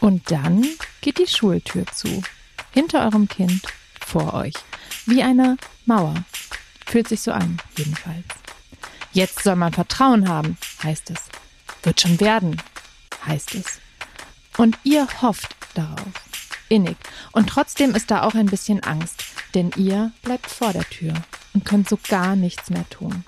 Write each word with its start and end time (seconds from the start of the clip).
Und 0.00 0.30
dann 0.30 0.66
geht 1.00 1.18
die 1.18 1.26
Schultür 1.26 1.86
zu. 1.86 2.22
Hinter 2.70 3.04
eurem 3.04 3.28
Kind, 3.28 3.62
vor 4.04 4.34
euch. 4.34 4.54
Wie 5.06 5.22
eine 5.22 5.56
Mauer. 5.86 6.14
Fühlt 6.86 7.08
sich 7.08 7.20
so 7.20 7.32
an, 7.32 7.58
jedenfalls. 7.76 8.24
Jetzt 9.12 9.42
soll 9.42 9.56
man 9.56 9.72
Vertrauen 9.72 10.28
haben, 10.28 10.56
heißt 10.82 11.10
es. 11.10 11.22
Wird 11.82 12.00
schon 12.00 12.20
werden, 12.20 12.60
heißt 13.26 13.54
es. 13.54 13.80
Und 14.56 14.78
ihr 14.84 15.06
hofft 15.22 15.56
darauf. 15.74 16.12
Innig. 16.68 16.96
Und 17.32 17.48
trotzdem 17.48 17.94
ist 17.94 18.10
da 18.10 18.22
auch 18.22 18.34
ein 18.34 18.46
bisschen 18.46 18.82
Angst, 18.82 19.24
denn 19.54 19.70
ihr 19.76 20.12
bleibt 20.22 20.50
vor 20.50 20.72
der 20.72 20.88
Tür 20.88 21.14
und 21.54 21.64
könnt 21.64 21.88
so 21.88 21.98
gar 22.08 22.36
nichts 22.36 22.68
mehr 22.68 22.88
tun. 22.90 23.24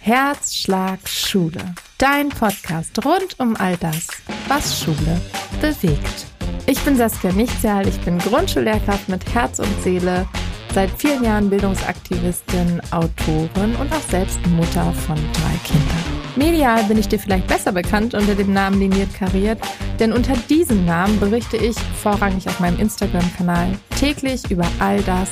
Herzschlag 0.00 1.08
Schule. 1.08 1.74
Dein 1.98 2.28
Podcast 2.28 3.04
rund 3.04 3.38
um 3.38 3.56
all 3.56 3.76
das, 3.76 4.08
was 4.48 4.80
Schule 4.80 5.20
bewegt. 5.60 6.26
Ich 6.66 6.80
bin 6.80 6.96
Saskia 6.96 7.32
Nichtsjahl, 7.32 7.86
ich 7.86 8.00
bin 8.00 8.18
Grundschullehrkraft 8.18 9.08
mit 9.08 9.34
Herz 9.34 9.58
und 9.58 9.82
Seele, 9.82 10.26
seit 10.74 10.90
vielen 10.90 11.24
Jahren 11.24 11.48
Bildungsaktivistin, 11.48 12.80
Autorin 12.90 13.74
und 13.80 13.92
auch 13.92 14.10
selbst 14.10 14.38
Mutter 14.48 14.92
von 15.06 15.16
drei 15.16 15.56
Kindern. 15.64 16.16
Medial 16.36 16.82
bin 16.84 16.98
ich 16.98 17.08
dir 17.08 17.18
vielleicht 17.18 17.46
besser 17.46 17.72
bekannt 17.72 18.14
unter 18.14 18.34
dem 18.34 18.52
Namen 18.52 18.78
Liniert 18.78 19.14
Kariert, 19.14 19.58
denn 19.98 20.12
unter 20.12 20.34
diesem 20.50 20.84
Namen 20.84 21.18
berichte 21.18 21.56
ich 21.56 21.76
vorrangig 22.02 22.46
auf 22.46 22.60
meinem 22.60 22.78
Instagram-Kanal 22.78 23.78
täglich 23.98 24.50
über 24.50 24.66
all 24.78 25.00
das, 25.02 25.30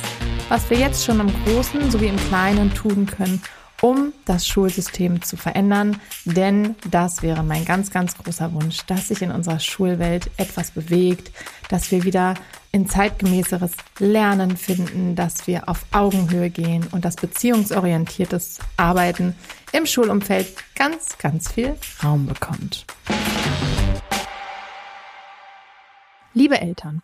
was 0.49 0.67
wir 0.69 0.77
jetzt 0.77 1.05
schon 1.05 1.19
im 1.19 1.31
Großen 1.45 1.91
sowie 1.91 2.07
im 2.07 2.17
Kleinen 2.29 2.73
tun 2.73 3.05
können, 3.05 3.41
um 3.85 4.13
das 4.25 4.47
Schulsystem 4.47 5.21
zu 5.21 5.37
verändern. 5.37 6.01
Denn 6.25 6.73
das 6.89 7.21
wäre 7.21 7.43
mein 7.43 7.65
ganz, 7.65 7.91
ganz 7.91 8.17
großer 8.17 8.51
Wunsch, 8.51 8.79
dass 8.87 9.09
sich 9.09 9.21
in 9.21 9.29
unserer 9.29 9.59
Schulwelt 9.59 10.31
etwas 10.37 10.71
bewegt, 10.71 11.31
dass 11.69 11.91
wir 11.91 12.03
wieder 12.03 12.33
in 12.71 12.89
zeitgemäßeres 12.89 13.73
Lernen 13.99 14.57
finden, 14.57 15.15
dass 15.15 15.45
wir 15.45 15.69
auf 15.69 15.85
Augenhöhe 15.91 16.49
gehen 16.49 16.87
und 16.93 17.05
dass 17.05 17.15
beziehungsorientiertes 17.15 18.57
Arbeiten 18.75 19.35
im 19.71 19.85
Schulumfeld 19.85 20.47
ganz, 20.73 21.19
ganz 21.19 21.51
viel 21.51 21.75
Raum 22.03 22.25
bekommt. 22.25 22.87
Liebe 26.33 26.59
Eltern, 26.59 27.03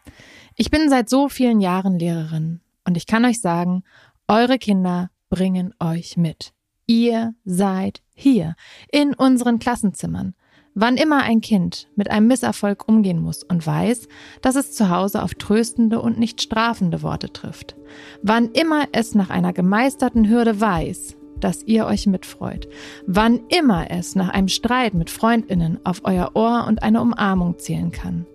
ich 0.56 0.72
bin 0.72 0.90
seit 0.90 1.10
so 1.10 1.30
vielen 1.30 1.62
Jahren 1.62 2.00
Lehrerin 2.00 2.60
und 2.86 2.98
ich 2.98 3.06
kann 3.06 3.24
euch 3.24 3.40
sagen, 3.40 3.84
eure 4.28 4.58
Kinder 4.58 5.12
bringen 5.30 5.76
euch 5.80 6.18
mit. 6.18 6.54
Ihr 6.92 7.36
seid 7.46 8.02
hier 8.14 8.56
in 8.92 9.14
unseren 9.14 9.60
Klassenzimmern. 9.60 10.34
Wann 10.74 10.98
immer 10.98 11.24
ein 11.24 11.40
Kind 11.40 11.88
mit 11.96 12.12
einem 12.12 12.28
Misserfolg 12.28 12.86
umgehen 12.86 13.22
muss 13.22 13.44
und 13.44 13.66
weiß, 13.66 14.10
dass 14.42 14.58
es 14.58 14.74
zu 14.74 14.90
Hause 14.90 15.24
auf 15.24 15.34
tröstende 15.36 16.02
und 16.02 16.20
nicht 16.20 16.42
strafende 16.42 17.02
Worte 17.02 17.32
trifft. 17.32 17.78
Wann 18.24 18.52
immer 18.52 18.90
es 18.92 19.16
nach 19.16 19.30
einer 19.30 19.54
gemeisterten 19.54 20.28
Hürde 20.28 20.60
weiß, 20.60 21.16
dass 21.40 21.64
ihr 21.64 21.86
euch 21.86 22.08
mitfreut. 22.08 22.68
Wann 23.08 23.40
immer 23.48 23.90
es 23.90 24.16
nach 24.16 24.28
einem 24.28 24.50
Streit 24.50 24.94
mit 24.94 25.10
Freundinnen 25.10 25.80
auf 25.86 26.02
euer 26.04 26.32
Ohr 26.34 26.66
und 26.68 26.84
eine 26.84 27.00
Umarmung 27.00 27.58
zählen 27.58 27.94
kann. 27.94 28.26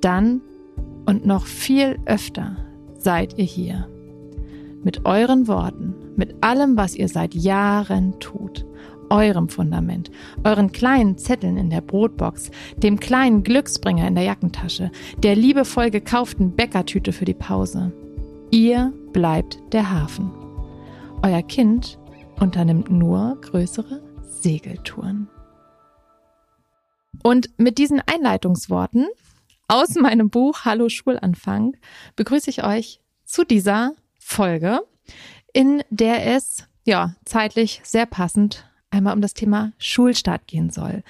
Dann 0.00 0.40
und 1.04 1.26
noch 1.26 1.44
viel 1.44 1.98
öfter 2.06 2.56
seid 2.96 3.36
ihr 3.36 3.44
hier. 3.44 3.91
Mit 4.84 5.04
euren 5.04 5.46
Worten, 5.46 5.94
mit 6.16 6.42
allem, 6.42 6.76
was 6.76 6.94
ihr 6.96 7.08
seit 7.08 7.34
Jahren 7.34 8.18
tut, 8.18 8.66
eurem 9.10 9.48
Fundament, 9.48 10.10
euren 10.42 10.72
kleinen 10.72 11.18
Zetteln 11.18 11.56
in 11.56 11.70
der 11.70 11.82
Brotbox, 11.82 12.50
dem 12.78 12.98
kleinen 12.98 13.44
Glücksbringer 13.44 14.08
in 14.08 14.14
der 14.14 14.24
Jackentasche, 14.24 14.90
der 15.18 15.36
liebevoll 15.36 15.90
gekauften 15.90 16.56
Bäckertüte 16.56 17.12
für 17.12 17.26
die 17.26 17.34
Pause. 17.34 17.92
Ihr 18.50 18.92
bleibt 19.12 19.58
der 19.72 19.90
Hafen. 19.90 20.30
Euer 21.22 21.42
Kind 21.42 21.98
unternimmt 22.40 22.90
nur 22.90 23.38
größere 23.40 24.02
Segeltouren. 24.22 25.28
Und 27.22 27.50
mit 27.56 27.78
diesen 27.78 28.00
Einleitungsworten 28.00 29.06
aus 29.68 29.94
meinem 29.94 30.28
Buch 30.28 30.64
Hallo 30.64 30.88
Schulanfang 30.88 31.76
begrüße 32.16 32.50
ich 32.50 32.64
euch 32.64 33.00
zu 33.24 33.44
dieser 33.44 33.92
Folge, 34.32 34.80
in 35.52 35.82
der 35.90 36.34
es 36.34 36.66
ja 36.84 37.14
zeitlich 37.24 37.80
sehr 37.84 38.06
passend 38.06 38.66
einmal 38.90 39.14
um 39.14 39.20
das 39.20 39.34
Thema 39.34 39.72
Schulstart 39.78 40.46
gehen 40.46 40.70
soll. 40.70 41.02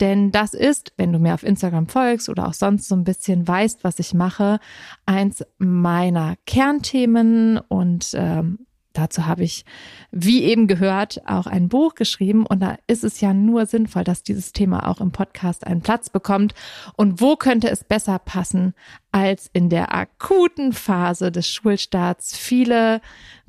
Denn 0.00 0.32
das 0.32 0.54
ist, 0.54 0.92
wenn 0.96 1.12
du 1.12 1.18
mir 1.18 1.34
auf 1.34 1.42
Instagram 1.42 1.86
folgst 1.86 2.28
oder 2.28 2.48
auch 2.48 2.54
sonst 2.54 2.88
so 2.88 2.94
ein 2.94 3.04
bisschen 3.04 3.46
weißt, 3.46 3.84
was 3.84 3.98
ich 3.98 4.14
mache, 4.14 4.58
eins 5.06 5.44
meiner 5.58 6.36
Kernthemen 6.46 7.58
und 7.58 8.10
ähm, 8.14 8.66
Dazu 8.92 9.26
habe 9.26 9.44
ich, 9.44 9.64
wie 10.10 10.42
eben 10.44 10.66
gehört, 10.66 11.22
auch 11.26 11.46
ein 11.46 11.68
Buch 11.68 11.94
geschrieben 11.94 12.46
und 12.46 12.60
da 12.60 12.76
ist 12.86 13.04
es 13.04 13.20
ja 13.20 13.32
nur 13.32 13.66
sinnvoll, 13.66 14.04
dass 14.04 14.22
dieses 14.22 14.52
Thema 14.52 14.88
auch 14.88 15.00
im 15.00 15.12
Podcast 15.12 15.66
einen 15.66 15.80
Platz 15.80 16.10
bekommt. 16.10 16.54
Und 16.96 17.20
wo 17.20 17.36
könnte 17.36 17.70
es 17.70 17.84
besser 17.84 18.18
passen 18.18 18.74
als 19.10 19.50
in 19.52 19.68
der 19.68 19.94
akuten 19.94 20.72
Phase 20.72 21.32
des 21.32 21.48
Schulstarts? 21.48 22.36
Viele 22.36 23.00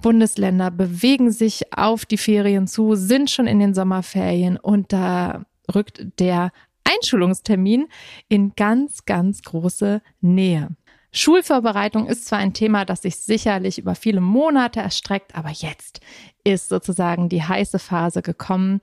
Bundesländer 0.02 0.72
bewegen 0.72 1.32
sich 1.32 1.74
auf 1.76 2.06
die 2.06 2.18
Ferien 2.18 2.68
zu, 2.68 2.96
sind 2.96 3.30
schon 3.30 3.48
in 3.48 3.60
den 3.60 3.74
Sommerferien 3.74 4.58
und 4.58 4.94
da 4.94 5.46
rückt 5.74 6.06
der 6.20 6.52
Einschulungstermin 6.84 7.88
in 8.28 8.54
ganz, 8.56 9.06
ganz 9.06 9.42
große 9.42 10.02
Nähe. 10.22 10.70
Schulvorbereitung 11.16 12.08
ist 12.08 12.26
zwar 12.26 12.40
ein 12.40 12.54
Thema, 12.54 12.86
das 12.86 13.04
sich 13.04 13.18
sicherlich 13.18 13.78
über 13.78 13.94
viele 13.94 14.20
Monate 14.20 14.80
erstreckt, 14.80 15.36
aber 15.36 15.50
jetzt 15.50 16.02
ist 16.44 16.70
sozusagen 16.70 17.30
die 17.30 17.44
heiße 17.44 17.78
Phase 17.78 18.24
gekommen. 18.24 18.82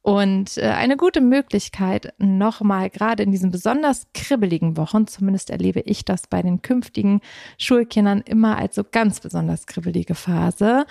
Und 0.00 0.56
äh, 0.58 0.68
eine 0.68 0.96
gute 0.96 1.20
Möglichkeit, 1.20 2.14
nochmal 2.18 2.88
gerade 2.88 3.24
in 3.24 3.32
diesen 3.32 3.50
besonders 3.50 4.06
kribbeligen 4.14 4.76
Wochen, 4.76 5.08
zumindest 5.08 5.50
erlebe 5.50 5.80
ich 5.80 6.04
das 6.04 6.28
bei 6.28 6.40
den 6.40 6.62
künftigen 6.62 7.20
Schulkindern 7.58 8.20
immer 8.20 8.56
als 8.56 8.76
so 8.76 8.84
ganz 8.84 9.18
besonders 9.20 9.66
kribbelige 9.66 10.14
Phase, 10.14 10.86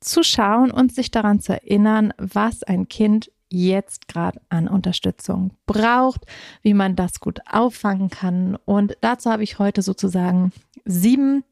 zu 0.00 0.22
schauen 0.22 0.70
und 0.70 0.94
sich 0.94 1.10
daran 1.10 1.40
zu 1.40 1.54
erinnern, 1.54 2.12
was 2.18 2.62
ein 2.62 2.88
Kind 2.88 3.30
jetzt 3.48 4.08
gerade 4.08 4.40
an 4.48 4.68
Unterstützung 4.68 5.52
braucht, 5.66 6.26
wie 6.62 6.74
man 6.74 6.96
das 6.96 7.20
gut 7.20 7.40
auffangen 7.50 8.10
kann. 8.10 8.56
Und 8.64 8.96
dazu 9.00 9.30
habe 9.30 9.42
ich 9.42 9.58
heute 9.58 9.82
sozusagen 9.82 10.52
sieben 10.84 11.44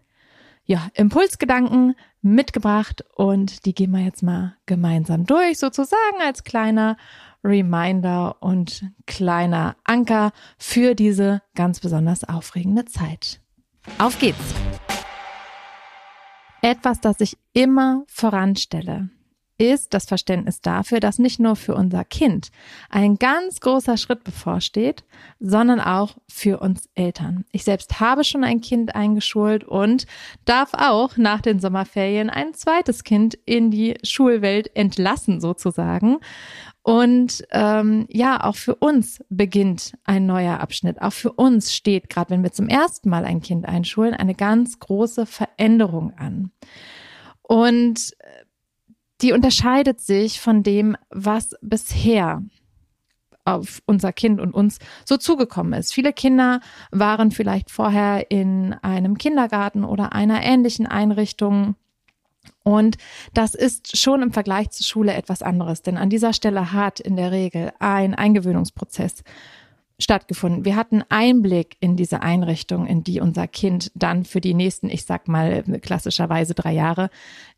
ja, 0.64 0.88
Impulsgedanken 0.94 1.94
mitgebracht 2.22 3.04
und 3.14 3.66
die 3.66 3.74
gehen 3.74 3.90
wir 3.90 4.00
jetzt 4.00 4.22
mal 4.22 4.56
gemeinsam 4.66 5.26
durch, 5.26 5.58
sozusagen 5.58 6.22
als 6.22 6.42
kleiner 6.42 6.96
Reminder 7.44 8.36
und 8.40 8.86
kleiner 9.06 9.76
Anker 9.84 10.32
für 10.56 10.94
diese 10.94 11.42
ganz 11.54 11.80
besonders 11.80 12.24
aufregende 12.24 12.86
Zeit. 12.86 13.40
Auf 13.98 14.18
geht's! 14.18 14.54
Etwas, 16.62 16.98
das 17.00 17.20
ich 17.20 17.36
immer 17.52 18.04
voranstelle, 18.06 19.10
ist 19.58 19.94
das 19.94 20.06
Verständnis 20.06 20.60
dafür, 20.60 21.00
dass 21.00 21.18
nicht 21.18 21.38
nur 21.38 21.56
für 21.56 21.74
unser 21.74 22.04
Kind 22.04 22.50
ein 22.90 23.16
ganz 23.16 23.60
großer 23.60 23.96
Schritt 23.96 24.24
bevorsteht, 24.24 25.04
sondern 25.38 25.80
auch 25.80 26.16
für 26.28 26.58
uns 26.58 26.88
Eltern. 26.94 27.44
Ich 27.52 27.64
selbst 27.64 28.00
habe 28.00 28.24
schon 28.24 28.44
ein 28.44 28.60
Kind 28.60 28.94
eingeschult 28.94 29.64
und 29.64 30.06
darf 30.44 30.74
auch 30.74 31.16
nach 31.16 31.40
den 31.40 31.60
Sommerferien 31.60 32.30
ein 32.30 32.54
zweites 32.54 33.04
Kind 33.04 33.38
in 33.46 33.70
die 33.70 33.96
Schulwelt 34.02 34.74
entlassen 34.74 35.40
sozusagen. 35.40 36.18
Und 36.82 37.46
ähm, 37.50 38.06
ja, 38.10 38.44
auch 38.44 38.56
für 38.56 38.74
uns 38.74 39.24
beginnt 39.30 39.94
ein 40.04 40.26
neuer 40.26 40.60
Abschnitt. 40.60 41.00
Auch 41.00 41.14
für 41.14 41.32
uns 41.32 41.74
steht, 41.74 42.10
gerade 42.10 42.30
wenn 42.30 42.42
wir 42.42 42.52
zum 42.52 42.68
ersten 42.68 43.08
Mal 43.08 43.24
ein 43.24 43.40
Kind 43.40 43.66
einschulen, 43.66 44.12
eine 44.12 44.34
ganz 44.34 44.78
große 44.80 45.24
Veränderung 45.24 46.12
an. 46.18 46.50
Und 47.40 48.14
die 49.24 49.32
unterscheidet 49.32 50.02
sich 50.02 50.38
von 50.38 50.62
dem, 50.62 50.98
was 51.08 51.56
bisher 51.62 52.42
auf 53.46 53.80
unser 53.86 54.12
Kind 54.12 54.38
und 54.38 54.52
uns 54.52 54.78
so 55.06 55.16
zugekommen 55.16 55.72
ist. 55.72 55.94
Viele 55.94 56.12
Kinder 56.12 56.60
waren 56.90 57.30
vielleicht 57.30 57.70
vorher 57.70 58.30
in 58.30 58.74
einem 58.82 59.16
Kindergarten 59.16 59.84
oder 59.84 60.12
einer 60.12 60.42
ähnlichen 60.42 60.86
Einrichtung. 60.86 61.74
Und 62.64 62.98
das 63.32 63.54
ist 63.54 63.96
schon 63.96 64.20
im 64.20 64.32
Vergleich 64.32 64.68
zur 64.70 64.84
Schule 64.84 65.14
etwas 65.14 65.40
anderes, 65.40 65.80
denn 65.80 65.96
an 65.96 66.10
dieser 66.10 66.34
Stelle 66.34 66.72
hat 66.74 67.00
in 67.00 67.16
der 67.16 67.32
Regel 67.32 67.72
ein 67.78 68.14
Eingewöhnungsprozess 68.14 69.22
stattgefunden. 69.98 70.64
Wir 70.64 70.74
hatten 70.74 71.04
Einblick 71.08 71.76
in 71.78 71.96
diese 71.96 72.20
Einrichtung, 72.20 72.86
in 72.86 73.04
die 73.04 73.20
unser 73.20 73.46
Kind 73.46 73.92
dann 73.94 74.24
für 74.24 74.40
die 74.40 74.54
nächsten, 74.54 74.90
ich 74.90 75.04
sag 75.04 75.28
mal, 75.28 75.62
klassischerweise 75.82 76.54
drei 76.54 76.72
Jahre 76.72 77.10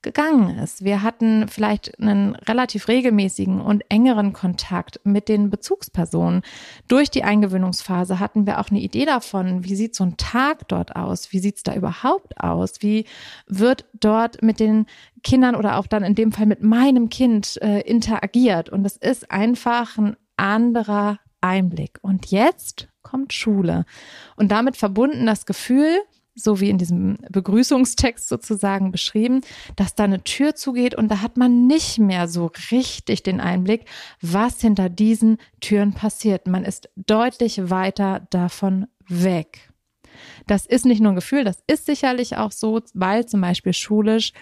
gegangen 0.02 0.58
ist. 0.58 0.84
Wir 0.84 1.02
hatten 1.02 1.48
vielleicht 1.48 1.98
einen 1.98 2.36
relativ 2.36 2.88
regelmäßigen 2.88 3.60
und 3.60 3.84
engeren 3.88 4.34
Kontakt 4.34 5.00
mit 5.04 5.28
den 5.28 5.48
Bezugspersonen. 5.48 6.42
Durch 6.88 7.10
die 7.10 7.24
Eingewöhnungsphase 7.24 8.20
hatten 8.20 8.46
wir 8.46 8.60
auch 8.60 8.70
eine 8.70 8.80
Idee 8.80 9.06
davon, 9.06 9.64
wie 9.64 9.74
sieht 9.74 9.94
so 9.94 10.04
ein 10.04 10.18
Tag 10.18 10.68
dort 10.68 10.94
aus? 10.94 11.32
Wie 11.32 11.38
sieht's 11.38 11.62
da 11.62 11.74
überhaupt 11.74 12.38
aus? 12.38 12.82
Wie 12.82 13.06
wird 13.46 13.86
dort 13.98 14.42
mit 14.42 14.60
den 14.60 14.86
Kindern 15.24 15.56
oder 15.56 15.78
auch 15.78 15.86
dann 15.86 16.04
in 16.04 16.14
dem 16.14 16.32
Fall 16.32 16.46
mit 16.46 16.62
meinem 16.62 17.08
Kind 17.08 17.60
äh, 17.62 17.80
interagiert? 17.80 18.68
Und 18.68 18.84
es 18.84 18.98
ist 18.98 19.30
einfach 19.30 19.96
ein 19.96 20.16
anderer 20.36 21.18
Einblick. 21.46 21.98
Und 22.02 22.30
jetzt 22.30 22.88
kommt 23.02 23.32
Schule. 23.32 23.84
Und 24.36 24.50
damit 24.50 24.76
verbunden 24.76 25.26
das 25.26 25.46
Gefühl, 25.46 26.00
so 26.36 26.60
wie 26.60 26.68
in 26.68 26.76
diesem 26.76 27.16
Begrüßungstext 27.30 28.28
sozusagen 28.28 28.92
beschrieben, 28.92 29.40
dass 29.74 29.94
da 29.94 30.04
eine 30.04 30.22
Tür 30.22 30.54
zugeht 30.54 30.94
und 30.94 31.08
da 31.08 31.22
hat 31.22 31.38
man 31.38 31.66
nicht 31.66 31.98
mehr 31.98 32.28
so 32.28 32.52
richtig 32.70 33.22
den 33.22 33.40
Einblick, 33.40 33.86
was 34.20 34.60
hinter 34.60 34.90
diesen 34.90 35.38
Türen 35.60 35.94
passiert. 35.94 36.46
Man 36.46 36.64
ist 36.64 36.90
deutlich 36.94 37.70
weiter 37.70 38.26
davon 38.30 38.86
weg. 39.08 39.70
Das 40.46 40.66
ist 40.66 40.84
nicht 40.84 41.00
nur 41.00 41.12
ein 41.12 41.16
Gefühl, 41.16 41.44
das 41.44 41.62
ist 41.66 41.86
sicherlich 41.86 42.36
auch 42.36 42.52
so, 42.52 42.80
weil 42.94 43.26
zum 43.26 43.40
Beispiel 43.40 43.72
schulisch 43.72 44.32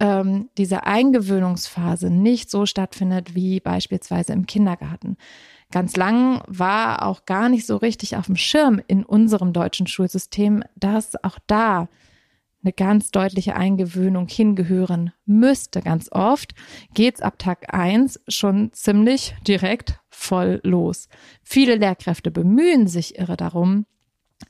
ähm, 0.00 0.48
diese 0.56 0.84
Eingewöhnungsphase 0.84 2.10
nicht 2.10 2.50
so 2.50 2.66
stattfindet 2.66 3.34
wie 3.34 3.60
beispielsweise 3.60 4.32
im 4.32 4.46
Kindergarten. 4.46 5.16
Ganz 5.70 5.96
lang 5.96 6.42
war 6.46 7.04
auch 7.06 7.26
gar 7.26 7.48
nicht 7.48 7.66
so 7.66 7.76
richtig 7.76 8.16
auf 8.16 8.26
dem 8.26 8.36
Schirm 8.36 8.80
in 8.86 9.04
unserem 9.04 9.52
deutschen 9.52 9.86
Schulsystem, 9.86 10.64
dass 10.76 11.22
auch 11.22 11.38
da 11.46 11.88
eine 12.62 12.72
ganz 12.72 13.10
deutliche 13.10 13.54
Eingewöhnung 13.54 14.28
hingehören 14.28 15.12
müsste. 15.26 15.80
Ganz 15.80 16.10
oft 16.10 16.54
geht's 16.94 17.20
ab 17.20 17.38
Tag 17.38 17.72
eins 17.72 18.20
schon 18.28 18.72
ziemlich 18.72 19.34
direkt 19.46 20.00
voll 20.08 20.60
los. 20.64 21.08
Viele 21.42 21.76
Lehrkräfte 21.76 22.30
bemühen 22.30 22.88
sich 22.88 23.18
irre 23.18 23.36
darum, 23.36 23.86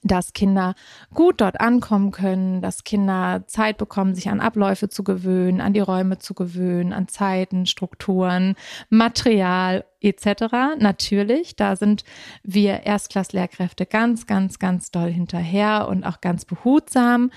dass 0.03 0.33
Kinder 0.33 0.75
gut 1.15 1.41
dort 1.41 1.61
ankommen 1.61 2.11
können, 2.11 2.61
dass 2.61 2.85
Kinder 2.85 3.45
Zeit 3.47 3.79
bekommen, 3.79 4.15
sich 4.15 4.29
an 4.29 4.41
Abläufe 4.41 4.89
zu 4.89 5.03
gewöhnen, 5.03 5.61
an 5.61 5.73
die 5.73 5.81
Räume 5.81 6.19
zu 6.19 6.35
gewöhnen, 6.35 6.93
an 6.93 7.09
Zeiten, 7.09 7.67
Strukturen, 7.67 8.55
Material 8.91 9.85
etc. 10.01 10.77
Natürlich, 10.79 11.57
da 11.57 11.75
sind 11.75 12.05
wir 12.43 12.85
Erstklasslehrkräfte 12.85 13.87
ganz, 13.87 14.27
ganz, 14.27 14.59
ganz 14.59 14.91
doll 14.91 15.11
hinterher 15.11 15.89
und 15.89 16.05
auch 16.05 16.21
ganz 16.21 16.45
behutsam 16.45 17.31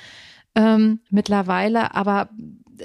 ähm, 0.56 1.00
mittlerweile. 1.10 1.96
Aber 1.96 2.30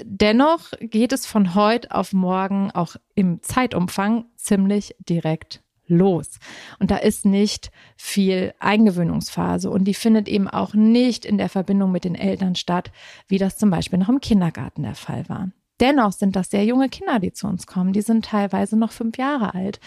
dennoch 0.03 0.71
geht 0.79 1.11
es 1.11 1.25
von 1.25 1.55
heute 1.55 1.91
auf 1.91 2.13
morgen 2.13 2.71
auch 2.71 2.95
im 3.15 3.41
Zeitumfang 3.43 4.25
ziemlich 4.35 4.95
direkt 4.99 5.61
los. 5.87 6.39
Und 6.79 6.91
da 6.91 6.97
ist 6.97 7.25
nicht 7.25 7.71
viel 7.95 8.53
Eingewöhnungsphase 8.59 9.69
und 9.69 9.85
die 9.85 9.93
findet 9.93 10.27
eben 10.27 10.47
auch 10.47 10.73
nicht 10.73 11.25
in 11.25 11.37
der 11.37 11.49
Verbindung 11.49 11.91
mit 11.91 12.03
den 12.03 12.15
Eltern 12.15 12.55
statt, 12.55 12.91
wie 13.27 13.37
das 13.37 13.57
zum 13.57 13.69
Beispiel 13.69 13.99
noch 13.99 14.09
im 14.09 14.21
Kindergarten 14.21 14.83
der 14.83 14.95
Fall 14.95 15.27
war. 15.29 15.49
Dennoch 15.79 16.11
sind 16.11 16.35
das 16.35 16.49
sehr 16.49 16.65
junge 16.65 16.89
Kinder, 16.89 17.19
die 17.19 17.33
zu 17.33 17.47
uns 17.47 17.67
kommen. 17.67 17.93
Die 17.93 18.01
sind 18.01 18.25
teilweise 18.25 18.77
noch 18.77 18.91
fünf 18.91 19.17
Jahre 19.17 19.53
alt. 19.53 19.79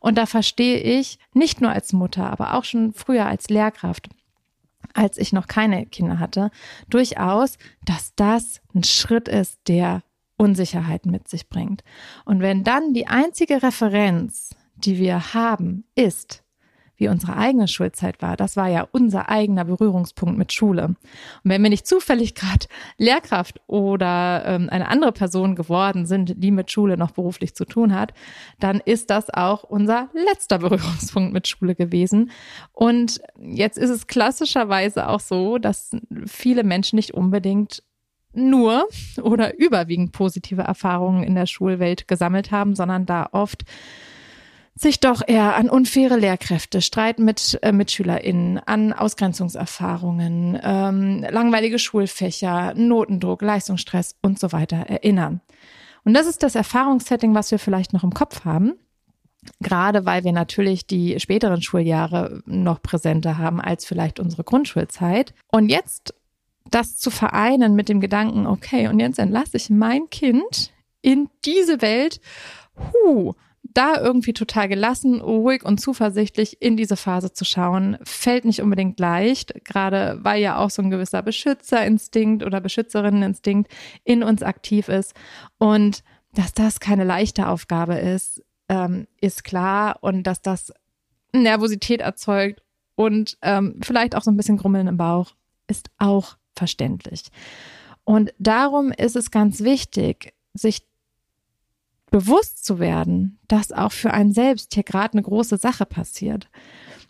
Und 0.00 0.16
da 0.16 0.26
verstehe 0.26 0.78
ich 0.78 1.18
nicht 1.34 1.60
nur 1.60 1.70
als 1.70 1.92
Mutter, 1.92 2.30
aber 2.30 2.54
auch 2.54 2.64
schon 2.64 2.94
früher 2.94 3.26
als 3.26 3.50
Lehrkraft, 3.50 4.08
als 4.94 5.18
ich 5.18 5.32
noch 5.32 5.46
keine 5.46 5.86
Kinder 5.86 6.18
hatte, 6.18 6.50
durchaus, 6.88 7.58
dass 7.84 8.14
das 8.14 8.62
ein 8.74 8.84
Schritt 8.84 9.28
ist, 9.28 9.58
der 9.68 10.02
Unsicherheiten 10.36 11.10
mit 11.10 11.28
sich 11.28 11.48
bringt. 11.48 11.84
Und 12.24 12.40
wenn 12.40 12.64
dann 12.64 12.94
die 12.94 13.06
einzige 13.06 13.62
Referenz 13.62 14.56
die 14.76 14.98
wir 14.98 15.34
haben, 15.34 15.84
ist, 15.94 16.44
wie 16.96 17.08
unsere 17.08 17.36
eigene 17.36 17.66
Schulzeit 17.66 18.22
war. 18.22 18.36
Das 18.36 18.56
war 18.56 18.68
ja 18.68 18.86
unser 18.92 19.28
eigener 19.28 19.64
Berührungspunkt 19.64 20.38
mit 20.38 20.52
Schule. 20.52 20.86
Und 20.86 20.96
wenn 21.42 21.62
wir 21.62 21.70
nicht 21.70 21.86
zufällig 21.86 22.34
gerade 22.34 22.66
Lehrkraft 22.98 23.60
oder 23.66 24.44
ähm, 24.46 24.68
eine 24.70 24.88
andere 24.88 25.12
Person 25.12 25.56
geworden 25.56 26.06
sind, 26.06 26.34
die 26.36 26.50
mit 26.50 26.70
Schule 26.70 26.96
noch 26.96 27.10
beruflich 27.10 27.54
zu 27.54 27.64
tun 27.64 27.94
hat, 27.94 28.14
dann 28.60 28.80
ist 28.84 29.10
das 29.10 29.28
auch 29.30 29.64
unser 29.64 30.08
letzter 30.12 30.58
Berührungspunkt 30.58 31.32
mit 31.32 31.48
Schule 31.48 31.74
gewesen. 31.74 32.30
Und 32.72 33.20
jetzt 33.40 33.78
ist 33.78 33.90
es 33.90 34.06
klassischerweise 34.06 35.08
auch 35.08 35.20
so, 35.20 35.58
dass 35.58 35.96
viele 36.26 36.62
Menschen 36.62 36.96
nicht 36.96 37.12
unbedingt 37.12 37.82
nur 38.36 38.86
oder 39.22 39.58
überwiegend 39.58 40.12
positive 40.12 40.62
Erfahrungen 40.62 41.22
in 41.22 41.34
der 41.34 41.46
Schulwelt 41.46 42.08
gesammelt 42.08 42.50
haben, 42.50 42.74
sondern 42.74 43.06
da 43.06 43.28
oft 43.32 43.64
sich 44.76 44.98
doch 44.98 45.22
eher 45.26 45.54
an 45.54 45.70
unfaire 45.70 46.16
Lehrkräfte, 46.16 46.82
Streit 46.82 47.18
mit 47.18 47.58
äh, 47.62 47.70
MitschülerInnen, 47.70 48.58
an 48.58 48.92
Ausgrenzungserfahrungen, 48.92 50.58
ähm, 50.62 51.24
langweilige 51.30 51.78
Schulfächer, 51.78 52.74
Notendruck, 52.74 53.42
Leistungsstress 53.42 54.16
und 54.20 54.38
so 54.38 54.52
weiter 54.52 54.78
erinnern. 54.78 55.40
Und 56.04 56.14
das 56.14 56.26
ist 56.26 56.42
das 56.42 56.54
Erfahrungssetting, 56.54 57.34
was 57.34 57.50
wir 57.50 57.58
vielleicht 57.58 57.92
noch 57.92 58.04
im 58.04 58.12
Kopf 58.12 58.44
haben. 58.44 58.74
Gerade 59.60 60.06
weil 60.06 60.24
wir 60.24 60.32
natürlich 60.32 60.86
die 60.86 61.20
späteren 61.20 61.62
Schuljahre 61.62 62.42
noch 62.46 62.82
präsenter 62.82 63.38
haben 63.38 63.60
als 63.60 63.84
vielleicht 63.84 64.18
unsere 64.18 64.42
Grundschulzeit. 64.42 65.34
Und 65.52 65.68
jetzt 65.68 66.14
das 66.70 66.96
zu 66.96 67.10
vereinen 67.10 67.74
mit 67.74 67.88
dem 67.88 68.00
Gedanken, 68.00 68.46
okay, 68.46 68.88
und 68.88 68.98
jetzt 69.00 69.18
entlasse 69.18 69.56
ich 69.56 69.70
mein 69.70 70.08
Kind 70.10 70.72
in 71.02 71.28
diese 71.44 71.82
Welt, 71.82 72.20
huh, 72.76 73.34
da 73.74 74.00
irgendwie 74.00 74.32
total 74.32 74.68
gelassen, 74.68 75.20
ruhig 75.20 75.64
und 75.64 75.80
zuversichtlich 75.80 76.62
in 76.62 76.76
diese 76.76 76.96
Phase 76.96 77.32
zu 77.32 77.44
schauen, 77.44 77.98
fällt 78.02 78.44
nicht 78.44 78.62
unbedingt 78.62 78.98
leicht, 79.00 79.64
gerade 79.64 80.18
weil 80.22 80.40
ja 80.40 80.58
auch 80.58 80.70
so 80.70 80.80
ein 80.80 80.90
gewisser 80.90 81.22
Beschützerinstinkt 81.22 82.44
oder 82.44 82.60
Beschützerinneninstinkt 82.60 83.70
in 84.04 84.22
uns 84.22 84.42
aktiv 84.42 84.88
ist. 84.88 85.14
Und 85.58 86.04
dass 86.32 86.52
das 86.52 86.80
keine 86.80 87.04
leichte 87.04 87.48
Aufgabe 87.48 87.94
ist, 87.94 88.42
ähm, 88.68 89.06
ist 89.20 89.44
klar 89.44 89.98
und 90.00 90.22
dass 90.22 90.40
das 90.40 90.72
Nervosität 91.32 92.00
erzeugt 92.00 92.62
und 92.94 93.36
ähm, 93.42 93.80
vielleicht 93.82 94.14
auch 94.14 94.22
so 94.22 94.30
ein 94.30 94.36
bisschen 94.36 94.56
Grummeln 94.56 94.86
im 94.86 94.96
Bauch, 94.96 95.34
ist 95.66 95.90
auch 95.98 96.36
verständlich. 96.54 97.24
Und 98.04 98.32
darum 98.38 98.92
ist 98.92 99.16
es 99.16 99.30
ganz 99.30 99.60
wichtig, 99.62 100.34
sich 100.52 100.86
bewusst 102.14 102.64
zu 102.64 102.78
werden, 102.78 103.40
dass 103.48 103.72
auch 103.72 103.90
für 103.90 104.12
einen 104.14 104.32
selbst 104.32 104.72
hier 104.72 104.84
gerade 104.84 105.14
eine 105.14 105.22
große 105.22 105.56
Sache 105.56 105.84
passiert. 105.84 106.48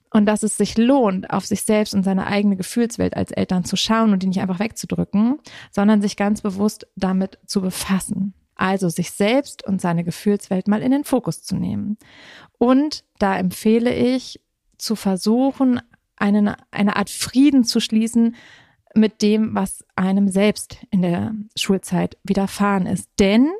Und 0.08 0.24
dass 0.24 0.42
es 0.42 0.56
sich 0.56 0.78
lohnt, 0.78 1.28
auf 1.28 1.44
sich 1.44 1.64
selbst 1.64 1.92
und 1.92 2.04
seine 2.04 2.26
eigene 2.26 2.56
Gefühlswelt 2.56 3.14
als 3.14 3.30
Eltern 3.30 3.66
zu 3.66 3.76
schauen 3.76 4.14
und 4.14 4.22
die 4.22 4.28
nicht 4.28 4.40
einfach 4.40 4.60
wegzudrücken, 4.60 5.40
sondern 5.70 6.00
sich 6.00 6.16
ganz 6.16 6.40
bewusst 6.40 6.86
damit 6.96 7.38
zu 7.44 7.60
befassen. 7.60 8.32
Also 8.54 8.88
sich 8.88 9.10
selbst 9.10 9.62
und 9.66 9.78
seine 9.78 10.04
Gefühlswelt 10.04 10.68
mal 10.68 10.80
in 10.80 10.92
den 10.92 11.04
Fokus 11.04 11.42
zu 11.42 11.56
nehmen. 11.56 11.98
Und 12.56 13.04
da 13.18 13.36
empfehle 13.36 13.94
ich, 13.94 14.40
zu 14.78 14.96
versuchen, 14.96 15.82
eine, 16.16 16.56
eine 16.70 16.96
Art 16.96 17.10
Frieden 17.10 17.64
zu 17.64 17.78
schließen 17.78 18.36
mit 18.94 19.20
dem, 19.20 19.54
was 19.54 19.84
einem 19.96 20.30
selbst 20.30 20.78
in 20.90 21.02
der 21.02 21.34
Schulzeit 21.56 22.16
widerfahren 22.24 22.86
ist. 22.86 23.10
Denn 23.18 23.50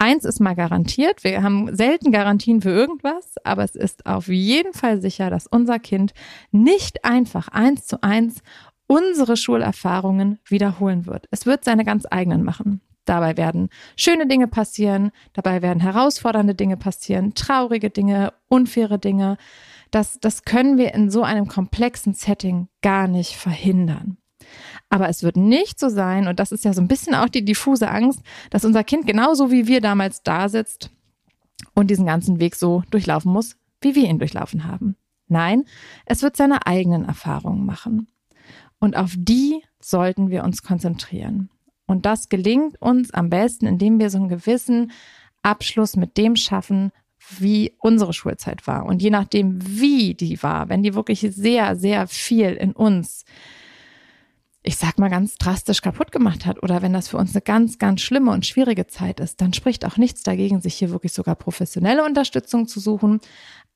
Eins 0.00 0.24
ist 0.24 0.38
mal 0.38 0.54
garantiert, 0.54 1.24
wir 1.24 1.42
haben 1.42 1.74
selten 1.74 2.12
Garantien 2.12 2.60
für 2.60 2.70
irgendwas, 2.70 3.34
aber 3.42 3.64
es 3.64 3.74
ist 3.74 4.06
auf 4.06 4.28
jeden 4.28 4.72
Fall 4.72 5.00
sicher, 5.00 5.28
dass 5.28 5.48
unser 5.48 5.80
Kind 5.80 6.14
nicht 6.52 7.04
einfach 7.04 7.48
eins 7.48 7.86
zu 7.88 8.00
eins 8.02 8.42
unsere 8.86 9.36
Schulerfahrungen 9.36 10.38
wiederholen 10.46 11.06
wird. 11.06 11.26
Es 11.32 11.46
wird 11.46 11.64
seine 11.64 11.84
ganz 11.84 12.06
eigenen 12.08 12.44
machen. 12.44 12.80
Dabei 13.04 13.36
werden 13.36 13.70
schöne 13.96 14.26
Dinge 14.26 14.48
passieren, 14.48 15.10
dabei 15.32 15.62
werden 15.62 15.80
herausfordernde 15.80 16.54
Dinge 16.54 16.76
passieren, 16.76 17.34
traurige 17.34 17.90
Dinge, 17.90 18.34
unfaire 18.48 18.98
Dinge. 18.98 19.36
Das, 19.90 20.20
das 20.20 20.44
können 20.44 20.78
wir 20.78 20.94
in 20.94 21.10
so 21.10 21.22
einem 21.22 21.48
komplexen 21.48 22.14
Setting 22.14 22.68
gar 22.82 23.08
nicht 23.08 23.34
verhindern. 23.34 24.18
Aber 24.90 25.08
es 25.08 25.22
wird 25.22 25.36
nicht 25.36 25.78
so 25.78 25.88
sein, 25.88 26.28
und 26.28 26.40
das 26.40 26.52
ist 26.52 26.64
ja 26.64 26.72
so 26.72 26.80
ein 26.80 26.88
bisschen 26.88 27.14
auch 27.14 27.28
die 27.28 27.44
diffuse 27.44 27.90
Angst, 27.90 28.20
dass 28.50 28.64
unser 28.64 28.84
Kind 28.84 29.06
genauso 29.06 29.50
wie 29.50 29.66
wir 29.66 29.80
damals 29.80 30.22
da 30.22 30.48
sitzt 30.48 30.90
und 31.74 31.90
diesen 31.90 32.06
ganzen 32.06 32.40
Weg 32.40 32.56
so 32.56 32.82
durchlaufen 32.90 33.32
muss, 33.32 33.56
wie 33.80 33.94
wir 33.94 34.08
ihn 34.08 34.18
durchlaufen 34.18 34.64
haben. 34.64 34.96
Nein, 35.26 35.64
es 36.06 36.22
wird 36.22 36.36
seine 36.36 36.66
eigenen 36.66 37.04
Erfahrungen 37.04 37.66
machen. 37.66 38.08
Und 38.80 38.96
auf 38.96 39.14
die 39.16 39.62
sollten 39.80 40.30
wir 40.30 40.44
uns 40.44 40.62
konzentrieren. 40.62 41.50
Und 41.86 42.06
das 42.06 42.28
gelingt 42.28 42.80
uns 42.80 43.12
am 43.12 43.28
besten, 43.28 43.66
indem 43.66 43.98
wir 43.98 44.10
so 44.10 44.18
einen 44.18 44.28
gewissen 44.28 44.92
Abschluss 45.42 45.96
mit 45.96 46.16
dem 46.16 46.36
schaffen, 46.36 46.92
wie 47.38 47.74
unsere 47.78 48.12
Schulzeit 48.12 48.66
war 48.66 48.86
und 48.86 49.02
je 49.02 49.10
nachdem, 49.10 49.58
wie 49.62 50.14
die 50.14 50.42
war, 50.42 50.68
wenn 50.68 50.82
die 50.82 50.94
wirklich 50.94 51.20
sehr, 51.20 51.76
sehr 51.76 52.06
viel 52.06 52.52
in 52.52 52.72
uns 52.72 53.24
ich 54.62 54.76
sag 54.76 54.98
mal 54.98 55.08
ganz 55.08 55.36
drastisch 55.36 55.82
kaputt 55.82 56.12
gemacht 56.12 56.44
hat 56.44 56.62
oder 56.62 56.82
wenn 56.82 56.92
das 56.92 57.08
für 57.08 57.16
uns 57.16 57.34
eine 57.34 57.42
ganz, 57.42 57.78
ganz 57.78 58.00
schlimme 58.00 58.32
und 58.32 58.46
schwierige 58.46 58.86
Zeit 58.86 59.20
ist, 59.20 59.40
dann 59.40 59.52
spricht 59.52 59.84
auch 59.84 59.96
nichts 59.96 60.22
dagegen, 60.22 60.60
sich 60.60 60.74
hier 60.74 60.90
wirklich 60.90 61.12
sogar 61.12 61.36
professionelle 61.36 62.04
Unterstützung 62.04 62.66
zu 62.66 62.80
suchen. 62.80 63.20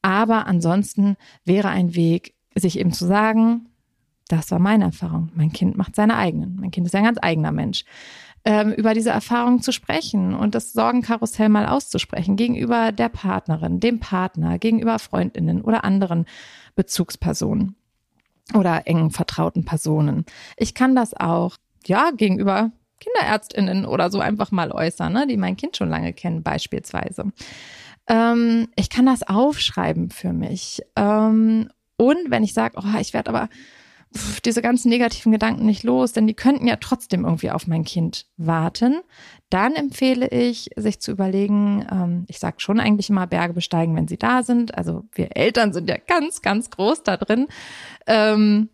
Aber 0.02 0.46
ansonsten 0.46 1.16
wäre 1.44 1.68
ein 1.68 1.94
Weg, 1.94 2.34
sich 2.54 2.78
eben 2.78 2.92
zu 2.92 3.06
sagen, 3.06 3.68
das 4.28 4.50
war 4.50 4.58
meine 4.58 4.84
Erfahrung. 4.84 5.30
Mein 5.34 5.52
Kind 5.52 5.76
macht 5.76 5.94
seine 5.94 6.16
eigenen. 6.16 6.56
Mein 6.56 6.70
Kind 6.70 6.86
ist 6.86 6.94
ein 6.94 7.04
ganz 7.04 7.18
eigener 7.22 7.52
Mensch. 7.52 7.84
Ähm, 8.44 8.72
über 8.72 8.92
diese 8.92 9.10
Erfahrung 9.10 9.62
zu 9.62 9.72
sprechen 9.72 10.34
und 10.34 10.56
das 10.56 10.72
Sorgenkarussell 10.72 11.48
mal 11.48 11.66
auszusprechen 11.66 12.34
gegenüber 12.34 12.90
der 12.90 13.08
Partnerin, 13.08 13.78
dem 13.78 14.00
Partner, 14.00 14.58
gegenüber 14.58 14.98
Freundinnen 14.98 15.62
oder 15.62 15.84
anderen 15.84 16.26
Bezugspersonen 16.74 17.76
oder 18.54 18.86
engen 18.86 19.10
vertrauten 19.10 19.64
Personen. 19.64 20.24
Ich 20.56 20.74
kann 20.74 20.94
das 20.94 21.14
auch, 21.14 21.56
ja, 21.86 22.10
gegenüber 22.10 22.72
Kinderärztinnen 23.00 23.84
oder 23.84 24.10
so 24.10 24.20
einfach 24.20 24.50
mal 24.52 24.70
äußern, 24.70 25.12
ne, 25.12 25.26
die 25.26 25.36
mein 25.36 25.56
Kind 25.56 25.76
schon 25.76 25.88
lange 25.88 26.12
kennen, 26.12 26.42
beispielsweise. 26.42 27.32
Ähm, 28.08 28.68
ich 28.76 28.90
kann 28.90 29.06
das 29.06 29.22
aufschreiben 29.22 30.10
für 30.10 30.32
mich. 30.32 30.82
Ähm, 30.96 31.68
und 31.96 32.30
wenn 32.30 32.44
ich 32.44 32.54
sage, 32.54 32.78
oh, 32.78 32.98
ich 33.00 33.12
werde 33.12 33.30
aber 33.30 33.48
diese 34.44 34.62
ganzen 34.62 34.88
negativen 34.88 35.32
Gedanken 35.32 35.66
nicht 35.66 35.82
los, 35.82 36.12
denn 36.12 36.26
die 36.26 36.34
könnten 36.34 36.66
ja 36.66 36.76
trotzdem 36.76 37.24
irgendwie 37.24 37.50
auf 37.50 37.66
mein 37.66 37.84
Kind 37.84 38.26
warten, 38.36 39.00
dann 39.50 39.74
empfehle 39.74 40.28
ich, 40.28 40.70
sich 40.76 41.00
zu 41.00 41.10
überlegen, 41.10 41.86
ähm, 41.90 42.24
ich 42.28 42.38
sage 42.38 42.56
schon 42.58 42.80
eigentlich 42.80 43.10
immer 43.10 43.26
Berge 43.26 43.54
besteigen, 43.54 43.96
wenn 43.96 44.08
sie 44.08 44.18
da 44.18 44.42
sind. 44.42 44.76
Also 44.76 45.04
wir 45.12 45.36
Eltern 45.36 45.72
sind 45.72 45.88
ja 45.88 45.96
ganz, 46.06 46.42
ganz 46.42 46.70
groß 46.70 47.02
da 47.02 47.16
drin. 47.16 47.48
Ähm, 48.06 48.68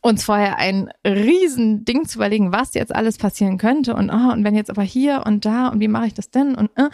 uns 0.00 0.24
vorher 0.24 0.58
ein 0.58 0.90
riesen 1.06 1.84
Ding 1.84 2.06
zu 2.06 2.18
überlegen, 2.18 2.52
was 2.52 2.74
jetzt 2.74 2.94
alles 2.94 3.18
passieren 3.18 3.58
könnte 3.58 3.94
und, 3.94 4.10
oh, 4.10 4.32
und 4.32 4.44
wenn 4.44 4.54
jetzt 4.54 4.70
aber 4.70 4.82
hier 4.82 5.22
und 5.26 5.44
da 5.44 5.68
und 5.68 5.80
wie 5.80 5.88
mache 5.88 6.06
ich 6.06 6.14
das 6.14 6.30
denn 6.30 6.54
und 6.54 6.70
äh, 6.76 6.88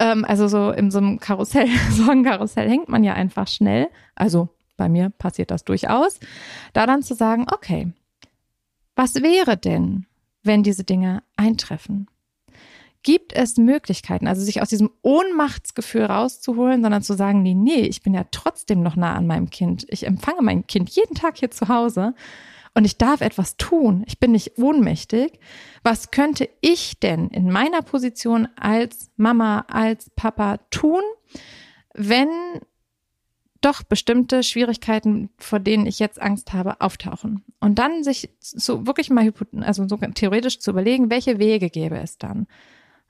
ähm, 0.00 0.24
also 0.24 0.48
so 0.48 0.70
in 0.70 0.90
so 0.90 0.98
einem 0.98 1.20
Karussell, 1.20 1.68
Sorgenkarussell 1.90 2.68
hängt 2.68 2.88
man 2.88 3.04
ja 3.04 3.14
einfach 3.14 3.48
schnell. 3.48 3.88
Also 4.14 4.48
bei 4.76 4.88
mir 4.88 5.10
passiert 5.10 5.50
das 5.50 5.64
durchaus, 5.64 6.18
da 6.72 6.86
dann 6.86 7.02
zu 7.02 7.14
sagen, 7.14 7.46
okay, 7.52 7.92
was 8.96 9.16
wäre 9.16 9.56
denn, 9.56 10.06
wenn 10.42 10.62
diese 10.62 10.84
Dinge 10.84 11.22
eintreffen? 11.36 12.08
Gibt 13.02 13.34
es 13.34 13.58
Möglichkeiten, 13.58 14.26
also 14.26 14.42
sich 14.42 14.62
aus 14.62 14.70
diesem 14.70 14.90
Ohnmachtsgefühl 15.02 16.04
rauszuholen, 16.04 16.82
sondern 16.82 17.02
zu 17.02 17.14
sagen, 17.14 17.42
nee, 17.42 17.54
nee, 17.54 17.82
ich 17.82 18.02
bin 18.02 18.14
ja 18.14 18.24
trotzdem 18.30 18.82
noch 18.82 18.96
nah 18.96 19.14
an 19.14 19.26
meinem 19.26 19.50
Kind. 19.50 19.84
Ich 19.90 20.06
empfange 20.06 20.40
mein 20.40 20.66
Kind 20.66 20.88
jeden 20.90 21.14
Tag 21.14 21.36
hier 21.36 21.50
zu 21.50 21.68
Hause 21.68 22.14
und 22.74 22.84
ich 22.84 22.96
darf 22.96 23.20
etwas 23.20 23.56
tun. 23.56 24.04
Ich 24.06 24.18
bin 24.18 24.32
nicht 24.32 24.58
ohnmächtig. 24.58 25.38
Was 25.82 26.10
könnte 26.10 26.48
ich 26.60 26.98
denn 26.98 27.28
in 27.28 27.50
meiner 27.50 27.82
Position 27.82 28.48
als 28.56 29.10
Mama, 29.16 29.64
als 29.68 30.10
Papa 30.16 30.58
tun, 30.70 31.02
wenn 31.92 32.28
doch 33.64 33.82
bestimmte 33.82 34.42
Schwierigkeiten, 34.42 35.30
vor 35.38 35.60
denen 35.60 35.86
ich 35.86 35.98
jetzt 35.98 36.20
Angst 36.20 36.52
habe, 36.52 36.80
auftauchen. 36.80 37.44
Und 37.60 37.78
dann 37.78 38.04
sich 38.04 38.30
so 38.40 38.86
wirklich 38.86 39.10
mal 39.10 39.32
also 39.60 39.88
so 39.88 39.96
theoretisch 39.96 40.58
zu 40.58 40.70
überlegen, 40.70 41.10
welche 41.10 41.38
Wege 41.38 41.70
gäbe 41.70 41.98
es 41.98 42.18
dann. 42.18 42.46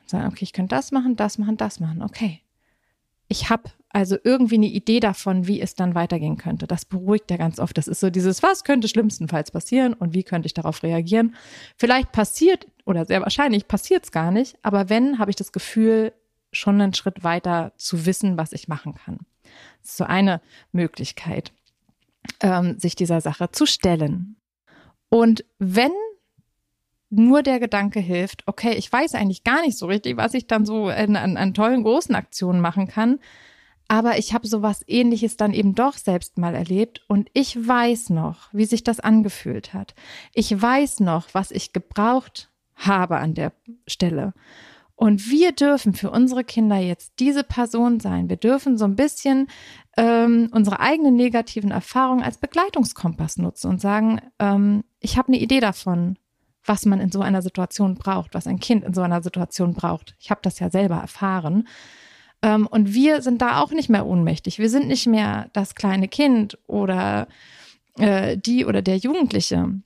Und 0.01 0.09
sagen, 0.09 0.29
okay, 0.29 0.45
ich 0.45 0.53
könnte 0.53 0.75
das 0.75 0.93
machen, 0.93 1.17
das 1.17 1.39
machen, 1.39 1.57
das 1.57 1.81
machen. 1.81 2.03
Okay. 2.03 2.41
Ich 3.27 3.49
habe 3.49 3.71
also 3.89 4.17
irgendwie 4.23 4.57
eine 4.57 4.67
Idee 4.67 5.01
davon, 5.01 5.47
wie 5.47 5.61
es 5.61 5.75
dann 5.75 5.95
weitergehen 5.95 6.37
könnte. 6.37 6.67
Das 6.67 6.85
beruhigt 6.85 7.31
ja 7.31 7.37
ganz 7.37 7.59
oft. 7.59 7.79
Das 7.79 7.89
ist 7.89 8.01
so 8.01 8.11
dieses, 8.11 8.43
was 8.43 8.65
könnte 8.65 8.89
schlimmstenfalls 8.89 9.51
passieren 9.51 9.95
und 9.95 10.15
wie 10.15 10.25
könnte 10.25 10.47
ich 10.47 10.55
darauf 10.55 10.83
reagieren. 10.83 11.35
Vielleicht 11.77 12.13
passiert 12.13 12.67
oder 12.85 13.07
sehr 13.07 13.23
wahrscheinlich 13.23 13.67
passiert 13.67 14.05
es 14.05 14.13
gar 14.13 14.31
nicht, 14.31 14.59
aber 14.63 14.89
wenn, 14.89 15.19
habe 15.19 15.31
ich 15.31 15.37
das 15.37 15.53
Gefühl, 15.53 16.13
schon 16.53 16.81
einen 16.81 16.95
Schritt 16.95 17.25
weiter 17.25 17.73
zu 17.77 18.07
wissen, 18.07 18.37
was 18.37 18.53
ich 18.53 18.69
machen 18.69 18.95
kann. 18.95 19.19
Das 19.83 19.91
ist 19.91 19.97
so 19.97 20.05
eine 20.05 20.41
Möglichkeit, 20.73 21.53
ähm, 22.41 22.79
sich 22.79 22.97
dieser 22.97 23.21
Sache 23.21 23.51
zu 23.51 23.67
stellen. 23.67 24.37
Und 25.09 25.45
wenn 25.59 25.93
nur 27.11 27.43
der 27.43 27.61
Gedanke 27.61 28.01
hilft, 28.01 28.43
okay, 28.47 28.73
ich 28.75 28.91
weiß 28.91 29.15
eigentlich 29.15 29.45
gar 29.45 29.63
nicht 29.63 29.79
so 29.79 29.87
richtig, 29.87 30.17
was 30.17 30.35
ich 30.35 30.47
dann 30.47 30.67
so 30.67 30.89
an, 30.89 31.17
an, 31.17 31.37
an 31.37 31.55
tollen 31.55 31.83
großen 31.83 32.15
Aktionen 32.15 32.61
machen 32.61 32.89
kann, 32.89 33.21
aber 33.87 34.19
ich 34.19 34.33
habe 34.33 34.47
sowas 34.47 34.83
ähnliches 34.87 35.37
dann 35.37 35.53
eben 35.53 35.75
doch 35.75 35.95
selbst 35.95 36.39
mal 36.39 36.55
erlebt 36.55 37.03
und 37.07 37.31
ich 37.35 37.57
weiß 37.57 38.11
noch, 38.11 38.49
wie 38.53 38.65
sich 38.65 38.83
das 38.83 39.01
angefühlt 39.01 39.75
hat. 39.75 39.95
Ich 40.33 40.61
weiß 40.61 41.01
noch, 41.01 41.29
was 41.33 41.51
ich 41.51 41.73
gebraucht 41.73 42.51
habe 42.75 43.19
an 43.19 43.35
der 43.35 43.53
Stelle. 43.87 44.33
Und 44.97 45.29
wir 45.29 45.53
dürfen 45.53 45.93
für 45.95 46.11
unsere 46.11 46.45
Kinder 46.45 46.77
jetzt 46.77 47.15
diese 47.19 47.43
Person 47.43 47.99
sein. 47.99 48.29
Wir 48.29 48.37
dürfen 48.37 48.79
so 48.79 48.85
ein 48.85 48.95
bisschen 48.95 49.49
ähm, 49.97 50.49
unsere 50.53 50.81
eigenen 50.81 51.17
negativen 51.17 51.73
Erfahrungen 51.73 52.23
als 52.23 52.39
Begleitungskompass 52.39 53.39
nutzen 53.39 53.71
und 53.71 53.81
sagen, 53.81 54.21
ähm, 54.39 54.85
ich 55.01 55.17
habe 55.19 55.29
eine 55.29 55.41
Idee 55.41 55.61
davon, 55.61 56.17
was 56.65 56.87
man 56.87 57.01
in 57.01 57.11
so 57.11 57.21
einer 57.21 57.43
Situation 57.43 57.97
braucht, 57.97 58.35
was 58.35 58.47
ein 58.47 58.61
Kind 58.61 58.85
in 58.85 58.95
so 58.95 59.03
einer 59.03 59.23
Situation 59.23 59.75
braucht. 59.75 60.15
Ich 60.19 60.31
habe 60.31 60.41
das 60.43 60.61
ja 60.61 60.71
selber 60.71 60.97
erfahren. 60.97 61.69
Ähm, 62.43 62.67
und 62.67 62.95
wir 62.95 63.21
sind 63.21 63.43
da 63.43 63.61
auch 63.61 63.73
nicht 63.73 63.91
mehr 63.91 64.07
ohnmächtig. 64.07 64.59
Wir 64.59 64.71
sind 64.71 64.87
nicht 64.87 65.07
mehr 65.07 65.51
das 65.53 65.75
kleine 65.75 66.09
Kind 66.09 66.59
oder 66.67 67.27
äh, 67.99 68.39
die 68.39 68.65
oder 68.65 68.81
der 68.81 68.97
Jugendliche 68.97 69.81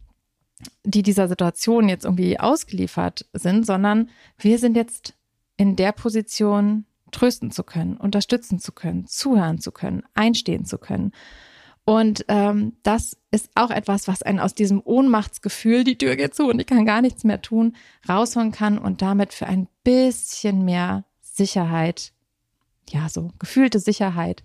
die 0.84 1.02
dieser 1.02 1.28
Situation 1.28 1.88
jetzt 1.88 2.04
irgendwie 2.04 2.38
ausgeliefert 2.38 3.26
sind, 3.32 3.66
sondern 3.66 4.10
wir 4.38 4.58
sind 4.58 4.76
jetzt 4.76 5.14
in 5.56 5.76
der 5.76 5.92
Position, 5.92 6.84
trösten 7.10 7.50
zu 7.50 7.64
können, 7.64 7.96
unterstützen 7.96 8.58
zu 8.58 8.72
können, 8.72 9.06
zuhören 9.06 9.58
zu 9.58 9.72
können, 9.72 10.02
einstehen 10.14 10.64
zu 10.64 10.78
können. 10.78 11.12
Und 11.84 12.26
ähm, 12.28 12.76
das 12.82 13.16
ist 13.30 13.50
auch 13.54 13.70
etwas, 13.70 14.08
was 14.08 14.22
einen 14.22 14.40
aus 14.40 14.54
diesem 14.54 14.82
Ohnmachtsgefühl, 14.84 15.84
die 15.84 15.96
Tür 15.96 16.16
geht 16.16 16.34
zu 16.34 16.48
und 16.48 16.60
ich 16.60 16.66
kann 16.66 16.84
gar 16.84 17.00
nichts 17.00 17.24
mehr 17.24 17.40
tun, 17.40 17.76
rausholen 18.06 18.52
kann 18.52 18.78
und 18.78 19.00
damit 19.00 19.32
für 19.32 19.46
ein 19.46 19.68
bisschen 19.84 20.66
mehr 20.66 21.04
Sicherheit, 21.22 22.12
ja, 22.90 23.08
so 23.08 23.30
gefühlte 23.38 23.78
Sicherheit 23.78 24.42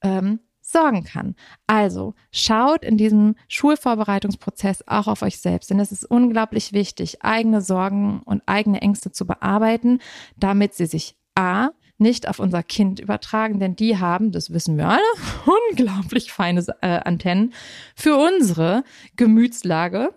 ähm, 0.00 0.40
sorgen 0.70 1.04
kann. 1.04 1.34
Also 1.66 2.14
schaut 2.32 2.84
in 2.84 2.96
diesem 2.96 3.36
Schulvorbereitungsprozess 3.48 4.86
auch 4.86 5.06
auf 5.06 5.22
euch 5.22 5.38
selbst, 5.38 5.70
denn 5.70 5.80
es 5.80 5.92
ist 5.92 6.04
unglaublich 6.04 6.72
wichtig, 6.72 7.22
eigene 7.22 7.60
Sorgen 7.60 8.20
und 8.24 8.42
eigene 8.46 8.82
Ängste 8.82 9.10
zu 9.10 9.26
bearbeiten, 9.26 10.00
damit 10.36 10.74
sie 10.74 10.86
sich 10.86 11.16
a 11.34 11.70
nicht 11.98 12.28
auf 12.28 12.38
unser 12.38 12.62
Kind 12.62 13.00
übertragen, 13.00 13.58
denn 13.58 13.74
die 13.74 13.98
haben, 13.98 14.30
das 14.30 14.52
wissen 14.52 14.76
wir 14.76 14.88
alle, 14.88 15.02
unglaublich 15.70 16.32
feine 16.32 16.64
äh, 16.80 17.00
Antennen 17.00 17.52
für 17.96 18.16
unsere 18.16 18.84
Gemütslage 19.16 20.14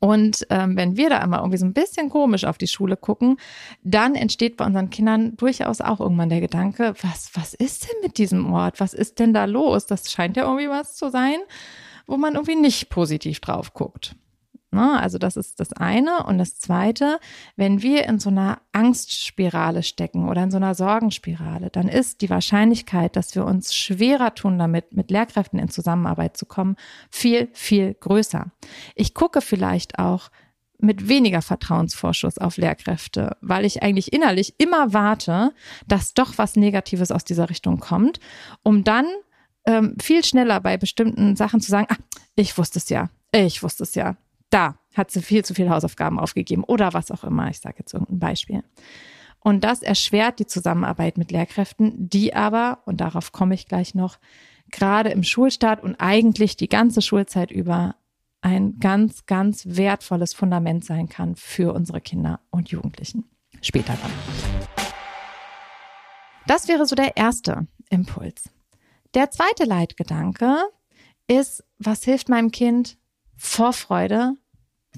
und 0.00 0.46
ähm, 0.50 0.76
wenn 0.76 0.96
wir 0.96 1.10
da 1.10 1.18
einmal 1.18 1.40
irgendwie 1.40 1.58
so 1.58 1.66
ein 1.66 1.72
bisschen 1.72 2.08
komisch 2.08 2.44
auf 2.44 2.58
die 2.58 2.66
Schule 2.66 2.96
gucken, 2.96 3.36
dann 3.82 4.14
entsteht 4.14 4.56
bei 4.56 4.64
unseren 4.64 4.90
Kindern 4.90 5.36
durchaus 5.36 5.80
auch 5.80 6.00
irgendwann 6.00 6.28
der 6.28 6.40
Gedanke, 6.40 6.94
was, 7.02 7.30
was 7.34 7.54
ist 7.54 7.84
denn 7.84 8.00
mit 8.02 8.18
diesem 8.18 8.52
Ort? 8.52 8.80
Was 8.80 8.94
ist 8.94 9.18
denn 9.18 9.32
da 9.32 9.44
los? 9.44 9.86
Das 9.86 10.10
scheint 10.10 10.36
ja 10.36 10.44
irgendwie 10.44 10.68
was 10.68 10.96
zu 10.96 11.10
sein, 11.10 11.36
wo 12.06 12.16
man 12.16 12.34
irgendwie 12.34 12.56
nicht 12.56 12.88
positiv 12.90 13.40
drauf 13.40 13.74
guckt. 13.74 14.16
Ne? 14.72 14.98
Also 14.98 15.18
das 15.18 15.36
ist 15.36 15.60
das 15.60 15.72
eine. 15.72 16.24
Und 16.24 16.38
das 16.38 16.58
zweite, 16.58 17.18
wenn 17.56 17.82
wir 17.82 18.06
in 18.06 18.18
so 18.18 18.30
einer 18.30 18.60
Angstspirale 18.72 19.82
stecken 19.82 20.28
oder 20.28 20.42
in 20.42 20.50
so 20.50 20.56
einer 20.56 20.74
Sorgenspirale, 20.74 21.70
dann 21.70 21.88
ist 21.88 22.22
die 22.22 22.30
Wahrscheinlichkeit, 22.30 23.14
dass 23.16 23.34
wir 23.34 23.44
uns 23.44 23.74
schwerer 23.74 24.34
tun 24.34 24.58
damit, 24.58 24.94
mit 24.94 25.10
Lehrkräften 25.10 25.58
in 25.58 25.68
Zusammenarbeit 25.68 26.36
zu 26.36 26.46
kommen, 26.46 26.76
viel, 27.10 27.48
viel 27.52 27.94
größer. 27.94 28.50
Ich 28.94 29.14
gucke 29.14 29.42
vielleicht 29.42 29.98
auch 29.98 30.30
mit 30.78 31.08
weniger 31.08 31.42
Vertrauensvorschuss 31.42 32.38
auf 32.38 32.56
Lehrkräfte, 32.56 33.36
weil 33.40 33.64
ich 33.64 33.82
eigentlich 33.82 34.12
innerlich 34.12 34.54
immer 34.58 34.92
warte, 34.92 35.52
dass 35.86 36.12
doch 36.12 36.38
was 36.38 36.56
Negatives 36.56 37.12
aus 37.12 37.24
dieser 37.24 37.50
Richtung 37.50 37.78
kommt, 37.78 38.18
um 38.64 38.82
dann 38.82 39.06
ähm, 39.64 39.96
viel 40.02 40.24
schneller 40.24 40.60
bei 40.60 40.76
bestimmten 40.76 41.36
Sachen 41.36 41.60
zu 41.60 41.70
sagen, 41.70 41.86
ah, 41.88 41.96
ich 42.34 42.58
wusste 42.58 42.78
es 42.78 42.88
ja, 42.88 43.10
ich 43.32 43.62
wusste 43.62 43.84
es 43.84 43.94
ja, 43.94 44.16
da 44.52 44.76
hat 44.94 45.10
sie 45.10 45.22
viel 45.22 45.44
zu 45.44 45.54
viele 45.54 45.70
Hausaufgaben 45.70 46.18
aufgegeben 46.18 46.64
oder 46.64 46.92
was 46.92 47.10
auch 47.10 47.24
immer. 47.24 47.48
Ich 47.48 47.60
sage 47.60 47.76
jetzt 47.78 47.94
irgendein 47.94 48.18
Beispiel. 48.18 48.62
Und 49.40 49.64
das 49.64 49.82
erschwert 49.82 50.38
die 50.38 50.46
Zusammenarbeit 50.46 51.18
mit 51.18 51.32
Lehrkräften, 51.32 52.08
die 52.08 52.34
aber, 52.34 52.82
und 52.84 53.00
darauf 53.00 53.32
komme 53.32 53.54
ich 53.54 53.66
gleich 53.66 53.94
noch, 53.94 54.18
gerade 54.70 55.10
im 55.10 55.24
Schulstart 55.24 55.82
und 55.82 55.96
eigentlich 55.96 56.56
die 56.56 56.68
ganze 56.68 57.02
Schulzeit 57.02 57.50
über 57.50 57.96
ein 58.40 58.78
ganz, 58.78 59.26
ganz 59.26 59.64
wertvolles 59.66 60.34
Fundament 60.34 60.84
sein 60.84 61.08
kann 61.08 61.34
für 61.34 61.72
unsere 61.72 62.00
Kinder 62.00 62.40
und 62.50 62.70
Jugendlichen. 62.70 63.24
Später 63.60 63.96
dann. 64.00 64.12
Das 66.46 66.68
wäre 66.68 66.86
so 66.86 66.94
der 66.94 67.16
erste 67.16 67.66
Impuls. 67.90 68.50
Der 69.14 69.30
zweite 69.30 69.64
Leitgedanke 69.64 70.56
ist, 71.26 71.64
was 71.78 72.04
hilft 72.04 72.28
meinem 72.28 72.50
Kind? 72.50 72.98
Vorfreude 73.36 74.36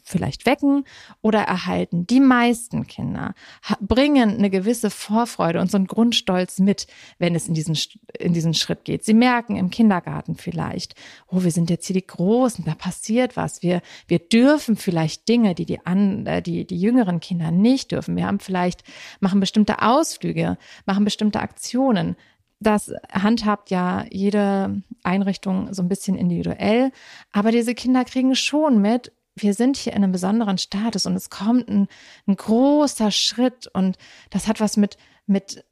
vielleicht 0.03 0.47
wecken 0.47 0.85
oder 1.23 1.41
erhalten. 1.41 2.07
Die 2.07 2.21
meisten 2.21 2.87
Kinder 2.87 3.35
bringen 3.81 4.31
eine 4.31 4.51
gewisse 4.51 4.91
Vorfreude 4.91 5.61
und 5.61 5.71
so 5.71 5.77
einen 5.77 5.87
Grundstolz 5.87 6.59
mit, 6.59 6.87
wenn 7.19 7.35
es 7.35 7.49
in 7.49 7.55
diesen, 7.55 7.79
in 8.19 8.33
diesen 8.33 8.55
Schritt 8.55 8.85
geht. 8.85 9.05
Sie 9.05 9.15
merken 9.15 9.57
im 9.57 9.71
Kindergarten 9.71 10.35
vielleicht, 10.37 10.95
oh, 11.29 11.43
wir 11.45 11.51
sind 11.51 11.71
jetzt 11.71 11.87
hier 11.87 11.95
die 11.95 12.07
Großen, 12.07 12.65
da 12.65 12.75
passiert 12.75 13.37
was. 13.37 13.63
Wir, 13.63 13.81
wir 14.09 14.19
dürfen 14.19 14.77
vielleicht 14.77 15.29
Dinge, 15.29 15.55
die 15.55 15.67
die, 15.67 15.85
an, 15.87 16.27
äh, 16.27 16.43
die 16.43 16.67
die 16.67 16.81
jüngeren 16.81 17.21
Kinder 17.21 17.51
nicht 17.51 17.93
dürfen. 17.93 18.17
Wir 18.17 18.27
haben 18.27 18.41
vielleicht, 18.41 18.85
machen 19.21 19.41
bestimmte 19.41 19.83
Ausflüge, 19.83 20.59
machen 20.87 21.05
bestimmte 21.05 21.41
Aktionen. 21.41 22.17
Das 22.61 22.93
handhabt 23.13 23.71
ja 23.71 24.05
jede 24.11 24.83
Einrichtung 25.03 25.73
so 25.75 25.83
ein 25.83 25.89
bisschen 25.89 26.17
individuell. 26.17 26.93
Aber 27.33 27.51
diese 27.51 27.75
Kinder 27.75 28.05
kriegen 28.05 28.35
schon 28.35 28.81
mit, 28.81 29.13
wir 29.37 29.55
sind 29.55 29.77
hier 29.77 29.93
in 29.93 30.03
einem 30.03 30.13
besonderen 30.13 30.59
Status 30.59 31.07
und 31.07 31.15
es 31.15 31.31
kommt 31.31 31.69
ein, 31.69 31.89
ein 32.27 32.37
großer 32.37 33.11
Schritt 33.11 33.69
und 33.73 33.99
das 34.31 34.47
hat 34.47 34.61
was 34.61 34.77
mit, 34.77 34.97
mit 35.27 35.65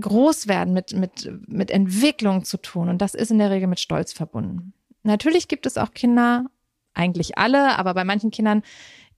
Großwerden, 0.00 0.72
mit, 0.72 0.94
mit, 0.94 1.30
mit 1.46 1.70
Entwicklung 1.70 2.44
zu 2.44 2.56
tun 2.56 2.88
und 2.88 2.98
das 3.02 3.14
ist 3.14 3.30
in 3.30 3.38
der 3.38 3.50
Regel 3.50 3.68
mit 3.68 3.80
Stolz 3.80 4.12
verbunden. 4.12 4.72
Natürlich 5.02 5.48
gibt 5.48 5.66
es 5.66 5.76
auch 5.76 5.92
Kinder, 5.92 6.46
eigentlich 6.94 7.38
alle, 7.38 7.78
aber 7.78 7.94
bei 7.94 8.04
manchen 8.04 8.30
Kindern 8.30 8.62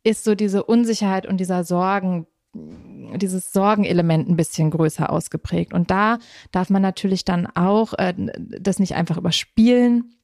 ist 0.03 0.25
so 0.25 0.35
diese 0.35 0.65
Unsicherheit 0.65 1.27
und 1.27 1.39
dieser 1.39 1.65
Sorgen, 1.65 2.27
dieses 2.55 3.53
Sorgenelement 3.53 4.29
ein 4.29 4.37
bisschen 4.37 4.71
größer 4.71 5.11
ausgeprägt. 5.11 5.73
Und 5.73 5.91
da 5.91 6.19
darf 6.53 6.71
man 6.71 6.83
natürlich 6.83 7.25
dann 7.25 7.47
auch 7.47 7.95
äh, 7.95 8.15
das 8.37 8.79
nicht 8.79 8.95
einfach 8.95 9.17
überspielen, 9.17 10.15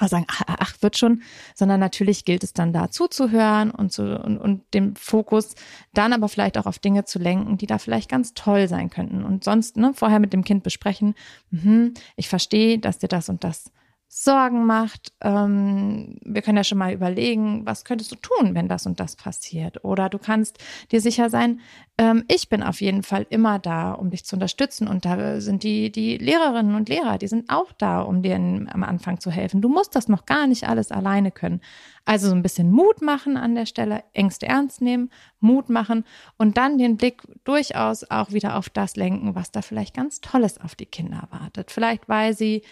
also 0.00 0.16
sagen, 0.16 0.26
ach, 0.28 0.42
ach, 0.46 0.74
wird 0.80 0.96
schon, 0.96 1.22
sondern 1.54 1.80
natürlich 1.80 2.24
gilt 2.24 2.44
es 2.44 2.52
dann 2.52 2.72
da 2.72 2.90
zuzuhören 2.90 3.70
und, 3.70 3.92
zu, 3.92 4.18
und, 4.18 4.38
und 4.38 4.62
den 4.74 4.96
Fokus 4.96 5.54
dann 5.94 6.12
aber 6.12 6.28
vielleicht 6.28 6.58
auch 6.58 6.66
auf 6.66 6.78
Dinge 6.78 7.04
zu 7.04 7.18
lenken, 7.18 7.58
die 7.58 7.66
da 7.66 7.78
vielleicht 7.78 8.10
ganz 8.10 8.34
toll 8.34 8.68
sein 8.68 8.90
könnten. 8.90 9.24
Und 9.24 9.44
sonst 9.44 9.76
ne, 9.76 9.92
vorher 9.94 10.20
mit 10.20 10.32
dem 10.32 10.44
Kind 10.44 10.62
besprechen, 10.62 11.14
mh, 11.50 11.90
ich 12.16 12.28
verstehe, 12.28 12.78
dass 12.78 12.98
dir 12.98 13.08
das 13.08 13.28
und 13.28 13.44
das 13.44 13.70
Sorgen 14.10 14.64
macht. 14.64 15.12
Ähm, 15.20 16.16
wir 16.24 16.40
können 16.40 16.56
ja 16.56 16.64
schon 16.64 16.78
mal 16.78 16.94
überlegen, 16.94 17.66
was 17.66 17.84
könntest 17.84 18.10
du 18.10 18.16
tun, 18.16 18.54
wenn 18.54 18.66
das 18.66 18.86
und 18.86 19.00
das 19.00 19.16
passiert? 19.16 19.84
Oder 19.84 20.08
du 20.08 20.18
kannst 20.18 20.58
dir 20.90 21.02
sicher 21.02 21.28
sein, 21.28 21.60
ähm, 21.98 22.24
ich 22.26 22.48
bin 22.48 22.62
auf 22.62 22.80
jeden 22.80 23.02
Fall 23.02 23.26
immer 23.28 23.58
da, 23.58 23.92
um 23.92 24.08
dich 24.08 24.24
zu 24.24 24.36
unterstützen. 24.36 24.88
Und 24.88 25.04
da 25.04 25.42
sind 25.42 25.62
die, 25.62 25.92
die 25.92 26.16
Lehrerinnen 26.16 26.74
und 26.74 26.88
Lehrer, 26.88 27.18
die 27.18 27.28
sind 27.28 27.50
auch 27.50 27.70
da, 27.72 28.00
um 28.00 28.22
dir 28.22 28.36
in, 28.36 28.70
am 28.72 28.82
Anfang 28.82 29.20
zu 29.20 29.30
helfen. 29.30 29.60
Du 29.60 29.68
musst 29.68 29.94
das 29.94 30.08
noch 30.08 30.24
gar 30.24 30.46
nicht 30.46 30.66
alles 30.66 30.90
alleine 30.90 31.30
können. 31.30 31.60
Also 32.06 32.30
so 32.30 32.34
ein 32.34 32.42
bisschen 32.42 32.70
Mut 32.70 33.02
machen 33.02 33.36
an 33.36 33.54
der 33.54 33.66
Stelle, 33.66 34.04
Ängste 34.14 34.46
ernst 34.46 34.80
nehmen, 34.80 35.10
Mut 35.38 35.68
machen 35.68 36.04
und 36.38 36.56
dann 36.56 36.78
den 36.78 36.96
Blick 36.96 37.22
durchaus 37.44 38.10
auch 38.10 38.32
wieder 38.32 38.56
auf 38.56 38.70
das 38.70 38.96
lenken, 38.96 39.34
was 39.34 39.52
da 39.52 39.60
vielleicht 39.60 39.94
ganz 39.94 40.22
Tolles 40.22 40.58
auf 40.58 40.74
die 40.74 40.86
Kinder 40.86 41.28
wartet. 41.30 41.70
Vielleicht 41.70 42.08
weil 42.08 42.34
sie 42.34 42.62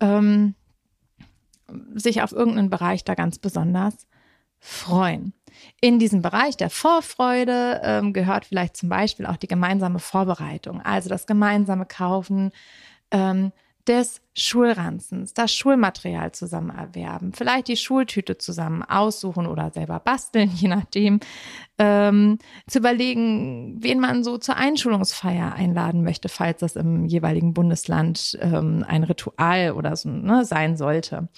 ähm, 0.00 0.54
sich 1.94 2.22
auf 2.22 2.32
irgendeinen 2.32 2.70
Bereich 2.70 3.04
da 3.04 3.14
ganz 3.14 3.38
besonders 3.38 4.06
freuen. 4.58 5.32
In 5.80 5.98
diesem 5.98 6.22
Bereich 6.22 6.56
der 6.56 6.70
Vorfreude 6.70 7.80
ähm, 7.84 8.12
gehört 8.12 8.46
vielleicht 8.46 8.76
zum 8.76 8.88
Beispiel 8.88 9.26
auch 9.26 9.36
die 9.36 9.46
gemeinsame 9.46 9.98
Vorbereitung, 9.98 10.80
also 10.80 11.08
das 11.08 11.26
gemeinsame 11.26 11.86
Kaufen 11.86 12.50
ähm, 13.10 13.52
des 13.86 14.22
Schulranzens, 14.34 15.34
das 15.34 15.54
Schulmaterial 15.54 16.32
zusammen 16.32 16.70
erwerben, 16.70 17.32
vielleicht 17.34 17.68
die 17.68 17.76
Schultüte 17.76 18.38
zusammen 18.38 18.82
aussuchen 18.82 19.46
oder 19.46 19.70
selber 19.70 20.00
basteln, 20.00 20.50
je 20.54 20.68
nachdem, 20.68 21.20
ähm, 21.78 22.38
zu 22.66 22.78
überlegen, 22.78 23.76
wen 23.80 24.00
man 24.00 24.24
so 24.24 24.38
zur 24.38 24.56
Einschulungsfeier 24.56 25.52
einladen 25.52 26.02
möchte, 26.02 26.28
falls 26.28 26.60
das 26.60 26.76
im 26.76 27.04
jeweiligen 27.04 27.52
Bundesland 27.52 28.38
ähm, 28.40 28.84
ein 28.88 29.04
Ritual 29.04 29.72
oder 29.72 29.94
so 29.96 30.08
ne, 30.08 30.44
sein 30.44 30.76
sollte. 30.76 31.28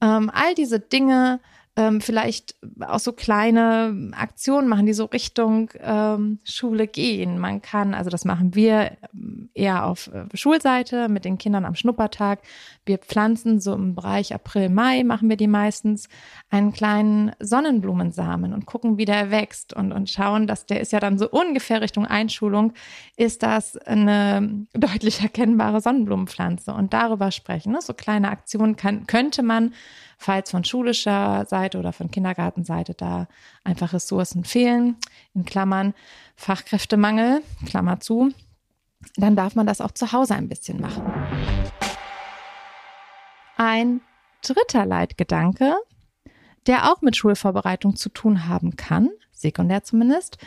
Ähm, 0.00 0.30
all 0.32 0.54
diese 0.54 0.80
Dinge 0.80 1.40
ähm, 1.78 2.00
vielleicht 2.00 2.56
auch 2.80 2.98
so 2.98 3.12
kleine 3.12 4.10
Aktionen 4.16 4.66
machen, 4.66 4.86
die 4.86 4.92
so 4.92 5.04
Richtung 5.04 5.70
ähm, 5.80 6.40
Schule 6.42 6.88
gehen. 6.88 7.38
Man 7.38 7.62
kann, 7.62 7.94
also 7.94 8.10
das 8.10 8.24
machen 8.24 8.56
wir 8.56 8.96
ähm, 9.14 9.48
eher 9.54 9.86
auf 9.86 10.08
äh, 10.08 10.24
Schulseite 10.36 11.08
mit 11.08 11.24
den 11.24 11.38
Kindern 11.38 11.64
am 11.64 11.76
Schnuppertag. 11.76 12.40
Wir 12.84 12.98
pflanzen 12.98 13.60
so 13.60 13.74
im 13.74 13.94
Bereich 13.94 14.34
April, 14.34 14.70
Mai, 14.70 15.04
machen 15.04 15.28
wir 15.28 15.36
die 15.36 15.46
meistens, 15.46 16.08
einen 16.50 16.72
kleinen 16.72 17.30
Sonnenblumensamen 17.38 18.54
und 18.54 18.66
gucken, 18.66 18.98
wie 18.98 19.04
der 19.04 19.30
wächst 19.30 19.72
und, 19.72 19.92
und 19.92 20.10
schauen, 20.10 20.48
dass 20.48 20.66
der 20.66 20.80
ist 20.80 20.90
ja 20.90 20.98
dann 20.98 21.16
so 21.16 21.30
ungefähr 21.30 21.80
Richtung 21.80 22.06
Einschulung, 22.06 22.72
ist 23.16 23.44
das 23.44 23.76
eine 23.76 24.66
deutlich 24.72 25.22
erkennbare 25.22 25.80
Sonnenblumenpflanze 25.80 26.74
und 26.74 26.92
darüber 26.92 27.30
sprechen. 27.30 27.70
Ne? 27.70 27.80
So 27.82 27.94
kleine 27.94 28.30
Aktionen 28.30 28.74
kann, 28.74 29.06
könnte 29.06 29.44
man 29.44 29.74
falls 30.18 30.50
von 30.50 30.64
schulischer 30.64 31.46
Seite 31.46 31.78
oder 31.78 31.92
von 31.92 32.10
Kindergartenseite 32.10 32.94
da 32.94 33.28
einfach 33.64 33.92
Ressourcen 33.92 34.44
fehlen, 34.44 34.96
in 35.34 35.44
Klammern 35.44 35.94
Fachkräftemangel, 36.36 37.42
Klammer 37.66 38.00
zu, 38.00 38.30
dann 39.16 39.36
darf 39.36 39.54
man 39.54 39.66
das 39.66 39.80
auch 39.80 39.92
zu 39.92 40.12
Hause 40.12 40.34
ein 40.34 40.48
bisschen 40.48 40.80
machen. 40.80 41.04
Ein 43.56 44.00
dritter 44.42 44.84
Leitgedanke, 44.84 45.76
der 46.66 46.92
auch 46.92 47.00
mit 47.00 47.16
Schulvorbereitung 47.16 47.96
zu 47.96 48.08
tun 48.08 48.48
haben 48.48 48.76
kann, 48.76 49.10
sekundär 49.32 49.84
zumindest, 49.84 50.38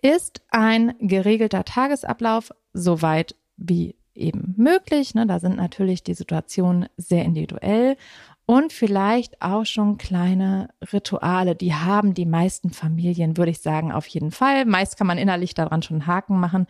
ist 0.00 0.42
ein 0.50 0.94
geregelter 1.00 1.64
Tagesablauf, 1.64 2.52
soweit 2.74 3.34
wie 3.56 3.96
eben 4.14 4.54
möglich. 4.56 5.14
Ne, 5.14 5.26
da 5.26 5.40
sind 5.40 5.56
natürlich 5.56 6.02
die 6.02 6.14
Situationen 6.14 6.88
sehr 6.96 7.24
individuell 7.24 7.96
und 8.46 8.74
vielleicht 8.74 9.40
auch 9.40 9.64
schon 9.64 9.96
kleine 9.96 10.68
Rituale, 10.92 11.54
die 11.54 11.72
haben 11.72 12.12
die 12.12 12.26
meisten 12.26 12.70
Familien, 12.70 13.38
würde 13.38 13.50
ich 13.50 13.60
sagen, 13.60 13.90
auf 13.90 14.06
jeden 14.06 14.32
Fall. 14.32 14.66
Meist 14.66 14.98
kann 14.98 15.06
man 15.06 15.16
innerlich 15.16 15.54
daran 15.54 15.82
schon 15.82 15.96
einen 15.96 16.06
Haken 16.06 16.38
machen. 16.38 16.66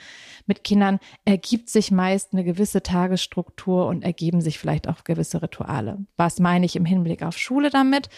Mit 0.46 0.62
Kindern 0.62 1.00
ergibt 1.24 1.68
sich 1.68 1.90
meist 1.90 2.32
eine 2.32 2.44
gewisse 2.44 2.82
Tagesstruktur 2.84 3.86
und 3.86 4.04
ergeben 4.04 4.40
sich 4.40 4.60
vielleicht 4.60 4.88
auch 4.88 5.02
gewisse 5.02 5.42
Rituale. 5.42 5.98
Was 6.16 6.38
meine 6.38 6.64
ich 6.64 6.76
im 6.76 6.84
Hinblick 6.84 7.24
auf 7.24 7.36
Schule 7.36 7.70
damit? 7.70 8.08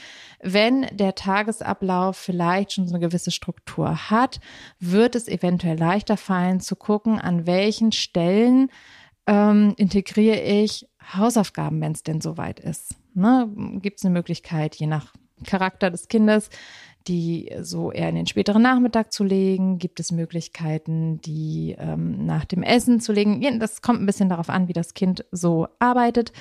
Wenn 0.43 0.87
der 0.93 1.15
Tagesablauf 1.15 2.19
vielleicht 2.19 2.73
schon 2.73 2.87
so 2.87 2.95
eine 2.95 3.07
gewisse 3.07 3.31
Struktur 3.31 4.11
hat, 4.11 4.39
wird 4.81 5.15
es 5.15 5.29
eventuell 5.29 5.79
leichter 5.79 6.19
fallen 6.19 6.61
zu 6.61 6.77
gucken, 6.77 7.19
an 7.19 7.47
welchen 7.47 7.93
Stellen 7.93 8.71
ähm, 9.27 9.75
integriere 9.77 10.41
ich 10.41 10.87
Hausaufgaben, 11.13 11.81
wenn 11.81 11.93
es 11.93 12.03
denn 12.03 12.21
soweit 12.21 12.61
ist. 12.61 12.95
Ne? 13.15 13.49
Gibt 13.81 13.99
es 13.99 14.05
eine 14.05 14.13
Möglichkeit, 14.13 14.75
je 14.77 14.87
nach 14.87 15.13
Charakter 15.45 15.91
des 15.91 16.09
Kindes, 16.09 16.51
die 17.09 17.53
so 17.61 17.93
eher 17.93 18.09
in 18.09 18.17
den 18.17 18.27
späteren 18.27 18.63
Nachmittag 18.63 19.13
zu 19.13 19.23
legen? 19.23 19.79
Gibt 19.79 20.01
es 20.01 20.13
Möglichkeiten, 20.13 21.21
die 21.21 21.77
ähm, 21.79 22.27
nach 22.27 22.45
dem 22.45 22.63
Essen 22.63 23.01
zu 23.01 23.13
legen? 23.13 23.59
Das 23.61 23.83
kommt 23.83 24.01
ein 24.01 24.07
bisschen 24.07 24.29
darauf 24.29 24.49
an, 24.49 24.69
wie 24.69 24.73
das 24.73 24.95
Kind 24.95 25.25
so 25.31 25.69
arbeitet. 25.79 26.33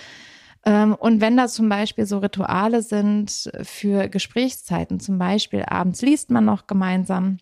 Ähm, 0.65 0.95
und 0.95 1.21
wenn 1.21 1.37
da 1.37 1.47
zum 1.47 1.69
Beispiel 1.69 2.05
so 2.05 2.17
Rituale 2.17 2.81
sind 2.81 3.51
für 3.61 4.09
Gesprächszeiten, 4.09 4.99
zum 4.99 5.19
Beispiel 5.19 5.63
abends 5.67 6.01
liest 6.01 6.31
man 6.31 6.45
noch 6.45 6.65
gemeinsam, 6.65 7.37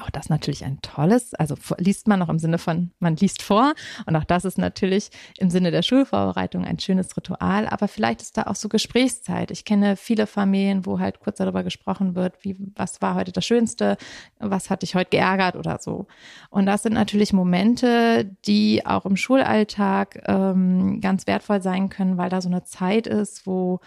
auch 0.00 0.10
das 0.10 0.28
natürlich 0.28 0.64
ein 0.64 0.80
tolles, 0.82 1.34
also 1.34 1.56
liest 1.78 2.08
man 2.08 2.18
noch 2.18 2.28
im 2.28 2.38
Sinne 2.38 2.58
von, 2.58 2.90
man 2.98 3.16
liest 3.16 3.42
vor. 3.42 3.74
Und 4.06 4.16
auch 4.16 4.24
das 4.24 4.44
ist 4.44 4.58
natürlich 4.58 5.10
im 5.38 5.50
Sinne 5.50 5.70
der 5.70 5.82
Schulvorbereitung 5.82 6.64
ein 6.64 6.78
schönes 6.78 7.16
Ritual. 7.16 7.66
Aber 7.66 7.88
vielleicht 7.88 8.22
ist 8.22 8.36
da 8.36 8.44
auch 8.44 8.56
so 8.56 8.68
Gesprächszeit. 8.68 9.50
Ich 9.50 9.64
kenne 9.64 9.96
viele 9.96 10.26
Familien, 10.26 10.86
wo 10.86 10.98
halt 10.98 11.20
kurz 11.20 11.38
darüber 11.38 11.62
gesprochen 11.62 12.14
wird, 12.14 12.44
wie, 12.44 12.56
was 12.74 13.00
war 13.02 13.14
heute 13.14 13.32
das 13.32 13.46
Schönste? 13.46 13.96
Was 14.38 14.70
hat 14.70 14.82
dich 14.82 14.94
heute 14.94 15.10
geärgert 15.10 15.56
oder 15.56 15.78
so? 15.80 16.06
Und 16.50 16.66
das 16.66 16.82
sind 16.82 16.94
natürlich 16.94 17.32
Momente, 17.32 18.36
die 18.46 18.84
auch 18.84 19.06
im 19.06 19.16
Schulalltag 19.16 20.22
ähm, 20.26 21.00
ganz 21.00 21.26
wertvoll 21.26 21.62
sein 21.62 21.88
können, 21.88 22.18
weil 22.18 22.30
da 22.30 22.40
so 22.40 22.48
eine 22.48 22.64
Zeit 22.64 23.06
ist, 23.06 23.46
wo 23.46 23.80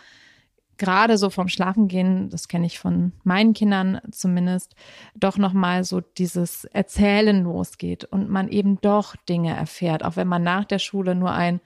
gerade 0.79 1.17
so 1.19 1.29
vom 1.29 1.47
Schlafengehen, 1.47 2.29
das 2.29 2.47
kenne 2.47 2.65
ich 2.65 2.79
von 2.79 3.11
meinen 3.23 3.53
Kindern 3.53 4.01
zumindest, 4.09 4.75
doch 5.13 5.37
nochmal 5.37 5.83
so 5.83 6.01
dieses 6.01 6.65
Erzählen 6.65 7.43
losgeht 7.43 8.05
und 8.05 8.29
man 8.29 8.47
eben 8.47 8.81
doch 8.81 9.15
Dinge 9.15 9.55
erfährt, 9.55 10.03
auch 10.03 10.15
wenn 10.15 10.27
man 10.27 10.41
nach 10.41 10.65
der 10.65 10.79
Schule 10.79 11.13
nur 11.13 11.31
ein 11.31 11.61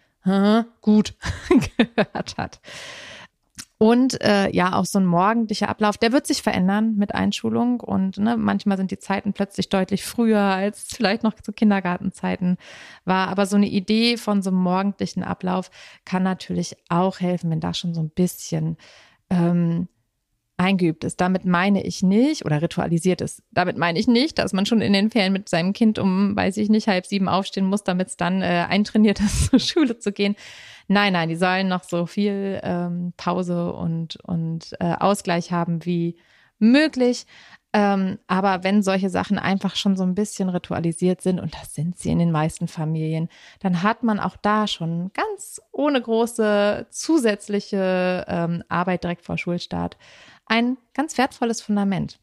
gut 0.82 1.16
gehört 1.78 2.38
hat. 2.38 2.62
Und 3.84 4.22
äh, 4.22 4.50
ja, 4.56 4.76
auch 4.76 4.86
so 4.86 4.98
ein 4.98 5.06
morgendlicher 5.06 5.68
Ablauf, 5.68 5.98
der 5.98 6.14
wird 6.14 6.26
sich 6.26 6.42
verändern 6.42 6.96
mit 6.96 7.14
Einschulung. 7.14 7.82
Und 7.82 8.18
ne, 8.18 8.38
manchmal 8.38 8.78
sind 8.78 8.92
die 8.92 8.98
Zeiten 8.98 9.34
plötzlich 9.34 9.68
deutlich 9.68 10.06
früher, 10.06 10.40
als 10.40 10.86
vielleicht 10.86 11.24
noch 11.24 11.34
zu 11.34 11.52
Kindergartenzeiten 11.52 12.56
war. 13.04 13.28
Aber 13.28 13.46
so 13.46 13.58
eine 13.58 13.68
Idee 13.68 14.16
von 14.16 14.42
so 14.42 14.52
einem 14.52 14.60
morgendlichen 14.60 15.22
Ablauf 15.22 15.70
kann 16.06 16.24
natürlich 16.24 16.78
auch 16.88 17.20
helfen, 17.20 17.52
wenn 17.52 17.60
da 17.60 17.74
schon 17.74 17.94
so 17.94 18.00
ein 18.00 18.10
bisschen 18.10 18.78
ähm, 19.30 19.90
eingeübt 20.56 21.04
ist. 21.04 21.20
Damit 21.20 21.44
meine 21.44 21.84
ich 21.84 22.04
nicht, 22.04 22.46
oder 22.46 22.62
ritualisiert 22.62 23.20
ist, 23.20 23.44
damit 23.52 23.78
meine 23.78 24.00
ich 24.00 24.08
nicht, 24.08 24.40
dass 24.40 24.54
man 24.54 24.66
schon 24.66 24.80
in 24.80 24.94
den 24.94 25.12
Ferien 25.12 25.34
mit 25.34 25.50
seinem 25.50 25.74
Kind 25.74 26.00
um, 26.00 26.38
weiß 26.38 26.56
ich 26.56 26.70
nicht, 26.70 26.88
halb 26.88 27.06
sieben 27.06 27.28
aufstehen 27.28 27.66
muss, 27.66 27.84
damit 27.84 28.08
es 28.08 28.16
dann 28.16 28.44
äh, 28.44 28.66
eintrainiert 28.70 29.20
ist, 29.20 29.50
zur 29.50 29.60
Schule 29.60 30.00
zu 30.00 30.14
gehen. 30.14 30.38
Nein, 30.88 31.14
nein, 31.14 31.30
die 31.30 31.36
sollen 31.36 31.68
noch 31.68 31.84
so 31.84 32.06
viel 32.06 32.60
ähm, 32.64 33.14
Pause 33.18 33.74
und, 33.74 34.18
und 34.24 34.74
äh, 34.80 34.94
Ausgleich 35.00 35.52
haben 35.52 35.86
wie 35.86 36.18
möglich. 36.60 37.26
Ähm, 37.76 38.20
aber 38.28 38.64
wenn 38.64 38.84
solche 38.84 39.10
Sachen 39.10 39.40
einfach 39.40 39.76
schon 39.76 39.98
so 39.98 40.04
ein 40.04 40.14
bisschen 40.14 40.50
ritualisiert 40.50 41.22
sind, 41.22 41.40
und 41.40 41.56
das 41.56 41.74
sind 41.74 41.98
sie 41.98 42.12
in 42.12 42.20
den 42.20 42.32
meisten 42.32 42.68
Familien, 42.68 43.30
dann 43.62 43.82
hat 43.82 44.04
man 44.04 44.20
auch 44.20 44.38
da 44.38 44.68
schon 44.68 45.12
ganz 45.14 45.60
ohne 45.72 46.00
große 46.00 46.86
zusätzliche 46.92 48.26
ähm, 48.28 48.64
Arbeit 48.70 49.04
direkt 49.04 49.26
vor 49.26 49.40
Schulstart 49.40 49.98
ein 50.46 50.78
ganz 50.94 51.18
wertvolles 51.18 51.62
Fundament. 51.62 52.20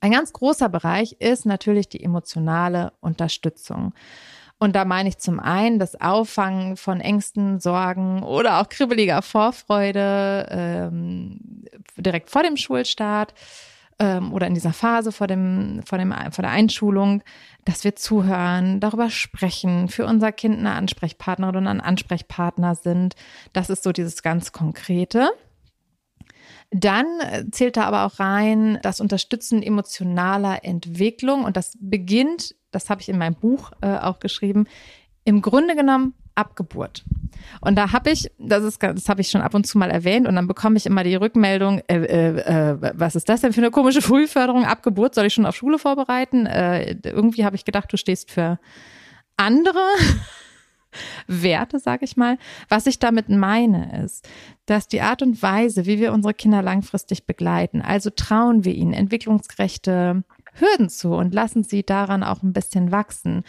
Ein 0.00 0.12
ganz 0.12 0.32
großer 0.32 0.68
Bereich 0.68 1.12
ist 1.20 1.44
natürlich 1.44 1.88
die 1.88 2.02
emotionale 2.02 2.92
Unterstützung. 3.00 3.92
Und 4.62 4.76
da 4.76 4.84
meine 4.84 5.08
ich 5.08 5.18
zum 5.18 5.40
einen 5.40 5.80
das 5.80 6.00
Auffangen 6.00 6.76
von 6.76 7.00
Ängsten, 7.00 7.58
Sorgen 7.58 8.22
oder 8.22 8.60
auch 8.60 8.68
kribbeliger 8.68 9.20
Vorfreude 9.20 10.46
ähm, 10.52 11.40
direkt 11.96 12.30
vor 12.30 12.44
dem 12.44 12.56
Schulstart 12.56 13.34
ähm, 13.98 14.32
oder 14.32 14.46
in 14.46 14.54
dieser 14.54 14.72
Phase 14.72 15.10
vor, 15.10 15.26
dem, 15.26 15.80
vor, 15.84 15.98
dem, 15.98 16.14
vor 16.30 16.42
der 16.42 16.52
Einschulung, 16.52 17.24
dass 17.64 17.82
wir 17.82 17.96
zuhören, 17.96 18.78
darüber 18.78 19.10
sprechen, 19.10 19.88
für 19.88 20.06
unser 20.06 20.30
Kind 20.30 20.60
eine 20.60 20.74
Ansprechpartnerin 20.74 21.56
und 21.56 21.66
ein 21.66 21.80
Ansprechpartner 21.80 22.76
sind. 22.76 23.16
Das 23.52 23.68
ist 23.68 23.82
so 23.82 23.90
dieses 23.90 24.22
ganz 24.22 24.52
Konkrete. 24.52 25.30
Dann 26.70 27.06
zählt 27.50 27.76
da 27.76 27.82
aber 27.82 28.06
auch 28.06 28.20
rein 28.20 28.78
das 28.82 29.00
Unterstützen 29.00 29.60
emotionaler 29.60 30.64
Entwicklung 30.64 31.42
und 31.42 31.56
das 31.56 31.76
beginnt 31.80 32.54
das 32.72 32.90
habe 32.90 33.00
ich 33.00 33.08
in 33.08 33.18
meinem 33.18 33.34
Buch 33.34 33.70
äh, 33.80 33.96
auch 33.98 34.18
geschrieben, 34.18 34.66
im 35.24 35.40
Grunde 35.40 35.76
genommen 35.76 36.14
Abgeburt. 36.34 37.04
Und 37.60 37.76
da 37.76 37.92
habe 37.92 38.10
ich, 38.10 38.30
das 38.38 38.64
ist, 38.64 38.82
das 38.82 39.08
habe 39.08 39.20
ich 39.20 39.28
schon 39.28 39.42
ab 39.42 39.54
und 39.54 39.66
zu 39.66 39.78
mal 39.78 39.90
erwähnt, 39.90 40.26
und 40.26 40.34
dann 40.36 40.46
bekomme 40.46 40.76
ich 40.76 40.86
immer 40.86 41.04
die 41.04 41.14
Rückmeldung, 41.14 41.80
äh, 41.88 41.96
äh, 41.96 42.70
äh, 42.70 42.92
was 42.94 43.16
ist 43.16 43.28
das 43.28 43.42
denn 43.42 43.52
für 43.52 43.60
eine 43.60 43.70
komische 43.70 44.02
Frühförderung? 44.02 44.64
Abgeburt 44.64 45.14
soll 45.14 45.26
ich 45.26 45.34
schon 45.34 45.46
auf 45.46 45.56
Schule 45.56 45.78
vorbereiten? 45.78 46.46
Äh, 46.46 46.96
irgendwie 47.04 47.44
habe 47.44 47.56
ich 47.56 47.64
gedacht, 47.64 47.92
du 47.92 47.96
stehst 47.96 48.30
für 48.30 48.58
andere 49.36 49.80
Werte, 51.26 51.78
sage 51.78 52.04
ich 52.04 52.16
mal. 52.16 52.38
Was 52.68 52.86
ich 52.86 52.98
damit 52.98 53.28
meine, 53.28 54.04
ist, 54.04 54.28
dass 54.66 54.88
die 54.88 55.00
Art 55.00 55.22
und 55.22 55.42
Weise, 55.42 55.86
wie 55.86 55.98
wir 55.98 56.12
unsere 56.12 56.34
Kinder 56.34 56.62
langfristig 56.62 57.26
begleiten, 57.26 57.82
also 57.82 58.10
trauen 58.10 58.64
wir 58.64 58.74
ihnen 58.74 58.92
entwicklungsgerechte 58.92 60.22
Hürden 60.54 60.88
zu 60.88 61.14
und 61.14 61.32
lassen 61.32 61.64
sie 61.64 61.82
daran 61.82 62.22
auch 62.22 62.42
ein 62.42 62.52
bisschen 62.52 62.92
wachsen. 62.92 63.42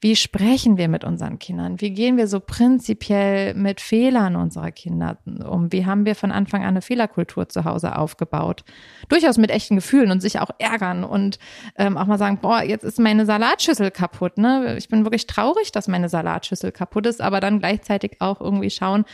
Wie 0.00 0.14
sprechen 0.14 0.76
wir 0.76 0.88
mit 0.88 1.04
unseren 1.04 1.38
Kindern? 1.38 1.80
Wie 1.80 1.90
gehen 1.90 2.16
wir 2.16 2.26
so 2.26 2.38
prinzipiell 2.38 3.54
mit 3.54 3.80
Fehlern 3.80 4.36
unserer 4.36 4.70
Kinder 4.70 5.18
um? 5.24 5.72
Wie 5.72 5.86
haben 5.86 6.04
wir 6.04 6.14
von 6.14 6.32
Anfang 6.32 6.62
an 6.62 6.68
eine 6.68 6.82
Fehlerkultur 6.82 7.48
zu 7.48 7.64
Hause 7.64 7.96
aufgebaut? 7.96 8.64
Durchaus 9.08 9.38
mit 9.38 9.50
echten 9.50 9.76
Gefühlen 9.76 10.10
und 10.10 10.20
sich 10.20 10.38
auch 10.38 10.50
ärgern 10.58 11.02
und 11.04 11.38
ähm, 11.76 11.96
auch 11.96 12.06
mal 12.06 12.18
sagen, 12.18 12.38
boah, 12.42 12.62
jetzt 12.62 12.84
ist 12.84 12.98
meine 12.98 13.24
Salatschüssel 13.24 13.90
kaputt. 13.90 14.36
Ne? 14.36 14.76
Ich 14.76 14.88
bin 14.88 15.04
wirklich 15.04 15.26
traurig, 15.26 15.72
dass 15.72 15.88
meine 15.88 16.08
Salatschüssel 16.08 16.72
kaputt 16.72 17.06
ist, 17.06 17.22
aber 17.22 17.40
dann 17.40 17.58
gleichzeitig 17.58 18.20
auch 18.20 18.40
irgendwie 18.40 18.70
schauen, 18.70 19.04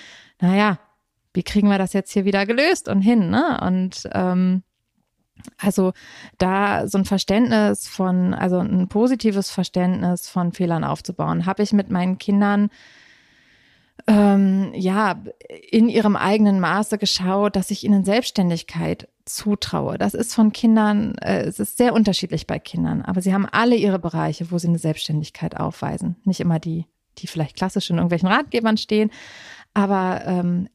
naja, 0.41 0.79
wie 1.33 1.43
kriegen 1.43 1.69
wir 1.69 1.79
das 1.79 1.93
jetzt 1.93 2.13
hier 2.13 2.25
wieder 2.25 2.47
gelöst 2.47 2.89
und 2.89 3.03
hin? 3.03 3.31
Ne? 3.31 3.61
Und 3.63 4.09
ähm, 4.13 4.63
also 5.59 5.93
da 6.39 6.89
so 6.89 6.99
ein 6.99 7.05
Verständnis 7.05 7.89
von, 7.89 8.35
also 8.35 8.59
ein 8.59 8.89
positives 8.89 9.51
Verständnis 9.51 10.29
von 10.29 10.53
Fehlern 10.53 10.85
aufzubauen, 10.85 11.47
habe 11.47 11.63
ich 11.63 11.73
mit 11.73 11.91
meinen 11.91 12.19
Kindern 12.19 12.71
ähm, 14.07 14.73
ja 14.75 15.23
in 15.71 15.89
ihrem 15.89 16.17
eigenen 16.17 16.61
Maße 16.61 16.99
geschaut, 16.99 17.57
dass 17.57 17.71
ich 17.71 17.85
ihnen 17.85 18.05
Selbstständigkeit 18.05 19.09
zutraue. 19.25 19.99
Das 19.99 20.15
ist 20.15 20.35
von 20.35 20.53
Kindern, 20.53 21.17
äh, 21.19 21.43
es 21.43 21.59
ist 21.59 21.77
sehr 21.77 21.93
unterschiedlich 21.93 22.47
bei 22.47 22.59
Kindern, 22.59 23.03
aber 23.03 23.21
sie 23.21 23.35
haben 23.35 23.47
alle 23.47 23.77
ihre 23.77 23.99
Bereiche, 23.99 24.51
wo 24.51 24.59
sie 24.59 24.69
eine 24.69 24.79
Selbstständigkeit 24.79 25.57
aufweisen. 25.57 26.17
Nicht 26.25 26.41
immer 26.41 26.59
die, 26.59 26.87
die 27.19 27.27
vielleicht 27.27 27.57
klassisch 27.57 27.91
in 27.91 27.97
irgendwelchen 27.97 28.29
Ratgebern 28.29 28.77
stehen, 28.77 29.11
aber 29.77 30.23
ähm, 30.25 30.69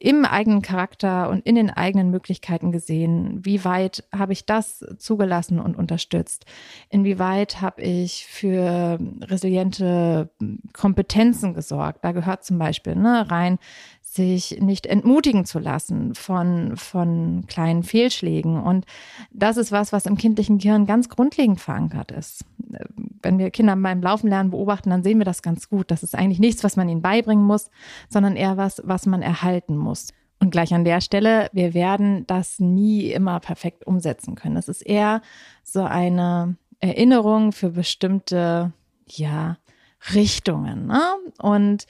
im 0.00 0.24
eigenen 0.24 0.60
Charakter 0.60 1.30
und 1.30 1.46
in 1.46 1.54
den 1.54 1.70
eigenen 1.70 2.10
Möglichkeiten 2.10 2.72
gesehen, 2.72 3.38
wie 3.44 3.64
weit 3.64 4.02
habe 4.12 4.32
ich 4.32 4.44
das 4.44 4.84
zugelassen 4.98 5.60
und 5.60 5.76
unterstützt? 5.76 6.44
Inwieweit 6.88 7.60
habe 7.60 7.82
ich 7.82 8.26
für 8.26 8.98
resiliente 9.20 10.30
Kompetenzen 10.72 11.54
gesorgt? 11.54 12.04
Da 12.04 12.10
gehört 12.10 12.42
zum 12.42 12.58
Beispiel 12.58 12.96
ne, 12.96 13.30
rein 13.30 13.60
sich 14.14 14.60
nicht 14.60 14.86
entmutigen 14.86 15.44
zu 15.44 15.58
lassen 15.58 16.14
von, 16.14 16.76
von 16.76 17.44
kleinen 17.48 17.82
Fehlschlägen. 17.82 18.62
Und 18.62 18.86
das 19.32 19.56
ist 19.56 19.72
was, 19.72 19.92
was 19.92 20.06
im 20.06 20.16
kindlichen 20.16 20.58
Gehirn 20.58 20.86
ganz 20.86 21.08
grundlegend 21.08 21.60
verankert 21.60 22.12
ist. 22.12 22.44
Wenn 23.22 23.38
wir 23.38 23.50
Kinder 23.50 23.74
beim 23.74 24.02
Laufen 24.02 24.28
lernen 24.28 24.50
beobachten, 24.50 24.90
dann 24.90 25.02
sehen 25.02 25.18
wir 25.18 25.24
das 25.24 25.42
ganz 25.42 25.68
gut. 25.68 25.90
Das 25.90 26.02
ist 26.02 26.14
eigentlich 26.14 26.38
nichts, 26.38 26.62
was 26.62 26.76
man 26.76 26.88
ihnen 26.88 27.02
beibringen 27.02 27.44
muss, 27.44 27.70
sondern 28.08 28.36
eher 28.36 28.56
was, 28.56 28.80
was 28.84 29.06
man 29.06 29.20
erhalten 29.20 29.76
muss. 29.76 30.08
Und 30.40 30.50
gleich 30.50 30.72
an 30.74 30.84
der 30.84 31.00
Stelle, 31.00 31.48
wir 31.52 31.74
werden 31.74 32.26
das 32.26 32.60
nie 32.60 33.10
immer 33.10 33.40
perfekt 33.40 33.86
umsetzen 33.86 34.36
können. 34.36 34.54
Das 34.54 34.68
ist 34.68 34.82
eher 34.82 35.22
so 35.64 35.82
eine 35.82 36.56
Erinnerung 36.78 37.52
für 37.52 37.70
bestimmte, 37.70 38.72
ja, 39.06 39.56
Richtungen. 40.12 40.86
Ne? 40.86 41.02
Und 41.38 41.86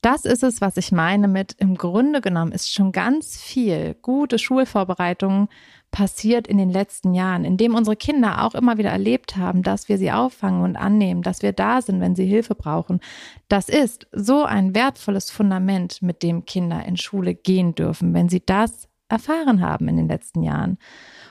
das 0.00 0.24
ist 0.24 0.42
es, 0.42 0.60
was 0.60 0.76
ich 0.76 0.92
meine 0.92 1.26
mit, 1.26 1.54
im 1.58 1.76
Grunde 1.76 2.20
genommen 2.20 2.52
ist 2.52 2.72
schon 2.72 2.92
ganz 2.92 3.40
viel 3.40 3.94
gute 4.00 4.38
Schulvorbereitung 4.38 5.48
passiert 5.90 6.46
in 6.46 6.58
den 6.58 6.70
letzten 6.70 7.14
Jahren, 7.14 7.44
indem 7.44 7.74
unsere 7.74 7.96
Kinder 7.96 8.44
auch 8.44 8.54
immer 8.54 8.78
wieder 8.78 8.90
erlebt 8.90 9.36
haben, 9.36 9.62
dass 9.62 9.88
wir 9.88 9.98
sie 9.98 10.12
auffangen 10.12 10.62
und 10.62 10.76
annehmen, 10.76 11.22
dass 11.22 11.42
wir 11.42 11.52
da 11.52 11.82
sind, 11.82 12.00
wenn 12.00 12.14
sie 12.14 12.26
Hilfe 12.26 12.54
brauchen. 12.54 13.00
Das 13.48 13.68
ist 13.68 14.06
so 14.12 14.44
ein 14.44 14.74
wertvolles 14.74 15.30
Fundament, 15.30 16.02
mit 16.02 16.22
dem 16.22 16.44
Kinder 16.44 16.84
in 16.84 16.96
Schule 16.96 17.34
gehen 17.34 17.74
dürfen, 17.74 18.14
wenn 18.14 18.28
sie 18.28 18.44
das 18.44 18.88
erfahren 19.08 19.62
haben 19.62 19.88
in 19.88 19.96
den 19.96 20.08
letzten 20.08 20.42
Jahren. 20.42 20.78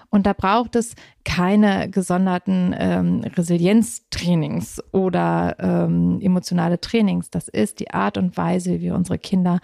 Und 0.10 0.26
da 0.26 0.34
braucht 0.34 0.76
es 0.76 0.96
keine 1.26 1.89
gesonderten 1.89 2.74
ähm, 2.78 3.22
Resilienztrainings 3.36 4.82
oder 4.91 5.56
ähm, 5.60 6.20
emotionale 6.22 6.80
Trainings. 6.80 7.30
Das 7.30 7.48
ist 7.48 7.80
die 7.80 7.91
Art 7.91 8.17
und 8.17 8.38
Weise, 8.38 8.72
wie 8.72 8.82
wir 8.82 8.96
unsere 8.96 9.17
Kinder 9.17 9.60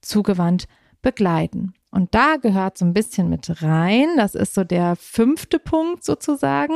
zugewandt 0.00 0.68
begleiten. 1.02 1.74
Und 1.90 2.14
da 2.14 2.36
gehört 2.36 2.78
so 2.78 2.84
ein 2.84 2.92
bisschen 2.92 3.28
mit 3.28 3.62
rein. 3.62 4.08
Das 4.16 4.34
ist 4.34 4.54
so 4.54 4.62
der 4.62 4.94
fünfte 4.96 5.58
Punkt 5.58 6.04
sozusagen. 6.04 6.74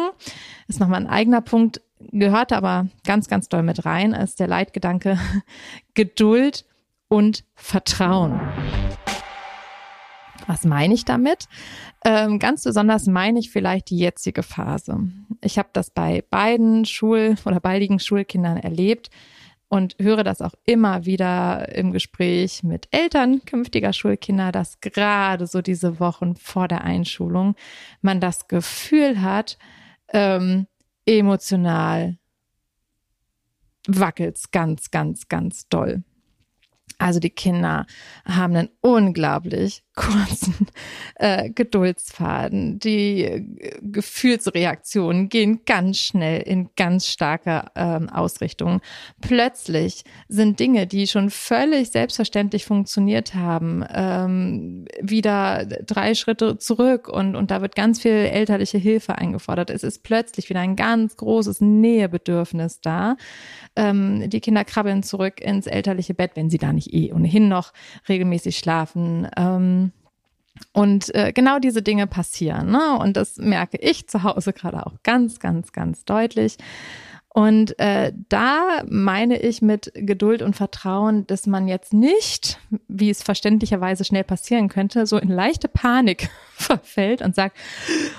Ist 0.69 0.81
nochmal 0.81 1.01
ein 1.01 1.11
eigener 1.11 1.43
Punkt, 1.43 1.83
gehört 2.11 2.53
aber 2.53 2.89
ganz, 3.07 3.29
ganz 3.29 3.49
doll 3.49 3.63
mit 3.63 3.85
rein, 3.85 4.13
ist 4.13 4.41
der 4.41 4.49
Leitgedanke 4.49 5.19
Geduld 5.95 6.65
und 7.09 7.45
Vertrauen. 7.55 8.41
Was 10.47 10.65
meine 10.65 10.95
ich 10.95 11.05
damit? 11.05 11.47
Ähm, 12.05 12.39
ganz 12.39 12.65
besonders 12.65 13.07
meine 13.07 13.39
ich 13.39 13.51
vielleicht 13.51 13.91
die 13.91 13.99
jetzige 13.99 14.43
Phase. 14.43 14.99
Ich 15.41 15.59
habe 15.59 15.69
das 15.73 15.91
bei 15.91 16.25
beiden 16.31 16.85
Schul- 16.85 17.37
oder 17.45 17.61
baldigen 17.61 17.99
Schulkindern 17.99 18.57
erlebt 18.57 19.11
und 19.69 19.97
höre 19.99 20.25
das 20.25 20.43
auch 20.43 20.55
immer 20.65 21.07
wieder 21.07 21.75
im 21.75 21.93
Gespräch 21.93 22.63
mit 22.63 22.89
Eltern 22.91 23.43
künftiger 23.47 23.93
Schulkinder, 23.93 24.53
dass 24.53 24.81
gerade 24.81 25.47
so 25.47 25.63
diese 25.63 25.99
Wochen 25.99 26.37
vor 26.37 26.69
der 26.69 26.85
Einschulung 26.85 27.55
man 28.03 28.21
das 28.21 28.49
Gefühl 28.49 29.23
hat, 29.23 29.57
ähm, 30.13 30.67
emotional 31.07 32.19
wackelt's 33.87 34.51
ganz, 34.51 34.91
ganz, 34.91 35.29
ganz 35.29 35.69
doll. 35.69 36.05
Also 36.99 37.19
die 37.19 37.31
Kinder 37.31 37.87
haben 38.25 38.55
einen 38.55 38.69
unglaublich 38.81 39.83
kurzen 39.95 40.67
äh, 41.17 41.51
Geduldsfaden. 41.51 42.79
Die 42.79 43.25
äh, 43.25 43.43
Gefühlsreaktionen 43.83 45.29
gehen 45.29 45.61
ganz 45.67 45.99
schnell 45.99 46.41
in 46.43 46.71
ganz 46.77 47.07
starke 47.07 47.67
ähm, 47.75 48.09
Ausrichtung. 48.09 48.81
Plötzlich 49.21 50.05
sind 50.29 50.61
Dinge, 50.61 50.87
die 50.87 51.07
schon 51.07 51.29
völlig 51.31 51.91
selbstverständlich 51.91 52.65
funktioniert 52.65 53.35
haben, 53.35 53.85
ähm, 53.93 54.87
wieder 55.01 55.67
drei 55.67 56.15
Schritte 56.15 56.57
zurück 56.59 57.09
und, 57.09 57.37
und 57.37 57.51
da 57.51 57.61
wird 57.61 57.75
ganz 57.75 58.01
viel 58.01 58.13
elterliche 58.13 58.79
Hilfe 58.79 59.19
eingefordert. 59.19 59.69
Es 59.69 59.83
ist 59.83 60.03
plötzlich 60.03 60.49
wieder 60.49 60.61
ein 60.61 60.77
ganz 60.77 61.17
großes 61.17 61.61
Nähebedürfnis 61.61 62.81
da. 62.81 63.17
Ähm, 63.77 64.31
die 64.31 64.41
Kinder 64.41 64.65
krabbeln 64.65 65.03
zurück 65.03 65.41
ins 65.41 65.67
elterliche 65.67 66.15
Bett, 66.15 66.33
wenn 66.35 66.49
sie 66.49 66.59
da 66.59 66.73
nicht 66.73 66.93
eh 66.95 67.13
ohnehin 67.13 67.49
noch 67.49 67.73
regelmäßig 68.09 68.57
schlafen. 68.57 69.29
Ähm, 69.37 69.92
und 70.73 71.15
äh, 71.15 71.33
genau 71.33 71.59
diese 71.59 71.83
Dinge 71.83 72.07
passieren. 72.07 72.71
Ne? 72.71 72.99
Und 72.99 73.17
das 73.17 73.37
merke 73.37 73.79
ich 73.79 74.09
zu 74.09 74.23
Hause 74.23 74.53
gerade 74.53 74.87
auch 74.87 75.03
ganz, 75.03 75.39
ganz, 75.39 75.73
ganz 75.73 76.05
deutlich. 76.05 76.57
Und 77.35 77.79
äh, 77.79 78.13
da 78.29 78.83
meine 78.87 79.41
ich 79.41 79.63
mit 79.63 79.91
Geduld 79.95 80.43
und 80.43 80.55
Vertrauen, 80.55 81.27
dass 81.27 81.47
man 81.47 81.67
jetzt 81.67 81.95
nicht, 81.95 82.59
wie 82.89 83.09
es 83.09 83.23
verständlicherweise 83.23 84.05
schnell 84.05 84.25
passieren 84.25 84.69
könnte, 84.69 85.07
so 85.07 85.17
in 85.17 85.31
leichte 85.31 85.69
Panik 85.69 86.29
verfällt 86.53 87.23
und 87.23 87.35
sagt, 87.35 87.57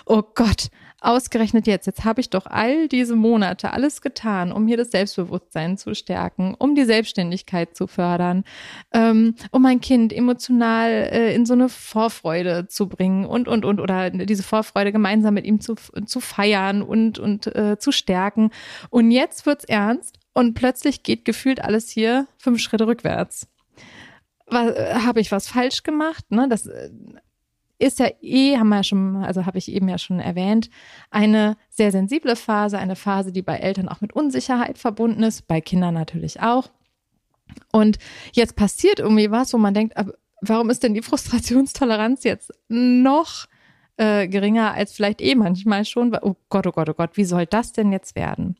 oh 0.07 0.23
Gott, 0.33 0.69
Ausgerechnet 1.03 1.67
jetzt, 1.67 1.85
jetzt 1.85 2.05
habe 2.05 2.21
ich 2.21 2.29
doch 2.29 2.45
all 2.45 2.87
diese 2.87 3.17
Monate 3.17 3.73
alles 3.73 4.01
getan, 4.01 4.53
um 4.53 4.67
hier 4.67 4.77
das 4.77 4.91
Selbstbewusstsein 4.91 5.77
zu 5.77 5.95
stärken, 5.95 6.55
um 6.57 6.75
die 6.75 6.85
Selbstständigkeit 6.85 7.75
zu 7.75 7.87
fördern, 7.87 8.45
ähm, 8.93 9.35
um 9.51 9.61
mein 9.61 9.81
Kind 9.81 10.13
emotional 10.13 10.89
äh, 10.89 11.35
in 11.35 11.45
so 11.45 11.53
eine 11.53 11.67
Vorfreude 11.67 12.67
zu 12.69 12.87
bringen 12.87 13.25
und, 13.25 13.49
und, 13.49 13.65
und, 13.65 13.81
oder 13.81 14.11
diese 14.11 14.43
Vorfreude 14.43 14.93
gemeinsam 14.93 15.33
mit 15.33 15.45
ihm 15.45 15.59
zu, 15.59 15.75
zu 16.05 16.21
feiern 16.21 16.81
und, 16.81 17.19
und 17.19 17.53
äh, 17.53 17.77
zu 17.77 17.91
stärken. 17.91 18.51
Und 18.89 19.11
jetzt 19.11 19.45
wird's 19.45 19.65
ernst 19.65 20.19
und 20.31 20.53
plötzlich 20.53 21.03
geht 21.03 21.25
gefühlt 21.25 21.61
alles 21.61 21.89
hier 21.89 22.27
fünf 22.37 22.61
Schritte 22.61 22.87
rückwärts. 22.87 23.49
Äh, 24.49 24.95
habe 24.95 25.19
ich 25.19 25.33
was 25.33 25.49
falsch 25.49 25.83
gemacht? 25.83 26.31
Ne? 26.31 26.47
Das 26.49 26.65
äh, 26.65 26.91
ist 27.83 27.99
ja 27.99 28.09
eh, 28.21 28.57
haben 28.57 28.69
wir 28.69 28.77
ja 28.77 28.83
schon, 28.83 29.17
also 29.17 29.45
habe 29.45 29.57
ich 29.57 29.71
eben 29.71 29.89
ja 29.89 29.97
schon 29.97 30.19
erwähnt, 30.19 30.69
eine 31.11 31.57
sehr 31.69 31.91
sensible 31.91 32.35
Phase, 32.35 32.77
eine 32.77 32.95
Phase, 32.95 33.31
die 33.31 33.41
bei 33.41 33.57
Eltern 33.57 33.89
auch 33.89 34.01
mit 34.01 34.13
Unsicherheit 34.13 34.77
verbunden 34.77 35.23
ist, 35.23 35.47
bei 35.47 35.61
Kindern 35.61 35.93
natürlich 35.93 36.41
auch. 36.41 36.69
Und 37.71 37.97
jetzt 38.31 38.55
passiert 38.55 38.99
irgendwie 38.99 39.31
was, 39.31 39.53
wo 39.53 39.57
man 39.57 39.73
denkt, 39.73 39.95
warum 40.41 40.69
ist 40.69 40.83
denn 40.83 40.93
die 40.93 41.01
Frustrationstoleranz 41.01 42.23
jetzt 42.23 42.51
noch 42.69 43.45
äh, 43.97 44.27
geringer 44.27 44.73
als 44.73 44.93
vielleicht 44.93 45.21
eh 45.21 45.35
manchmal 45.35 45.83
schon? 45.83 46.15
Oh 46.21 46.35
Gott, 46.49 46.65
oh 46.67 46.71
Gott, 46.71 46.89
oh 46.89 46.93
Gott, 46.93 47.17
wie 47.17 47.25
soll 47.25 47.45
das 47.45 47.73
denn 47.73 47.91
jetzt 47.91 48.15
werden? 48.15 48.55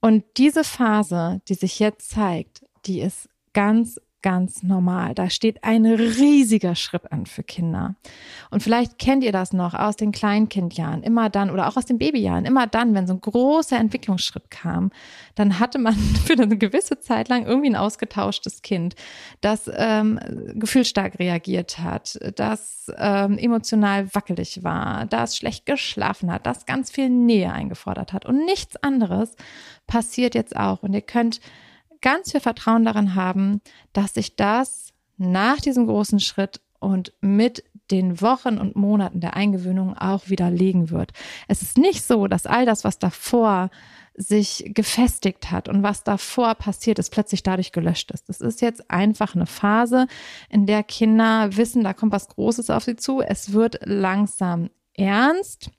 Und 0.00 0.24
diese 0.36 0.64
Phase, 0.64 1.40
die 1.48 1.54
sich 1.54 1.78
jetzt 1.78 2.10
zeigt, 2.10 2.64
die 2.86 3.00
ist 3.00 3.28
ganz 3.52 4.00
ganz 4.22 4.62
normal. 4.62 5.14
Da 5.14 5.28
steht 5.28 5.64
ein 5.64 5.84
riesiger 5.84 6.74
Schritt 6.74 7.12
an 7.12 7.26
für 7.26 7.42
Kinder. 7.42 7.96
Und 8.50 8.62
vielleicht 8.62 8.98
kennt 8.98 9.24
ihr 9.24 9.32
das 9.32 9.52
noch 9.52 9.74
aus 9.74 9.96
den 9.96 10.12
Kleinkindjahren, 10.12 11.02
immer 11.02 11.28
dann 11.28 11.50
oder 11.50 11.68
auch 11.68 11.76
aus 11.76 11.86
den 11.86 11.98
Babyjahren, 11.98 12.44
immer 12.44 12.66
dann, 12.66 12.94
wenn 12.94 13.06
so 13.06 13.14
ein 13.14 13.20
großer 13.20 13.76
Entwicklungsschritt 13.76 14.50
kam, 14.50 14.90
dann 15.34 15.58
hatte 15.58 15.78
man 15.78 15.94
für 16.24 16.34
eine 16.34 16.56
gewisse 16.56 17.00
Zeit 17.00 17.28
lang 17.28 17.44
irgendwie 17.46 17.70
ein 17.70 17.76
ausgetauschtes 17.76 18.62
Kind, 18.62 18.94
das 19.40 19.70
ähm, 19.74 20.18
gefühlstark 20.54 21.18
reagiert 21.18 21.78
hat, 21.78 22.18
das 22.36 22.90
ähm, 22.96 23.38
emotional 23.38 24.14
wackelig 24.14 24.62
war, 24.62 25.06
das 25.06 25.36
schlecht 25.36 25.66
geschlafen 25.66 26.32
hat, 26.32 26.46
das 26.46 26.66
ganz 26.66 26.90
viel 26.90 27.10
Nähe 27.10 27.52
eingefordert 27.52 28.12
hat. 28.12 28.26
Und 28.26 28.44
nichts 28.44 28.76
anderes 28.76 29.34
passiert 29.86 30.34
jetzt 30.34 30.56
auch. 30.56 30.82
Und 30.82 30.94
ihr 30.94 31.02
könnt 31.02 31.40
ganz 32.02 32.32
viel 32.32 32.40
Vertrauen 32.40 32.84
daran 32.84 33.14
haben, 33.14 33.60
dass 33.92 34.14
sich 34.14 34.36
das 34.36 34.92
nach 35.16 35.60
diesem 35.60 35.86
großen 35.86 36.20
Schritt 36.20 36.60
und 36.78 37.12
mit 37.20 37.64
den 37.90 38.20
Wochen 38.20 38.58
und 38.58 38.76
Monaten 38.76 39.20
der 39.20 39.36
Eingewöhnung 39.36 39.96
auch 39.96 40.28
widerlegen 40.28 40.90
wird. 40.90 41.12
Es 41.48 41.62
ist 41.62 41.78
nicht 41.78 42.02
so, 42.02 42.26
dass 42.26 42.46
all 42.46 42.66
das, 42.66 42.84
was 42.84 42.98
davor 42.98 43.70
sich 44.14 44.70
gefestigt 44.74 45.50
hat 45.50 45.68
und 45.68 45.82
was 45.82 46.04
davor 46.04 46.54
passiert 46.54 46.98
ist, 46.98 47.10
plötzlich 47.10 47.42
dadurch 47.42 47.72
gelöscht 47.72 48.10
ist. 48.10 48.28
Das 48.28 48.40
ist 48.40 48.60
jetzt 48.60 48.90
einfach 48.90 49.34
eine 49.34 49.46
Phase, 49.46 50.06
in 50.50 50.66
der 50.66 50.82
Kinder 50.82 51.56
wissen, 51.56 51.82
da 51.82 51.92
kommt 51.92 52.12
was 52.12 52.28
Großes 52.28 52.70
auf 52.70 52.84
sie 52.84 52.96
zu. 52.96 53.20
Es 53.20 53.52
wird 53.52 53.78
langsam 53.84 54.70
ernst. 54.94 55.70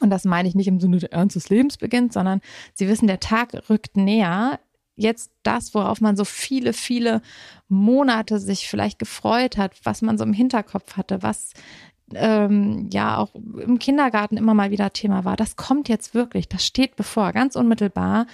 Und 0.00 0.10
das 0.10 0.24
meine 0.24 0.48
ich 0.48 0.54
nicht 0.54 0.66
im 0.66 0.80
Sinne 0.80 0.98
der 0.98 1.12
Ernst 1.12 1.36
des 1.36 1.48
Lebens 1.48 1.78
beginnt, 1.78 2.12
sondern 2.12 2.40
sie 2.74 2.88
wissen, 2.88 3.06
der 3.06 3.20
Tag 3.20 3.54
rückt 3.70 3.96
näher 3.96 4.58
jetzt 4.96 5.32
das, 5.42 5.74
worauf 5.74 6.00
man 6.00 6.16
so 6.16 6.24
viele, 6.24 6.72
viele 6.72 7.22
Monate 7.68 8.38
sich 8.38 8.68
vielleicht 8.68 8.98
gefreut 8.98 9.56
hat, 9.56 9.72
was 9.84 10.02
man 10.02 10.18
so 10.18 10.24
im 10.24 10.32
Hinterkopf 10.32 10.96
hatte, 10.96 11.22
was 11.22 11.52
ähm, 12.14 12.88
ja 12.92 13.16
auch 13.16 13.34
im 13.34 13.78
Kindergarten 13.78 14.36
immer 14.36 14.54
mal 14.54 14.70
wieder 14.70 14.92
Thema 14.92 15.24
war, 15.24 15.36
das 15.36 15.56
kommt 15.56 15.88
jetzt 15.88 16.14
wirklich, 16.14 16.48
das 16.48 16.64
steht 16.66 16.96
bevor, 16.96 17.32
ganz 17.32 17.56
unmittelbar. 17.56 18.26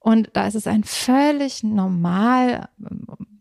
Und 0.00 0.30
da 0.32 0.46
ist 0.46 0.54
es 0.54 0.66
ein 0.66 0.82
völlig 0.82 1.62
normal, 1.62 2.68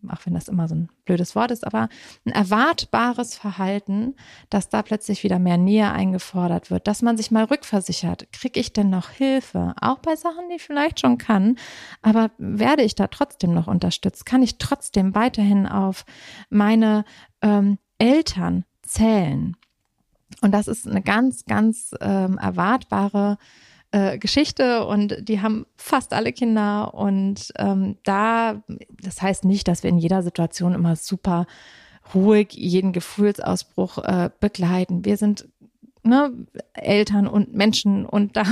auch 0.09 0.25
wenn 0.25 0.33
das 0.33 0.49
immer 0.49 0.67
so 0.67 0.75
ein 0.75 0.89
blödes 1.05 1.33
Wort 1.33 1.51
ist, 1.51 1.65
aber 1.65 1.87
ein 2.25 2.33
erwartbares 2.33 3.35
Verhalten, 3.35 4.15
dass 4.49 4.67
da 4.67 4.81
plötzlich 4.81 5.23
wieder 5.23 5.39
mehr 5.39 5.57
Nähe 5.57 5.89
eingefordert 5.89 6.69
wird, 6.69 6.87
dass 6.87 7.01
man 7.01 7.15
sich 7.15 7.31
mal 7.31 7.45
rückversichert, 7.45 8.33
kriege 8.33 8.59
ich 8.59 8.73
denn 8.73 8.89
noch 8.89 9.09
Hilfe, 9.09 9.73
auch 9.79 9.99
bei 9.99 10.17
Sachen, 10.17 10.49
die 10.49 10.55
ich 10.55 10.63
vielleicht 10.63 10.99
schon 10.99 11.17
kann, 11.17 11.55
aber 12.01 12.31
werde 12.37 12.83
ich 12.83 12.93
da 12.93 13.07
trotzdem 13.07 13.53
noch 13.53 13.67
unterstützt, 13.67 14.25
kann 14.25 14.43
ich 14.43 14.57
trotzdem 14.57 15.15
weiterhin 15.15 15.65
auf 15.65 16.05
meine 16.49 17.05
ähm, 17.41 17.77
Eltern 17.99 18.65
zählen. 18.81 19.55
Und 20.41 20.51
das 20.51 20.67
ist 20.67 20.87
eine 20.87 21.01
ganz, 21.01 21.45
ganz 21.45 21.95
ähm, 22.01 22.37
erwartbare 22.37 23.37
äh, 23.39 23.68
Geschichte 24.19 24.85
und 24.85 25.17
die 25.27 25.41
haben 25.41 25.65
fast 25.75 26.13
alle 26.13 26.31
Kinder 26.31 26.93
und 26.93 27.51
ähm, 27.57 27.97
da, 28.03 28.61
das 29.01 29.21
heißt 29.21 29.45
nicht, 29.45 29.67
dass 29.67 29.81
wir 29.81 29.89
in 29.89 29.97
jeder 29.97 30.21
Situation 30.21 30.73
immer 30.73 30.95
super 30.95 31.47
ruhig 32.13 32.53
jeden 32.53 32.93
Gefühlsausbruch 32.93 33.99
äh, 33.99 34.29
begleiten. 34.39 35.05
Wir 35.05 35.17
sind 35.17 35.47
ne, 36.03 36.33
Eltern 36.73 37.27
und 37.27 37.53
Menschen 37.53 38.05
und 38.05 38.35
da 38.37 38.43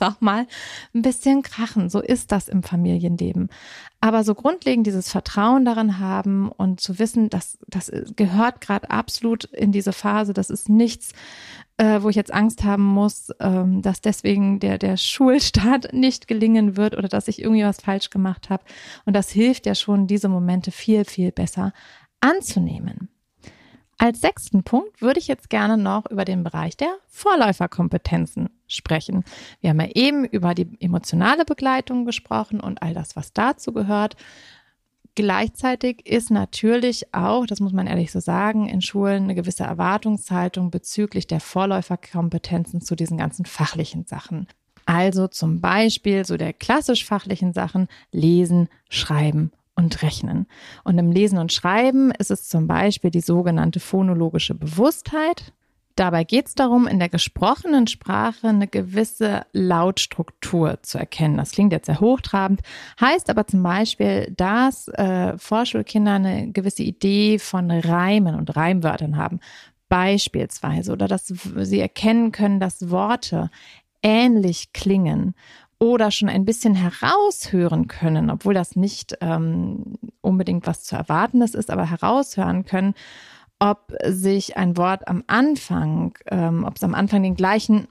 auch 0.00 0.20
mal 0.20 0.46
ein 0.94 1.02
bisschen 1.02 1.42
krachen. 1.42 1.88
So 1.88 2.00
ist 2.00 2.32
das 2.32 2.48
im 2.48 2.62
Familienleben. 2.62 3.48
Aber 4.00 4.24
so 4.24 4.34
grundlegend 4.34 4.86
dieses 4.86 5.10
Vertrauen 5.10 5.64
daran 5.64 5.98
haben 5.98 6.50
und 6.50 6.80
zu 6.80 6.98
wissen, 6.98 7.30
dass 7.30 7.58
das 7.66 7.90
gehört 8.14 8.60
gerade 8.60 8.90
absolut 8.90 9.44
in 9.44 9.72
diese 9.72 9.92
Phase. 9.92 10.32
Das 10.32 10.50
ist 10.50 10.68
nichts, 10.68 11.12
äh, 11.78 12.02
wo 12.02 12.08
ich 12.08 12.16
jetzt 12.16 12.32
Angst 12.32 12.64
haben 12.64 12.84
muss, 12.84 13.30
ähm, 13.40 13.82
dass 13.82 14.00
deswegen 14.00 14.60
der, 14.60 14.78
der 14.78 14.96
Schulstart 14.96 15.92
nicht 15.92 16.28
gelingen 16.28 16.76
wird 16.76 16.96
oder 16.96 17.08
dass 17.08 17.28
ich 17.28 17.42
irgendwie 17.42 17.64
was 17.64 17.80
falsch 17.80 18.10
gemacht 18.10 18.50
habe. 18.50 18.64
Und 19.04 19.14
das 19.14 19.30
hilft 19.30 19.66
ja 19.66 19.74
schon, 19.74 20.06
diese 20.06 20.28
Momente 20.28 20.70
viel, 20.70 21.04
viel 21.04 21.32
besser 21.32 21.72
anzunehmen. 22.20 23.08
Als 23.98 24.20
sechsten 24.20 24.62
Punkt 24.62 25.00
würde 25.00 25.18
ich 25.18 25.26
jetzt 25.26 25.48
gerne 25.48 25.78
noch 25.78 26.10
über 26.10 26.26
den 26.26 26.44
Bereich 26.44 26.76
der 26.76 26.98
Vorläuferkompetenzen 27.06 28.50
sprechen. 28.66 29.24
Wir 29.60 29.70
haben 29.70 29.80
ja 29.80 29.88
eben 29.94 30.24
über 30.26 30.54
die 30.54 30.68
emotionale 30.80 31.46
Begleitung 31.46 32.04
gesprochen 32.04 32.60
und 32.60 32.82
all 32.82 32.92
das, 32.92 33.16
was 33.16 33.32
dazu 33.32 33.72
gehört. 33.72 34.16
Gleichzeitig 35.16 36.06
ist 36.06 36.30
natürlich 36.30 37.14
auch, 37.14 37.46
das 37.46 37.60
muss 37.60 37.72
man 37.72 37.86
ehrlich 37.86 38.12
so 38.12 38.20
sagen, 38.20 38.68
in 38.68 38.82
Schulen 38.82 39.24
eine 39.24 39.34
gewisse 39.34 39.64
Erwartungshaltung 39.64 40.70
bezüglich 40.70 41.26
der 41.26 41.40
Vorläuferkompetenzen 41.40 42.82
zu 42.82 42.94
diesen 42.94 43.16
ganzen 43.16 43.46
fachlichen 43.46 44.04
Sachen. 44.04 44.46
Also 44.84 45.26
zum 45.26 45.62
Beispiel 45.62 46.26
so 46.26 46.36
der 46.36 46.52
klassisch 46.52 47.06
fachlichen 47.06 47.54
Sachen 47.54 47.88
Lesen, 48.12 48.68
Schreiben 48.90 49.52
und 49.74 50.02
Rechnen. 50.02 50.46
Und 50.84 50.98
im 50.98 51.10
Lesen 51.10 51.38
und 51.38 51.50
Schreiben 51.50 52.10
ist 52.10 52.30
es 52.30 52.46
zum 52.46 52.66
Beispiel 52.66 53.10
die 53.10 53.20
sogenannte 53.20 53.80
phonologische 53.80 54.54
Bewusstheit. 54.54 55.54
Dabei 55.96 56.24
geht 56.24 56.46
es 56.46 56.54
darum, 56.54 56.86
in 56.86 56.98
der 56.98 57.08
gesprochenen 57.08 57.86
Sprache 57.86 58.48
eine 58.48 58.68
gewisse 58.68 59.46
Lautstruktur 59.52 60.78
zu 60.82 60.98
erkennen. 60.98 61.38
Das 61.38 61.52
klingt 61.52 61.72
jetzt 61.72 61.86
sehr 61.86 62.00
hochtrabend, 62.00 62.60
heißt 63.00 63.30
aber 63.30 63.46
zum 63.46 63.62
Beispiel, 63.62 64.32
dass 64.36 64.88
äh, 64.88 65.38
Vorschulkinder 65.38 66.12
eine 66.12 66.52
gewisse 66.52 66.82
Idee 66.82 67.38
von 67.38 67.70
Reimen 67.70 68.34
und 68.34 68.54
Reimwörtern 68.54 69.16
haben. 69.16 69.40
Beispielsweise 69.88 70.92
oder 70.92 71.08
dass 71.08 71.26
sie 71.28 71.80
erkennen 71.80 72.30
können, 72.30 72.60
dass 72.60 72.90
Worte 72.90 73.50
ähnlich 74.02 74.74
klingen 74.74 75.34
oder 75.78 76.10
schon 76.10 76.28
ein 76.28 76.44
bisschen 76.44 76.74
heraushören 76.74 77.86
können, 77.88 78.30
obwohl 78.30 78.54
das 78.54 78.76
nicht 78.76 79.16
ähm, 79.20 79.94
unbedingt 80.20 80.66
was 80.66 80.84
zu 80.84 80.96
erwartendes 80.96 81.54
ist, 81.54 81.70
aber 81.70 81.88
heraushören 81.88 82.64
können, 82.64 82.94
ob 83.58 83.92
sich 84.04 84.56
ein 84.56 84.76
Wort 84.76 85.08
am 85.08 85.24
Anfang, 85.26 86.14
ähm, 86.26 86.64
ob 86.64 86.76
es 86.76 86.84
am 86.84 86.94
Anfang 86.94 87.22
den 87.22 87.36
gleichen 87.36 87.88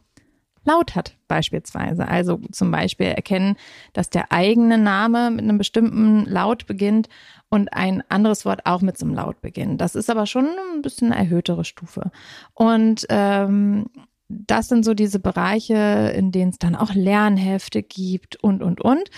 Laut 0.67 0.95
hat, 0.95 1.15
beispielsweise. 1.27 2.07
Also 2.07 2.39
zum 2.51 2.71
Beispiel 2.71 3.05
erkennen, 3.07 3.55
dass 3.93 4.09
der 4.09 4.31
eigene 4.31 4.79
Name 4.79 5.29
mit 5.29 5.41
einem 5.41 5.59
bestimmten 5.59 6.25
Laut 6.25 6.65
beginnt 6.65 7.07
und 7.49 7.71
ein 7.71 8.03
anderes 8.09 8.45
Wort 8.45 8.65
auch 8.65 8.81
mit 8.81 8.97
so 8.97 9.05
einem 9.05 9.13
Laut 9.13 9.41
beginnt. 9.41 9.79
Das 9.79 9.93
ist 9.93 10.09
aber 10.09 10.25
schon 10.25 10.47
ein 10.73 10.81
bisschen 10.81 11.11
eine 11.11 11.21
erhöhtere 11.21 11.65
Stufe. 11.65 12.09
Und 12.55 13.05
ähm, 13.09 13.85
das 14.27 14.67
sind 14.67 14.83
so 14.83 14.95
diese 14.95 15.19
Bereiche, 15.19 16.11
in 16.15 16.31
denen 16.31 16.49
es 16.49 16.57
dann 16.57 16.75
auch 16.75 16.95
Lernhefte 16.95 17.83
gibt 17.83 18.37
und, 18.37 18.63
und, 18.63 18.81
und. 18.81 19.09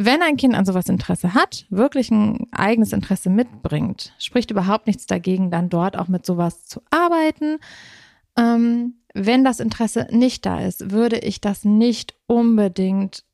Wenn 0.00 0.22
ein 0.22 0.36
Kind 0.36 0.54
an 0.54 0.64
sowas 0.64 0.88
Interesse 0.88 1.34
hat, 1.34 1.66
wirklich 1.70 2.12
ein 2.12 2.46
eigenes 2.52 2.92
Interesse 2.92 3.30
mitbringt, 3.30 4.14
spricht 4.20 4.52
überhaupt 4.52 4.86
nichts 4.86 5.06
dagegen, 5.06 5.50
dann 5.50 5.68
dort 5.68 5.98
auch 5.98 6.06
mit 6.06 6.24
sowas 6.24 6.64
zu 6.66 6.82
arbeiten. 6.90 7.58
Ähm, 8.36 8.94
wenn 9.12 9.42
das 9.42 9.58
Interesse 9.58 10.06
nicht 10.12 10.46
da 10.46 10.60
ist, 10.60 10.92
würde 10.92 11.18
ich 11.18 11.40
das 11.40 11.64
nicht 11.64 12.14
unbedingt 12.28 13.24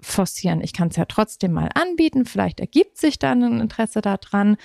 forcieren. 0.00 0.62
Ich 0.62 0.72
kann 0.72 0.88
es 0.88 0.96
ja 0.96 1.04
trotzdem 1.04 1.52
mal 1.52 1.70
anbieten. 1.74 2.24
Vielleicht 2.24 2.58
ergibt 2.58 2.98
sich 2.98 3.20
dann 3.20 3.44
ein 3.44 3.60
Interesse 3.60 4.00
daran. 4.00 4.56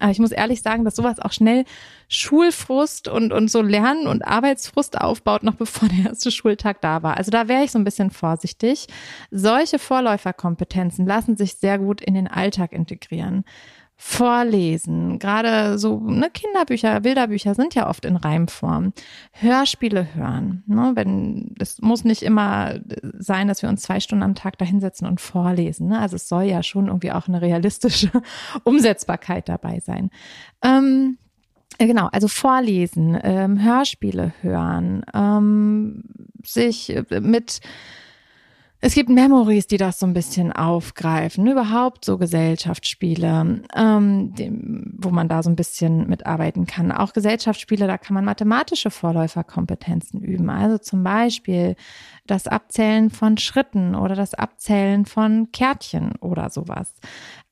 Aber 0.00 0.10
ich 0.10 0.18
muss 0.18 0.32
ehrlich 0.32 0.62
sagen, 0.62 0.84
dass 0.84 0.96
sowas 0.96 1.20
auch 1.20 1.32
schnell 1.32 1.64
Schulfrust 2.08 3.06
und, 3.08 3.32
und 3.32 3.50
so 3.50 3.62
Lernen 3.62 4.06
und 4.06 4.26
Arbeitsfrust 4.26 5.00
aufbaut, 5.00 5.42
noch 5.42 5.54
bevor 5.56 5.88
der 5.88 6.10
erste 6.10 6.30
Schultag 6.30 6.80
da 6.80 7.02
war. 7.02 7.16
Also 7.16 7.30
da 7.30 7.48
wäre 7.48 7.64
ich 7.64 7.70
so 7.70 7.78
ein 7.78 7.84
bisschen 7.84 8.10
vorsichtig. 8.10 8.86
Solche 9.30 9.78
Vorläuferkompetenzen 9.78 11.06
lassen 11.06 11.36
sich 11.36 11.54
sehr 11.54 11.78
gut 11.78 12.00
in 12.00 12.14
den 12.14 12.26
Alltag 12.26 12.72
integrieren. 12.72 13.44
Vorlesen, 14.02 15.18
gerade 15.18 15.78
so 15.78 16.00
ne, 16.00 16.30
Kinderbücher, 16.30 17.00
Bilderbücher 17.00 17.54
sind 17.54 17.74
ja 17.74 17.86
oft 17.86 18.06
in 18.06 18.16
Reimform. 18.16 18.94
Hörspiele 19.32 20.14
hören. 20.14 20.64
Ne, 20.66 20.92
wenn 20.94 21.54
es 21.58 21.82
muss 21.82 22.02
nicht 22.02 22.22
immer 22.22 22.80
sein, 23.18 23.46
dass 23.46 23.60
wir 23.60 23.68
uns 23.68 23.82
zwei 23.82 24.00
Stunden 24.00 24.22
am 24.22 24.34
Tag 24.34 24.56
da 24.56 24.64
hinsetzen 24.64 25.06
und 25.06 25.20
vorlesen. 25.20 25.88
Ne? 25.88 25.98
Also 25.98 26.16
es 26.16 26.30
soll 26.30 26.44
ja 26.44 26.62
schon 26.62 26.86
irgendwie 26.86 27.12
auch 27.12 27.28
eine 27.28 27.42
realistische 27.42 28.10
Umsetzbarkeit 28.64 29.50
dabei 29.50 29.80
sein. 29.80 29.89
Ähm, 30.62 31.18
Genau, 31.78 32.08
also 32.12 32.28
vorlesen, 32.28 33.18
ähm, 33.22 33.62
Hörspiele 33.62 34.34
hören, 34.42 35.02
ähm, 35.14 36.02
sich 36.42 36.94
mit 37.08 37.60
es 38.82 38.94
gibt 38.94 39.10
Memories, 39.10 39.66
die 39.66 39.76
das 39.76 39.98
so 39.98 40.06
ein 40.06 40.14
bisschen 40.14 40.52
aufgreifen, 40.52 41.46
überhaupt 41.46 42.02
so 42.06 42.16
Gesellschaftsspiele, 42.16 43.62
ähm, 43.76 44.34
dem, 44.34 44.94
wo 44.96 45.10
man 45.10 45.28
da 45.28 45.42
so 45.42 45.50
ein 45.50 45.56
bisschen 45.56 46.08
mitarbeiten 46.08 46.66
kann. 46.66 46.90
Auch 46.90 47.12
Gesellschaftsspiele, 47.12 47.86
da 47.86 47.98
kann 47.98 48.14
man 48.14 48.24
mathematische 48.24 48.90
Vorläuferkompetenzen 48.90 50.22
üben. 50.22 50.48
Also 50.48 50.78
zum 50.78 51.04
Beispiel 51.04 51.76
das 52.26 52.46
Abzählen 52.46 53.10
von 53.10 53.36
Schritten 53.36 53.94
oder 53.94 54.14
das 54.14 54.32
Abzählen 54.32 55.04
von 55.04 55.52
Kärtchen 55.52 56.16
oder 56.16 56.48
sowas. 56.48 56.94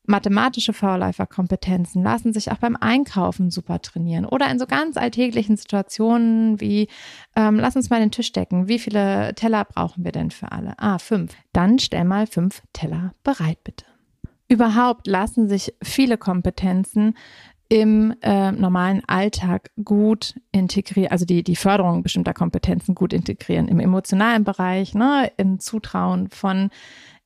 Mathematische 0.08 0.72
Vorläuferkompetenzen 0.72 2.02
lassen 2.02 2.32
sich 2.32 2.50
auch 2.50 2.56
beim 2.56 2.76
Einkaufen 2.76 3.50
super 3.50 3.82
trainieren 3.82 4.24
oder 4.24 4.50
in 4.50 4.58
so 4.58 4.66
ganz 4.66 4.96
alltäglichen 4.96 5.58
Situationen 5.58 6.60
wie, 6.62 6.88
ähm, 7.36 7.56
lass 7.56 7.76
uns 7.76 7.90
mal 7.90 8.00
den 8.00 8.10
Tisch 8.10 8.32
decken. 8.32 8.68
Wie 8.68 8.78
viele 8.78 9.34
Teller 9.34 9.66
brauchen 9.66 10.04
wir 10.04 10.12
denn 10.12 10.30
für 10.30 10.50
alle? 10.50 10.72
Ah, 10.78 10.98
fünf. 10.98 11.34
Dann 11.52 11.78
stell 11.78 12.04
mal 12.04 12.26
fünf 12.26 12.62
Teller 12.72 13.12
bereit, 13.22 13.62
bitte. 13.64 13.84
Überhaupt 14.48 15.06
lassen 15.06 15.46
sich 15.46 15.74
viele 15.82 16.16
Kompetenzen 16.16 17.14
im 17.68 18.14
äh, 18.22 18.50
normalen 18.50 19.02
Alltag 19.06 19.70
gut 19.84 20.40
integrieren, 20.52 21.12
also 21.12 21.26
die, 21.26 21.42
die 21.42 21.56
Förderung 21.56 22.02
bestimmter 22.02 22.32
Kompetenzen 22.32 22.94
gut 22.94 23.12
integrieren, 23.12 23.68
im 23.68 23.78
emotionalen 23.78 24.44
Bereich, 24.44 24.94
ne, 24.94 25.30
im 25.36 25.60
Zutrauen 25.60 26.30
von 26.30 26.70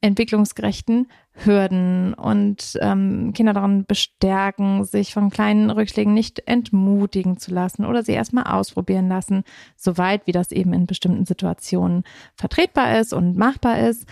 entwicklungsgerechten 0.01 1.07
Hürden 1.35 2.15
und 2.15 2.79
ähm, 2.81 3.33
Kinder 3.35 3.55
daran 3.55 3.85
bestärken, 3.87 4.85
sich 4.85 5.15
von 5.15 5.31
kleinen 5.31 5.71
Rückschlägen 5.71 6.13
nicht 6.13 6.47
entmutigen 6.47 7.39
zu 7.39 7.53
lassen 7.53 7.85
oder 7.85 8.03
sie 8.03 8.13
erstmal 8.13 8.45
ausprobieren 8.45 9.09
lassen, 9.09 9.45
soweit 9.77 10.27
wie 10.27 10.33
das 10.33 10.53
eben 10.53 10.73
in 10.73 10.87
bestimmten 10.87 11.25
Situationen 11.25 12.05
vertretbar 12.35 12.99
ist 13.01 13.13
und 13.13 13.37
machbar 13.37 13.81
ist. 13.81 14.07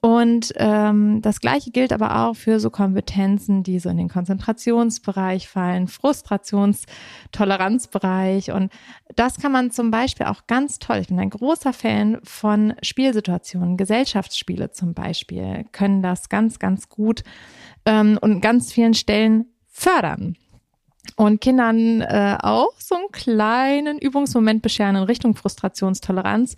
Und 0.00 0.52
ähm, 0.56 1.20
das 1.22 1.40
Gleiche 1.40 1.72
gilt 1.72 1.92
aber 1.92 2.20
auch 2.20 2.34
für 2.34 2.60
so 2.60 2.70
Kompetenzen, 2.70 3.64
die 3.64 3.80
so 3.80 3.88
in 3.88 3.96
den 3.96 4.08
Konzentrationsbereich 4.08 5.48
fallen, 5.48 5.88
Frustrationstoleranzbereich. 5.88 8.52
Und 8.52 8.70
das 9.16 9.38
kann 9.38 9.50
man 9.50 9.72
zum 9.72 9.90
Beispiel 9.90 10.26
auch 10.26 10.46
ganz 10.46 10.78
toll. 10.78 10.98
Ich 10.98 11.08
bin 11.08 11.18
ein 11.18 11.30
großer 11.30 11.72
Fan 11.72 12.18
von 12.22 12.74
Spielsituationen, 12.80 13.76
Gesellschaftsspiele 13.76 14.70
zum 14.70 14.94
Beispiel, 14.94 15.64
können 15.72 16.00
das 16.00 16.28
ganz, 16.28 16.60
ganz 16.60 16.88
gut 16.88 17.24
ähm, 17.84 18.20
und 18.20 18.40
ganz 18.40 18.72
vielen 18.72 18.94
Stellen 18.94 19.46
fördern 19.66 20.36
und 21.16 21.40
Kindern 21.40 22.02
äh, 22.02 22.38
auch 22.40 22.74
so 22.78 22.94
einen 22.94 23.10
kleinen 23.10 23.98
Übungsmoment 23.98 24.62
bescheren 24.62 24.94
in 24.96 25.02
Richtung 25.02 25.34
Frustrationstoleranz. 25.34 26.54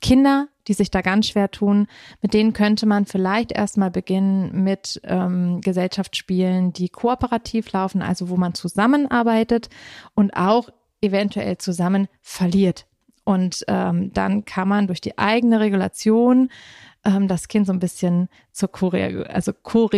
Kinder, 0.00 0.46
die 0.68 0.74
sich 0.74 0.90
da 0.90 1.00
ganz 1.00 1.28
schwer 1.28 1.50
tun, 1.50 1.86
mit 2.20 2.34
denen 2.34 2.52
könnte 2.52 2.86
man 2.86 3.06
vielleicht 3.06 3.52
erstmal 3.52 3.90
beginnen 3.90 4.64
mit 4.64 5.00
ähm, 5.04 5.60
Gesellschaftsspielen, 5.60 6.72
die 6.72 6.88
kooperativ 6.88 7.72
laufen, 7.72 8.02
also 8.02 8.28
wo 8.28 8.36
man 8.36 8.54
zusammenarbeitet 8.54 9.68
und 10.14 10.36
auch 10.36 10.70
eventuell 11.00 11.58
zusammen 11.58 12.08
verliert. 12.20 12.86
Und 13.24 13.64
ähm, 13.68 14.12
dann 14.12 14.44
kann 14.44 14.68
man 14.68 14.86
durch 14.86 15.00
die 15.00 15.16
eigene 15.16 15.60
Regulation 15.60 16.50
ähm, 17.04 17.28
das 17.28 17.48
Kind 17.48 17.66
so 17.66 17.72
ein 17.72 17.78
bisschen 17.78 18.28
zur 18.52 18.70
Co-Regulation 18.70 19.26
also 19.26 19.52
Co 19.52 19.88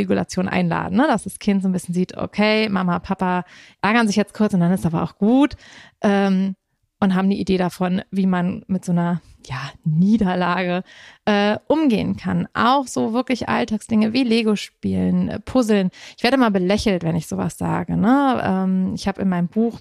einladen, 0.46 0.96
ne? 0.96 1.06
dass 1.08 1.24
das 1.24 1.38
Kind 1.38 1.62
so 1.62 1.68
ein 1.68 1.72
bisschen 1.72 1.94
sieht, 1.94 2.16
okay, 2.16 2.68
Mama, 2.68 2.98
Papa 3.00 3.44
ärgern 3.82 4.06
sich 4.06 4.16
jetzt 4.16 4.34
kurz 4.34 4.54
und 4.54 4.60
dann 4.60 4.72
ist 4.72 4.86
aber 4.86 5.02
auch 5.02 5.16
gut 5.16 5.56
ähm, 6.02 6.54
und 7.00 7.14
haben 7.14 7.30
die 7.30 7.40
Idee 7.40 7.58
davon, 7.58 8.02
wie 8.10 8.26
man 8.26 8.64
mit 8.68 8.84
so 8.84 8.92
einer 8.92 9.20
ja, 9.46 9.70
Niederlage 9.84 10.82
äh, 11.24 11.58
umgehen 11.66 12.16
kann. 12.16 12.48
Auch 12.54 12.86
so 12.86 13.12
wirklich 13.12 13.48
Alltagsdinge 13.48 14.12
wie 14.12 14.24
Lego 14.24 14.56
spielen, 14.56 15.28
äh, 15.28 15.40
Puzzeln. 15.40 15.90
Ich 16.16 16.24
werde 16.24 16.36
mal 16.36 16.50
belächelt, 16.50 17.02
wenn 17.02 17.16
ich 17.16 17.26
sowas 17.26 17.58
sage. 17.58 17.96
Ne? 17.96 18.42
Ähm, 18.44 18.94
ich 18.94 19.06
habe 19.06 19.22
in 19.22 19.28
meinem 19.28 19.48
Buch 19.48 19.80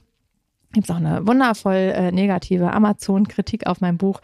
gibt 0.74 0.90
es 0.90 0.92
auch 0.92 1.00
eine 1.00 1.26
wundervoll 1.26 1.94
äh, 1.96 2.12
negative 2.12 2.74
Amazon-Kritik 2.74 3.66
auf 3.66 3.80
mein 3.80 3.98
Buch 3.98 4.20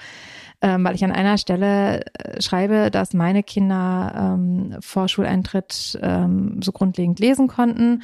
ähm, 0.62 0.84
weil 0.84 0.96
ich 0.96 1.04
an 1.04 1.12
einer 1.12 1.38
Stelle 1.38 2.06
äh, 2.14 2.42
schreibe, 2.42 2.92
dass 2.92 3.14
meine 3.14 3.44
Kinder 3.44 4.36
ähm, 4.36 4.78
vor 4.80 5.08
Schuleintritt 5.08 6.00
ähm, 6.02 6.62
so 6.62 6.72
grundlegend 6.72 7.20
lesen 7.20 7.48
konnten. 7.48 8.04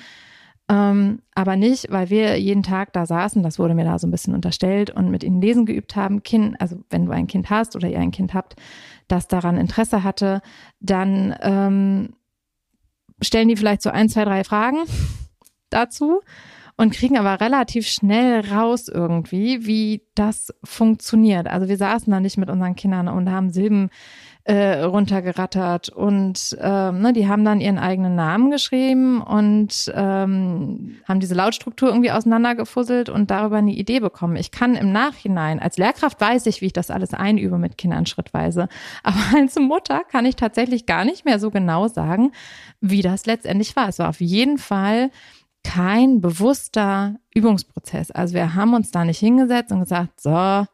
Ähm, 0.69 1.21
aber 1.34 1.56
nicht, 1.56 1.91
weil 1.91 2.10
wir 2.10 2.38
jeden 2.39 2.63
Tag 2.63 2.91
da 2.91 3.06
saßen, 3.06 3.41
das 3.41 3.58
wurde 3.58 3.73
mir 3.73 3.86
da 3.86 3.97
so 3.99 4.08
ein 4.08 4.12
bisschen 4.12 4.34
unterstellt 4.34 4.89
und 4.89 5.10
mit 5.10 5.23
ihnen 5.23 5.41
lesen 5.41 5.65
geübt 5.65 5.95
haben. 5.95 6.23
Kind, 6.23 6.60
also 6.60 6.77
wenn 6.89 7.06
du 7.06 7.12
ein 7.12 7.27
Kind 7.27 7.49
hast 7.49 7.75
oder 7.75 7.88
ihr 7.88 7.99
ein 7.99 8.12
Kind 8.12 8.34
habt, 8.34 8.56
das 9.08 9.27
daran 9.27 9.58
Interesse 9.58 10.03
hatte, 10.03 10.41
dann 10.82 11.34
ähm, 11.41 12.10
stellen 13.21 13.47
die 13.47 13.56
vielleicht 13.56 13.82
so 13.82 13.89
ein, 13.89 14.10
zwei, 14.10 14.25
drei 14.25 14.43
Fragen 14.43 14.80
dazu 15.69 16.21
und 16.75 16.93
kriegen 16.93 17.17
aber 17.17 17.39
relativ 17.41 17.88
schnell 17.88 18.41
raus 18.41 18.89
irgendwie, 18.89 19.65
wie 19.65 20.03
das 20.15 20.53
funktioniert. 20.63 21.47
Also 21.47 21.69
wir 21.69 21.77
saßen 21.77 22.12
da 22.12 22.19
nicht 22.19 22.38
mit 22.38 22.49
unseren 22.49 22.75
Kindern 22.75 23.08
und 23.08 23.32
haben 23.32 23.51
Silben 23.51 23.89
äh, 24.48 24.82
runtergerattert 24.84 25.90
und 25.90 26.58
ähm, 26.62 27.02
ne, 27.02 27.12
die 27.12 27.28
haben 27.28 27.44
dann 27.44 27.60
ihren 27.60 27.78
eigenen 27.78 28.16
Namen 28.16 28.50
geschrieben 28.50 29.22
und 29.22 29.92
ähm, 29.94 30.96
haben 31.06 31.20
diese 31.20 31.36
Lautstruktur 31.36 31.90
irgendwie 31.90 32.12
auseinandergefusselt 32.12 33.10
und 33.10 33.30
darüber 33.30 33.58
eine 33.58 33.74
Idee 33.74 34.00
bekommen. 34.00 34.38
Ich 34.38 34.52
kann 34.52 34.76
im 34.76 34.94
Nachhinein, 34.94 35.60
als 35.60 35.78
Lehrkraft 35.78 36.22
weiß 36.22 36.46
ich, 36.46 36.62
wie 36.62 36.68
ich 36.68 36.74
das 36.74 36.92
alles 36.92 37.14
einübe 37.14 37.58
mit 37.58 37.78
Kindern 37.78 38.06
schrittweise, 38.06 38.70
aber 39.04 39.20
als 39.36 39.60
Mutter 39.60 40.04
kann 40.10 40.26
ich 40.26 40.38
tatsächlich 40.38 40.86
gar 40.86 41.04
nicht 41.04 41.26
mehr 41.26 41.40
so 41.40 41.52
genau 41.52 41.90
sagen, 41.90 42.32
wie 42.80 43.02
das 43.02 43.26
letztendlich 43.26 43.76
war. 43.76 43.90
Es 43.90 44.00
war 44.00 44.08
auf 44.08 44.22
jeden 44.22 44.58
Fall 44.58 45.12
kein 45.66 46.22
bewusster 46.22 47.16
Übungsprozess. 47.36 48.12
Also 48.12 48.34
wir 48.34 48.56
haben 48.56 48.74
uns 48.74 48.92
da 48.92 49.04
nicht 49.04 49.20
hingesetzt 49.20 49.74
und 49.74 49.82
gesagt, 49.82 50.22
so, 50.22 50.66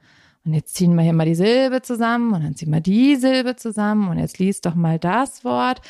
und 0.46 0.54
jetzt 0.54 0.76
ziehen 0.76 0.94
wir 0.96 1.04
hier 1.04 1.14
mal 1.14 1.26
die 1.26 1.36
Silbe 1.36 1.82
zusammen 1.82 2.34
und 2.34 2.44
dann 2.44 2.56
ziehen 2.56 2.72
wir 2.72 2.82
die 2.82 3.16
Silbe 3.16 3.56
zusammen 3.56 4.10
und 4.10 4.20
jetzt 4.20 4.40
liest 4.40 4.66
doch 4.66 4.76
mal 4.76 5.00
das 5.00 5.46
Wort. 5.46 5.82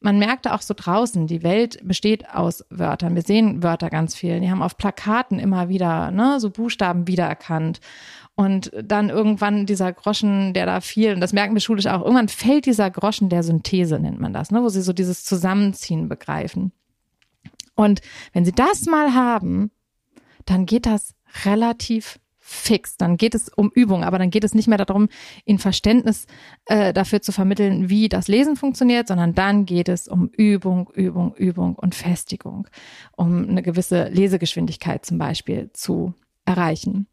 Man 0.00 0.18
merkte 0.18 0.52
auch 0.52 0.60
so 0.60 0.74
draußen, 0.76 1.26
die 1.26 1.42
Welt 1.42 1.78
besteht 1.82 2.28
aus 2.28 2.64
Wörtern. 2.68 3.14
Wir 3.14 3.22
sehen 3.22 3.62
Wörter 3.62 3.88
ganz 3.88 4.14
viel. 4.14 4.40
Die 4.40 4.50
haben 4.50 4.62
auf 4.62 4.76
Plakaten 4.76 5.38
immer 5.38 5.68
wieder 5.68 6.10
ne, 6.10 6.40
so 6.40 6.50
Buchstaben 6.50 7.06
wiedererkannt. 7.06 7.80
Und 8.34 8.72
dann 8.82 9.10
irgendwann 9.10 9.64
dieser 9.64 9.92
Groschen, 9.92 10.52
der 10.54 10.66
da 10.66 10.80
fiel, 10.80 11.14
und 11.14 11.20
das 11.20 11.32
merken 11.32 11.54
wir 11.54 11.60
schulisch 11.60 11.86
auch, 11.86 12.00
irgendwann 12.00 12.28
fällt 12.28 12.66
dieser 12.66 12.90
Groschen 12.90 13.28
der 13.28 13.42
Synthese, 13.42 13.98
nennt 13.98 14.20
man 14.20 14.32
das, 14.32 14.50
ne, 14.50 14.62
wo 14.62 14.68
sie 14.68 14.82
so 14.82 14.92
dieses 14.92 15.24
Zusammenziehen 15.24 16.08
begreifen. 16.08 16.72
Und 17.74 18.00
wenn 18.32 18.44
sie 18.44 18.52
das 18.52 18.86
mal 18.86 19.14
haben, 19.14 19.70
dann 20.44 20.66
geht 20.66 20.86
das 20.86 21.14
relativ 21.44 22.18
fix. 22.52 22.96
Dann 22.96 23.16
geht 23.16 23.34
es 23.34 23.48
um 23.48 23.70
Übung, 23.74 24.04
aber 24.04 24.18
dann 24.18 24.30
geht 24.30 24.44
es 24.44 24.54
nicht 24.54 24.68
mehr 24.68 24.78
darum, 24.78 25.08
in 25.44 25.58
Verständnis 25.58 26.26
äh, 26.66 26.92
dafür 26.92 27.22
zu 27.22 27.32
vermitteln, 27.32 27.88
wie 27.88 28.08
das 28.08 28.28
Lesen 28.28 28.56
funktioniert, 28.56 29.08
sondern 29.08 29.34
dann 29.34 29.66
geht 29.66 29.88
es 29.88 30.08
um 30.08 30.28
Übung, 30.28 30.90
Übung, 30.94 31.34
Übung 31.34 31.74
und 31.74 31.94
Festigung, 31.94 32.68
um 33.16 33.48
eine 33.48 33.62
gewisse 33.62 34.08
Lesegeschwindigkeit 34.08 35.04
zum 35.04 35.18
Beispiel 35.18 35.70
zu 35.72 36.14
erreichen. 36.44 37.06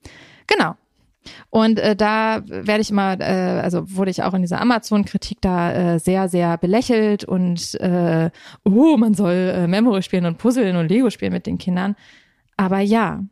Genau. 0.48 0.76
Und 1.50 1.80
äh, 1.80 1.96
da 1.96 2.42
werde 2.46 2.82
ich 2.82 2.92
immer, 2.92 3.20
äh, 3.20 3.60
also 3.62 3.96
wurde 3.96 4.12
ich 4.12 4.24
auch 4.24 4.34
in 4.34 4.42
dieser 4.42 4.62
Amazon-Kritik 4.62 5.40
da 5.42 5.96
äh, 5.96 6.00
sehr, 6.00 6.30
sehr 6.30 6.58
belächelt 6.58 7.24
und 7.24 7.76
äh, 7.76 8.30
oh, 8.64 8.98
man 8.98 9.14
soll 9.14 9.54
äh, 9.56 9.68
Memory 9.68 10.02
spielen 10.02 10.26
und 10.26 10.38
Puzzeln 10.38 10.76
und 10.76 10.88
Lego 10.88 11.10
spielen 11.10 11.34
mit 11.34 11.46
den 11.46 11.58
Kindern. 11.58 11.96
Aber 12.58 12.80
ja, 12.80 13.24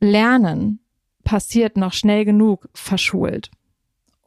Lernen 0.00 0.80
passiert 1.24 1.76
noch 1.76 1.92
schnell 1.92 2.24
genug 2.24 2.68
verschult. 2.74 3.50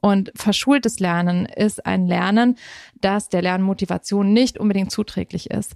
Und 0.00 0.32
verschultes 0.34 0.98
Lernen 0.98 1.46
ist 1.46 1.86
ein 1.86 2.06
Lernen, 2.06 2.56
das 3.00 3.28
der 3.28 3.42
Lernmotivation 3.42 4.32
nicht 4.32 4.58
unbedingt 4.58 4.90
zuträglich 4.90 5.50
ist. 5.50 5.74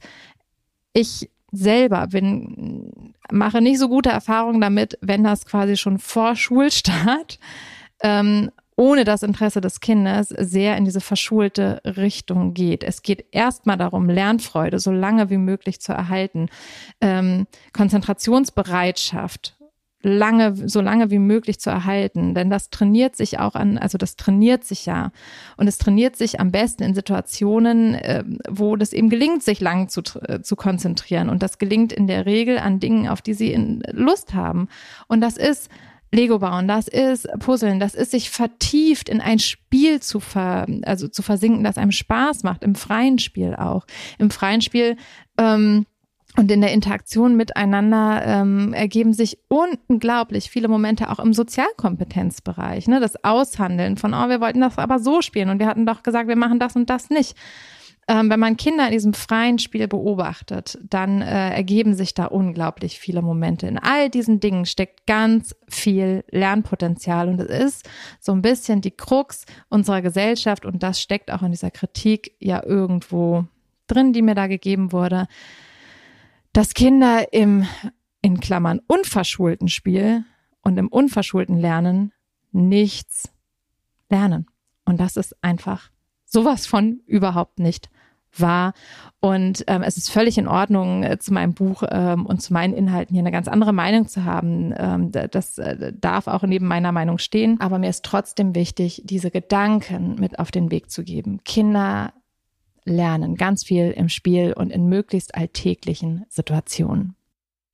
Ich 0.93 1.31
selber 1.53 2.09
bin, 2.09 3.15
mache 3.31 3.61
nicht 3.61 3.79
so 3.79 3.89
gute 3.89 4.11
Erfahrungen 4.11 4.61
damit, 4.61 4.99
wenn 5.01 5.23
das 5.23 5.47
quasi 5.47 5.77
schon 5.77 5.99
vor 5.99 6.35
Schulstart 6.35 7.39
ähm, 8.03 8.51
ohne 8.77 9.05
das 9.05 9.23
Interesse 9.23 9.61
des 9.61 9.81
Kindes 9.81 10.29
sehr 10.29 10.77
in 10.77 10.85
diese 10.85 11.01
verschulte 11.01 11.81
Richtung 11.85 12.53
geht. 12.53 12.85
Es 12.85 13.03
geht 13.03 13.25
erstmal 13.31 13.79
darum, 13.79 14.11
Lernfreude 14.11 14.79
so 14.79 14.93
lange 14.93 15.31
wie 15.31 15.39
möglich 15.39 15.81
zu 15.81 15.93
erhalten, 15.93 16.51
ähm, 17.01 17.47
Konzentrationsbereitschaft 17.73 19.56
lange, 20.07 20.69
so 20.69 20.81
lange 20.81 21.11
wie 21.11 21.19
möglich 21.19 21.59
zu 21.59 21.69
erhalten. 21.71 22.35
Denn 22.35 22.49
das 22.49 22.71
trainiert 22.71 23.17
sich 23.17 23.39
auch 23.39 23.55
an, 23.55 23.77
also 23.77 23.99
das 23.99 24.17
trainiert 24.17 24.65
sich 24.65 24.87
ja. 24.87 25.11
Und 25.57 25.67
es 25.67 25.79
trainiert 25.79 26.17
sich 26.17 26.41
am 26.41 26.53
besten 26.53 26.85
in 26.85 26.95
Situationen, 26.95 27.95
äh, 27.95 28.25
wo 28.49 28.77
das 28.77 28.93
eben 28.93 29.11
gelingt, 29.11 29.43
sich 29.43 29.61
lang 29.61 29.89
zu, 29.89 30.03
äh, 30.23 30.41
zu 30.43 30.57
konzentrieren. 30.57 31.29
Und 31.29 31.43
das 31.43 31.59
gelingt 31.59 31.93
in 31.93 32.07
der 32.07 32.25
Regel 32.25 32.59
an 32.59 32.81
Dingen, 32.81 33.09
auf 33.09 33.21
die 33.21 33.35
sie 33.35 33.81
Lust 33.93 34.35
haben. 34.35 34.69
Und 35.09 35.21
das 35.21 35.37
ist 35.37 35.69
Lego 36.13 36.39
bauen, 36.39 36.69
das 36.69 36.87
ist 36.87 37.29
Puzzeln, 37.41 37.81
das 37.81 37.95
ist 37.95 38.13
sich 38.13 38.31
vertieft 38.31 39.09
in 39.09 39.21
ein 39.21 39.41
Spiel 39.41 40.01
zu 40.01 40.21
ver, 40.21 40.67
also 40.83 41.09
zu 41.09 41.23
versinken, 41.23 41.65
das 41.65 41.79
einem 41.79 41.91
Spaß 41.91 42.45
macht, 42.45 42.63
im 42.63 42.77
freien 42.77 43.19
Spiel 43.19 43.57
auch. 43.57 43.87
Im 44.19 44.31
freien 44.31 44.61
Spiel, 44.63 44.97
ähm, 45.37 45.85
und 46.39 46.51
in 46.51 46.61
der 46.61 46.73
Interaktion 46.73 47.37
miteinander 47.37 48.23
ähm, 48.25 48.75
ergeben 48.75 49.15
sich 49.15 49.39
unglaublich 49.49 50.51
viele 50.51 50.69
Momente 50.69 51.11
auch 51.11 51.19
im 51.19 51.33
Sozialkompetenzbereich. 51.33 52.89
Ne? 52.89 53.01
Das 53.01 53.25
Aushandeln 53.25 53.97
von, 53.97 54.13
oh, 54.13 54.29
wir 54.29 54.41
wollten 54.41 54.61
das 54.61 54.79
aber 54.79 54.99
so 54.99 55.23
spielen 55.23 55.49
und 55.49 55.59
wir 55.59 55.67
hatten 55.67 55.87
doch 55.87 56.03
gesagt, 56.03 56.29
wir 56.29 56.37
machen 56.37 56.59
das 56.59 56.77
und 56.77 56.91
das 56.91 57.09
nicht. 57.09 57.37
Ähm, 58.09 58.31
wenn 58.31 58.39
man 58.39 58.57
Kinder 58.57 58.87
in 58.87 58.93
diesem 58.93 59.15
freien 59.15 59.59
Spiel 59.59 59.89
beobachtet, 59.89 60.79
dann 60.89 61.23
äh, 61.23 61.55
ergeben 61.55 61.95
sich 61.95 62.15
da 62.15 62.27
unglaublich 62.27 63.01
viele 63.01 63.21
Momente. 63.23 63.67
In 63.67 63.79
all 63.79 64.11
diesen 64.11 64.39
Dingen 64.39 64.65
steckt 64.67 65.07
ganz 65.07 65.57
viel 65.69 66.23
Lernpotenzial 66.31 67.29
und 67.29 67.41
es 67.41 67.65
ist 67.65 67.89
so 68.21 68.33
ein 68.33 68.43
bisschen 68.43 68.81
die 68.81 68.93
Krux 68.93 69.45
unserer 69.71 70.03
Gesellschaft 70.03 70.67
und 70.67 70.83
das 70.83 71.01
steckt 71.01 71.33
auch 71.33 71.43
in 71.43 71.51
dieser 71.51 71.73
Kritik 71.73 72.37
ja 72.39 72.63
irgendwo 72.63 73.47
drin, 73.89 74.13
die 74.13 74.23
mir 74.23 74.35
da 74.35 74.47
gegeben 74.47 74.93
wurde 74.93 75.27
dass 76.57 76.73
Kinder 76.73 77.35
im, 77.35 77.67
in 78.23 78.41
Klammern, 78.41 78.81
unverschulten 78.87 79.69
Spiel 79.69 80.25
und 80.63 80.79
im 80.79 80.89
unverschulten 80.89 81.59
Lernen 81.59 82.15
nichts 82.51 83.29
lernen. 84.09 84.47
Und 84.87 84.99
das 84.99 85.19
ist 85.19 85.37
einfach 85.43 85.91
sowas 86.25 86.67
von 86.67 87.03
überhaupt 87.05 87.59
nicht 87.59 87.91
wahr. 88.35 88.73
Und 89.21 89.65
ähm, 89.67 89.83
es 89.83 89.99
ist 89.99 90.11
völlig 90.11 90.39
in 90.39 90.49
Ordnung, 90.49 91.03
äh, 91.03 91.19
zu 91.19 91.35
meinem 91.35 91.53
Buch 91.53 91.83
ähm, 91.91 92.25
und 92.25 92.41
zu 92.41 92.55
meinen 92.55 92.73
Inhalten 92.73 93.13
hier 93.13 93.23
eine 93.23 93.33
ganz 93.33 93.49
andere 93.49 93.75
Meinung 93.75 94.09
zu 94.09 94.25
haben. 94.25 94.73
Ähm, 94.79 95.13
das 95.13 95.59
äh, 95.59 95.93
darf 95.95 96.27
auch 96.27 96.43
neben 96.45 96.67
meiner 96.67 96.91
Meinung 96.91 97.19
stehen. 97.19 97.61
Aber 97.61 97.79
mir 97.79 97.91
ist 97.91 98.03
trotzdem 98.03 98.55
wichtig, 98.55 99.03
diese 99.05 99.31
Gedanken 99.31 100.15
mit 100.19 100.39
auf 100.39 100.51
den 100.51 100.71
Weg 100.71 100.91
zu 100.91 101.05
geben. 101.05 101.45
Kinder 101.45 102.15
lernen, 102.87 103.35
ganz 103.35 103.65
viel 103.65 103.91
im 103.91 104.09
Spiel 104.09 104.55
und 104.55 104.71
in 104.71 104.87
möglichst 104.87 105.35
alltäglichen 105.35 106.25
Situationen. 106.29 107.17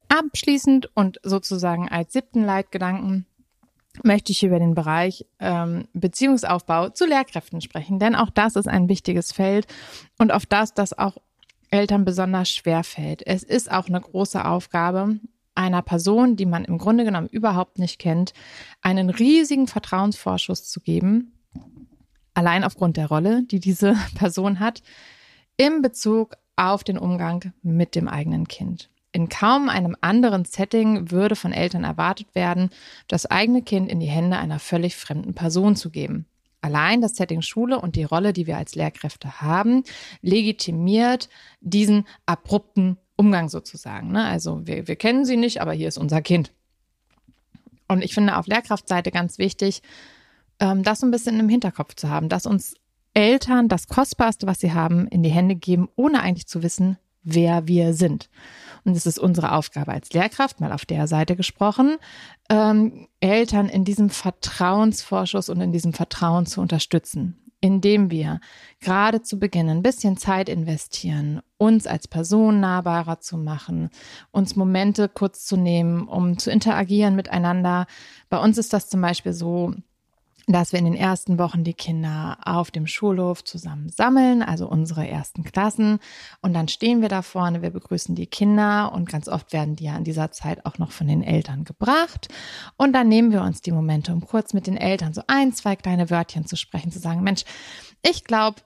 Abschließend 0.08 0.90
und 0.94 1.20
sozusagen 1.22 1.88
als 1.88 2.12
siebten 2.12 2.44
Leitgedanken 2.44 3.26
möchte 4.02 4.32
ich 4.32 4.42
über 4.42 4.58
den 4.58 4.74
Bereich 4.74 5.26
ähm, 5.38 5.86
Beziehungsaufbau 5.92 6.88
zu 6.88 7.06
Lehrkräften 7.06 7.60
sprechen, 7.60 7.98
denn 7.98 8.14
auch 8.14 8.30
das 8.30 8.56
ist 8.56 8.66
ein 8.66 8.88
wichtiges 8.88 9.32
Feld 9.32 9.66
und 10.18 10.32
auf 10.32 10.46
das, 10.46 10.74
das 10.74 10.98
auch 10.98 11.18
Eltern 11.70 12.04
besonders 12.04 12.50
schwer 12.50 12.84
fällt. 12.84 13.26
Es 13.26 13.42
ist 13.42 13.70
auch 13.70 13.88
eine 13.88 14.00
große 14.00 14.44
Aufgabe, 14.44 15.18
einer 15.54 15.82
Person, 15.82 16.36
die 16.36 16.46
man 16.46 16.64
im 16.64 16.78
Grunde 16.78 17.04
genommen 17.04 17.28
überhaupt 17.28 17.78
nicht 17.78 17.98
kennt, 17.98 18.32
einen 18.80 19.10
riesigen 19.10 19.66
Vertrauensvorschuss 19.66 20.68
zu 20.68 20.80
geben 20.80 21.32
allein 22.34 22.64
aufgrund 22.64 22.96
der 22.96 23.06
Rolle, 23.06 23.42
die 23.44 23.60
diese 23.60 23.96
Person 24.14 24.60
hat, 24.60 24.82
im 25.56 25.82
Bezug 25.82 26.36
auf 26.56 26.84
den 26.84 26.98
Umgang 26.98 27.52
mit 27.62 27.94
dem 27.94 28.08
eigenen 28.08 28.48
Kind. 28.48 28.90
In 29.12 29.28
kaum 29.28 29.68
einem 29.68 29.94
anderen 30.00 30.46
Setting 30.46 31.10
würde 31.10 31.36
von 31.36 31.52
Eltern 31.52 31.84
erwartet 31.84 32.34
werden, 32.34 32.70
das 33.08 33.26
eigene 33.26 33.62
Kind 33.62 33.90
in 33.90 34.00
die 34.00 34.06
Hände 34.06 34.38
einer 34.38 34.58
völlig 34.58 34.96
fremden 34.96 35.34
Person 35.34 35.76
zu 35.76 35.90
geben. 35.90 36.26
Allein 36.62 37.02
das 37.02 37.16
Setting 37.16 37.42
Schule 37.42 37.80
und 37.80 37.96
die 37.96 38.04
Rolle, 38.04 38.32
die 38.32 38.46
wir 38.46 38.56
als 38.56 38.74
Lehrkräfte 38.74 39.42
haben, 39.42 39.82
legitimiert 40.22 41.28
diesen 41.60 42.06
abrupten 42.24 42.96
Umgang 43.16 43.48
sozusagen. 43.48 44.12
Ne? 44.12 44.24
Also 44.24 44.66
wir, 44.66 44.88
wir 44.88 44.96
kennen 44.96 45.24
sie 45.24 45.36
nicht, 45.36 45.60
aber 45.60 45.72
hier 45.72 45.88
ist 45.88 45.98
unser 45.98 46.22
Kind. 46.22 46.52
Und 47.88 48.02
ich 48.02 48.14
finde 48.14 48.36
auf 48.36 48.46
Lehrkraftseite 48.46 49.10
ganz 49.10 49.38
wichtig, 49.38 49.82
ähm, 50.62 50.84
das 50.84 51.00
so 51.00 51.06
ein 51.06 51.10
bisschen 51.10 51.38
im 51.40 51.48
Hinterkopf 51.48 51.96
zu 51.96 52.08
haben, 52.08 52.28
dass 52.28 52.46
uns 52.46 52.74
Eltern 53.14 53.68
das 53.68 53.88
Kostbarste, 53.88 54.46
was 54.46 54.60
sie 54.60 54.72
haben, 54.72 55.06
in 55.08 55.22
die 55.22 55.30
Hände 55.30 55.56
geben, 55.56 55.88
ohne 55.96 56.22
eigentlich 56.22 56.46
zu 56.46 56.62
wissen, 56.62 56.96
wer 57.24 57.66
wir 57.66 57.92
sind. 57.92 58.30
Und 58.84 58.96
es 58.96 59.04
ist 59.04 59.18
unsere 59.18 59.52
Aufgabe 59.52 59.92
als 59.92 60.12
Lehrkraft, 60.12 60.60
mal 60.60 60.72
auf 60.72 60.86
der 60.86 61.06
Seite 61.08 61.36
gesprochen, 61.36 61.96
ähm, 62.48 63.08
Eltern 63.20 63.68
in 63.68 63.84
diesem 63.84 64.08
Vertrauensvorschuss 64.08 65.48
und 65.48 65.60
in 65.60 65.72
diesem 65.72 65.92
Vertrauen 65.92 66.46
zu 66.46 66.60
unterstützen, 66.60 67.38
indem 67.60 68.10
wir 68.10 68.40
gerade 68.80 69.22
zu 69.22 69.38
Beginn 69.38 69.68
ein 69.68 69.82
bisschen 69.82 70.16
Zeit 70.16 70.48
investieren, 70.48 71.42
uns 71.58 71.86
als 71.86 72.08
Person 72.08 72.60
nahbarer 72.60 73.20
zu 73.20 73.36
machen, 73.36 73.90
uns 74.30 74.56
Momente 74.56 75.08
kurz 75.08 75.44
zu 75.44 75.56
nehmen, 75.56 76.08
um 76.08 76.38
zu 76.38 76.50
interagieren 76.50 77.14
miteinander. 77.14 77.86
Bei 78.30 78.38
uns 78.38 78.58
ist 78.58 78.72
das 78.72 78.88
zum 78.88 79.00
Beispiel 79.00 79.32
so, 79.32 79.74
dass 80.46 80.72
wir 80.72 80.78
in 80.78 80.84
den 80.84 80.94
ersten 80.94 81.38
Wochen 81.38 81.64
die 81.64 81.74
Kinder 81.74 82.38
auf 82.44 82.70
dem 82.70 82.86
Schulhof 82.86 83.44
zusammen 83.44 83.88
sammeln, 83.88 84.42
also 84.42 84.68
unsere 84.68 85.06
ersten 85.06 85.44
Klassen. 85.44 85.98
Und 86.40 86.54
dann 86.54 86.68
stehen 86.68 87.00
wir 87.00 87.08
da 87.08 87.22
vorne, 87.22 87.62
wir 87.62 87.70
begrüßen 87.70 88.14
die 88.14 88.26
Kinder 88.26 88.92
und 88.92 89.08
ganz 89.08 89.28
oft 89.28 89.52
werden 89.52 89.76
die 89.76 89.84
ja 89.84 89.96
in 89.96 90.04
dieser 90.04 90.30
Zeit 90.30 90.66
auch 90.66 90.78
noch 90.78 90.90
von 90.90 91.06
den 91.06 91.22
Eltern 91.22 91.64
gebracht. 91.64 92.28
Und 92.76 92.92
dann 92.92 93.08
nehmen 93.08 93.32
wir 93.32 93.42
uns 93.42 93.62
die 93.62 93.72
Momente, 93.72 94.12
um 94.12 94.26
kurz 94.26 94.52
mit 94.52 94.66
den 94.66 94.76
Eltern 94.76 95.14
so 95.14 95.22
ein, 95.26 95.52
zwei 95.52 95.76
kleine 95.76 96.10
Wörtchen 96.10 96.46
zu 96.46 96.56
sprechen, 96.56 96.90
zu 96.90 96.98
sagen, 96.98 97.22
Mensch, 97.22 97.44
ich 98.02 98.24
glaube, 98.24 98.56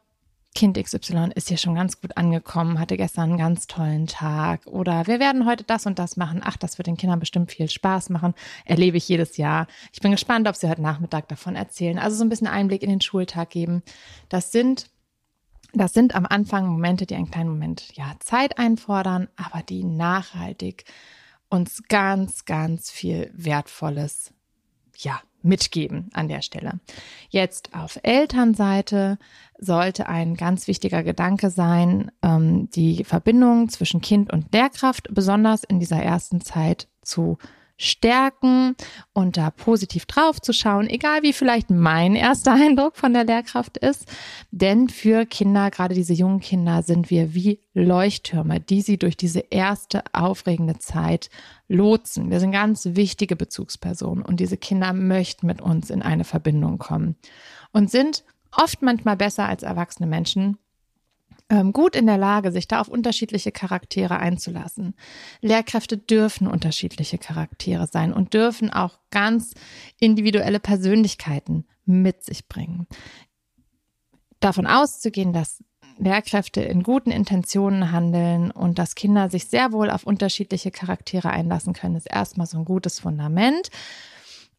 Kind 0.57 0.83
XY 0.83 1.33
ist 1.35 1.49
hier 1.49 1.59
schon 1.59 1.75
ganz 1.75 2.01
gut 2.01 2.17
angekommen, 2.17 2.81
hatte 2.81 2.97
gestern 2.97 3.29
einen 3.29 3.39
ganz 3.39 3.67
tollen 3.67 4.07
Tag 4.07 4.67
oder 4.67 5.07
wir 5.07 5.21
werden 5.21 5.45
heute 5.45 5.65
das 5.65 5.85
und 5.85 5.99
das 5.99 6.17
machen. 6.17 6.41
Ach, 6.43 6.57
das 6.57 6.79
wird 6.79 6.87
den 6.87 6.97
Kindern 6.97 7.21
bestimmt 7.21 7.53
viel 7.53 7.69
Spaß 7.69 8.09
machen. 8.09 8.35
Erlebe 8.65 8.97
ich 8.97 9.07
jedes 9.07 9.37
Jahr. 9.37 9.67
Ich 9.93 10.01
bin 10.01 10.13
gespannt, 10.13 10.49
ob 10.49 10.57
sie 10.57 10.69
heute 10.69 10.81
Nachmittag 10.81 11.29
davon 11.29 11.57
erzählen. 11.57 11.99
Also 11.99 12.17
so 12.17 12.25
ein 12.25 12.31
bisschen 12.31 12.47
Einblick 12.47 12.83
in 12.83 12.89
den 12.89 13.03
Schultag 13.03 13.51
geben. 13.51 13.83
Das 14.31 14.51
sind 14.51 14.91
das 15.75 15.93
sind 15.93 16.15
am 16.15 16.25
Anfang 16.25 16.67
Momente, 16.67 17.05
die 17.05 17.17
einen 17.17 17.31
kleinen 17.31 17.51
Moment 17.51 17.95
ja 17.95 18.15
Zeit 18.21 18.59
einfordern, 18.59 19.29
aber 19.37 19.63
die 19.63 19.85
nachhaltig 19.85 20.85
uns 21.51 21.83
ganz, 21.89 22.47
ganz 22.47 22.91
viel 22.91 23.31
Wertvolles 23.35 24.33
ja 24.99 25.21
mitgeben 25.43 26.11
an 26.13 26.29
der 26.29 26.43
Stelle. 26.43 26.81
Jetzt 27.31 27.75
auf 27.75 27.99
Elternseite 28.03 29.19
sollte 29.59 30.09
ein 30.09 30.35
ganz 30.35 30.67
wichtiger 30.67 31.03
Gedanke 31.03 31.51
sein, 31.51 32.11
ähm, 32.23 32.69
die 32.71 33.05
Verbindung 33.05 33.69
zwischen 33.69 34.01
Kind 34.01 34.33
und 34.33 34.53
Lehrkraft 34.53 35.09
besonders 35.13 35.65
in 35.65 35.79
dieser 35.81 36.03
ersten 36.03 36.41
Zeit 36.41 36.89
zu 37.03 37.39
stärken 37.77 38.75
und 39.13 39.37
da 39.37 39.51
positiv 39.51 40.07
drauf 40.07 40.41
zu 40.41 40.53
schauen, 40.53 40.89
egal 40.89 41.23
wie 41.23 41.33
vielleicht 41.33 41.71
mein 41.71 42.15
erster 42.15 42.53
Eindruck 42.55 42.97
von 42.97 43.13
der 43.13 43.25
Lehrkraft 43.25 43.77
ist. 43.77 44.07
Denn 44.51 44.89
für 44.89 45.27
Kinder, 45.27 45.71
gerade 45.71 45.95
diese 45.95 46.15
jungen 46.15 46.41
Kinder, 46.41 46.83
sind 46.83 47.11
wir 47.11 47.35
wie 47.35 47.61
Leuchttürme, 47.75 48.61
die 48.61 48.81
sie 48.81 48.99
durch 48.99 49.17
diese 49.17 49.41
erste 49.51 50.03
aufregende 50.13 50.79
Zeit 50.79 51.31
lotsen. 51.69 52.31
Wir 52.31 52.41
sind 52.41 52.53
ganz 52.53 52.87
wichtige 52.93 53.37
Bezugspersonen 53.37 54.25
und 54.25 54.41
diese 54.41 54.57
Kinder 54.57 54.93
möchten 54.93 55.47
mit 55.47 55.61
uns 55.61 55.91
in 55.91 56.03
eine 56.03 56.25
Verbindung 56.25 56.79
kommen 56.79 57.17
und 57.73 57.91
sind 57.91 58.25
oft 58.53 58.83
manchmal 58.83 59.17
besser 59.17 59.47
als 59.47 59.63
erwachsene 59.63 60.07
Menschen 60.07 60.59
gut 61.73 61.95
in 61.95 62.07
der 62.07 62.19
Lage, 62.19 62.51
sich 62.51 62.67
da 62.67 62.81
auf 62.81 62.89
unterschiedliche 62.89 63.53
Charaktere 63.53 64.19
einzulassen. 64.19 64.95
Lehrkräfte 65.41 65.97
dürfen 65.97 66.49
unterschiedliche 66.49 67.19
Charaktere 67.19 67.87
sein 67.87 68.13
und 68.13 68.35
dürfen 68.35 68.71
auch 68.71 68.99
ganz 69.11 69.55
individuelle 70.01 70.59
Persönlichkeiten 70.59 71.67
mit 71.85 72.25
sich 72.25 72.49
bringen. 72.49 72.87
Davon 74.41 74.67
auszugehen, 74.67 75.33
dass 75.33 75.63
Lehrkräfte 75.99 76.61
in 76.61 76.83
guten 76.83 77.11
Intentionen 77.11 77.91
handeln 77.91 78.51
und 78.51 78.79
dass 78.79 78.95
Kinder 78.95 79.31
sich 79.31 79.47
sehr 79.47 79.73
wohl 79.73 79.91
auf 79.91 80.05
unterschiedliche 80.05 80.71
Charaktere 80.71 81.31
einlassen 81.31 81.73
können, 81.73 81.97
ist 81.97 82.11
erstmal 82.11 82.47
so 82.47 82.59
ein 82.59 82.65
gutes 82.65 83.01
Fundament. 83.01 83.71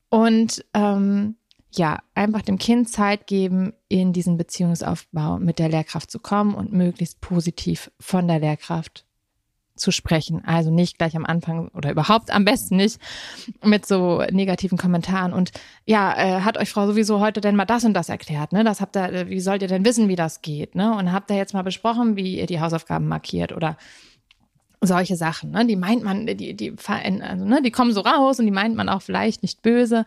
Und 0.09 0.65
ähm, 0.73 1.35
ja, 1.71 1.99
einfach 2.15 2.41
dem 2.41 2.57
Kind 2.57 2.89
Zeit 2.89 3.27
geben, 3.27 3.73
in 3.89 4.13
diesen 4.13 4.37
Beziehungsaufbau 4.37 5.37
mit 5.37 5.59
der 5.59 5.69
Lehrkraft 5.69 6.09
zu 6.09 6.19
kommen 6.19 6.55
und 6.55 6.71
möglichst 6.71 7.21
positiv 7.21 7.91
von 7.99 8.27
der 8.27 8.39
Lehrkraft 8.39 9.05
zu 9.77 9.91
sprechen. 9.91 10.43
Also 10.45 10.71
nicht 10.71 10.97
gleich 10.97 11.15
am 11.15 11.25
Anfang 11.25 11.69
oder 11.69 11.91
überhaupt 11.91 12.31
am 12.31 12.45
besten 12.45 12.77
nicht 12.77 12.99
mit 13.63 13.85
so 13.85 14.23
negativen 14.31 14.77
Kommentaren. 14.77 15.33
Und 15.33 15.51
ja, 15.85 16.15
äh, 16.17 16.41
hat 16.41 16.57
euch 16.57 16.69
Frau 16.69 16.87
sowieso 16.87 17.19
heute 17.19 17.41
denn 17.41 17.55
mal 17.55 17.65
das 17.65 17.85
und 17.85 17.93
das 17.93 18.09
erklärt, 18.09 18.51
ne? 18.51 18.63
Das 18.63 18.81
habt 18.81 18.95
ihr, 18.95 19.13
äh, 19.13 19.29
wie 19.29 19.39
sollt 19.39 19.61
ihr 19.61 19.67
denn 19.67 19.85
wissen, 19.85 20.09
wie 20.09 20.15
das 20.15 20.41
geht, 20.41 20.75
ne? 20.75 20.95
Und 20.95 21.11
habt 21.11 21.29
ihr 21.29 21.37
jetzt 21.37 21.53
mal 21.53 21.63
besprochen, 21.63 22.15
wie 22.15 22.39
ihr 22.39 22.47
die 22.47 22.59
Hausaufgaben 22.59 23.07
markiert 23.07 23.51
oder 23.51 23.77
solche 24.81 25.15
Sachen, 25.15 25.51
ne? 25.51 25.65
Die 25.65 25.75
meint 25.75 26.03
man, 26.03 26.25
die, 26.25 26.55
die, 26.55 26.75
also, 26.87 27.45
ne? 27.45 27.61
die 27.61 27.71
kommen 27.71 27.93
so 27.93 28.01
raus 28.01 28.39
und 28.39 28.45
die 28.45 28.51
meint 28.51 28.75
man 28.75 28.89
auch 28.89 29.01
vielleicht 29.01 29.41
nicht 29.41 29.61
böse. 29.61 30.05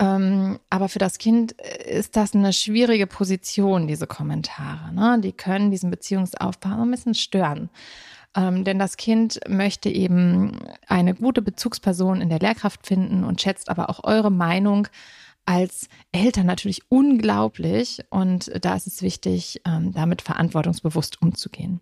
Ähm, 0.00 0.60
aber 0.70 0.88
für 0.88 1.00
das 1.00 1.18
Kind 1.18 1.56
äh, 1.60 1.98
ist 1.98 2.16
das 2.16 2.34
eine 2.34 2.52
schwierige 2.52 3.06
Position, 3.06 3.88
diese 3.88 4.06
Kommentare. 4.06 4.92
Ne? 4.94 5.20
Die 5.20 5.32
können 5.32 5.70
diesen 5.70 5.90
Beziehungsaufbau 5.90 6.82
ein 6.82 6.90
bisschen 6.90 7.14
stören. 7.14 7.68
Ähm, 8.36 8.64
denn 8.64 8.78
das 8.78 8.96
Kind 8.96 9.40
möchte 9.48 9.88
eben 9.88 10.58
eine 10.86 11.14
gute 11.14 11.42
Bezugsperson 11.42 12.20
in 12.20 12.28
der 12.28 12.38
Lehrkraft 12.38 12.86
finden 12.86 13.24
und 13.24 13.40
schätzt 13.40 13.68
aber 13.70 13.90
auch 13.90 14.04
eure 14.04 14.30
Meinung 14.30 14.86
als 15.46 15.88
Eltern 16.12 16.46
natürlich 16.46 16.82
unglaublich. 16.90 18.02
Und 18.10 18.52
da 18.62 18.76
ist 18.76 18.86
es 18.86 19.02
wichtig, 19.02 19.62
ähm, 19.66 19.92
damit 19.92 20.22
verantwortungsbewusst 20.22 21.20
umzugehen. 21.22 21.80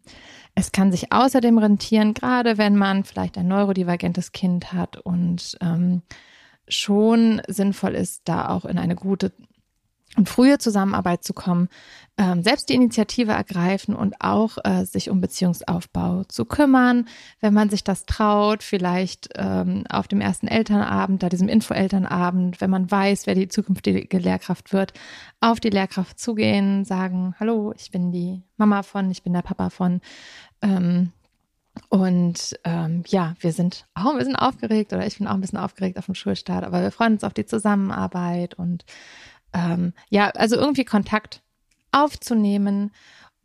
Es 0.55 0.73
kann 0.73 0.93
sich 0.93 1.13
außerdem 1.13 1.59
rentieren, 1.59 2.15
gerade 2.15 2.57
wenn 2.57 2.77
man 2.77 3.05
vielleicht 3.05 3.37
ein 3.37 3.49
neurodivergentes 3.49 4.33
Kind 4.33 4.73
hat 4.73 4.97
und 4.99 5.59
ähm, 5.61 6.03
schon 6.69 7.43
sinnvoll 7.49 7.95
ist, 7.95 8.23
da 8.25 8.49
auch 8.49 8.65
in 8.65 8.79
eine 8.79 8.95
gute 8.95 9.33
und 10.17 10.29
frühe 10.29 10.59
Zusammenarbeit 10.59 11.25
zu 11.25 11.35
kommen, 11.35 11.69
ähm, 12.17 12.43
selbst 12.43 12.71
die 12.71 12.75
Initiative 12.75 13.33
ergreifen 13.33 13.95
und 13.95 14.15
auch 14.21 14.57
äh, 14.65 14.85
sich 14.87 15.11
um 15.11 15.21
Beziehungsaufbau 15.21 16.25
zu 16.25 16.47
kümmern, 16.47 17.07
wenn 17.41 17.53
man 17.53 17.69
sich 17.69 17.85
das 17.85 18.07
traut, 18.07 18.63
vielleicht 18.63 19.29
ähm, 19.35 19.85
auf 19.91 20.09
dem 20.09 20.23
ersten 20.23 20.49
Elternabend, 20.49 21.23
da 21.23 21.29
diesem 21.29 21.49
Info-Elternabend, 21.49 22.61
wenn 22.61 22.71
man 22.71 22.91
weiß, 22.91 23.27
wer 23.27 23.35
die 23.35 23.49
zukünftige 23.49 24.19
Lehrkraft 24.19 24.73
wird, 24.73 24.95
auf 25.41 25.61
die 25.61 25.71
Lehrkraft 25.71 26.19
zugehen, 26.19 26.85
sagen, 26.87 27.35
hallo, 27.39 27.75
ich 27.77 27.91
bin 27.91 28.11
die 28.11 28.43
Mama 28.57 28.83
von, 28.83 29.11
ich 29.11 29.23
bin 29.23 29.35
der 29.35 29.43
Papa 29.43 29.69
von, 29.69 30.01
ähm, 30.63 31.13
und 31.89 32.59
ähm, 32.65 33.05
ja, 33.07 33.35
wir 33.41 33.53
sind 33.53 33.87
auch 33.95 34.11
ein 34.11 34.19
bisschen 34.19 34.37
aufgeregt 34.37 34.93
oder 34.93 35.07
ich 35.07 35.19
bin 35.19 35.27
auch 35.27 35.35
ein 35.35 35.41
bisschen 35.41 35.59
aufgeregt 35.59 35.99
auf 35.99 36.07
dem 36.07 36.15
Schulstart, 36.15 36.65
aber 36.65 36.83
wir 36.83 36.91
freuen 36.91 37.15
uns 37.15 37.25
auf 37.25 37.35
die 37.35 37.47
Zusammenarbeit 37.47 38.55
und 38.55 38.85
ähm, 39.53 39.93
ja, 40.09 40.31
also 40.31 40.57
irgendwie 40.57 40.85
Kontakt 40.85 41.43
aufzunehmen 41.93 42.93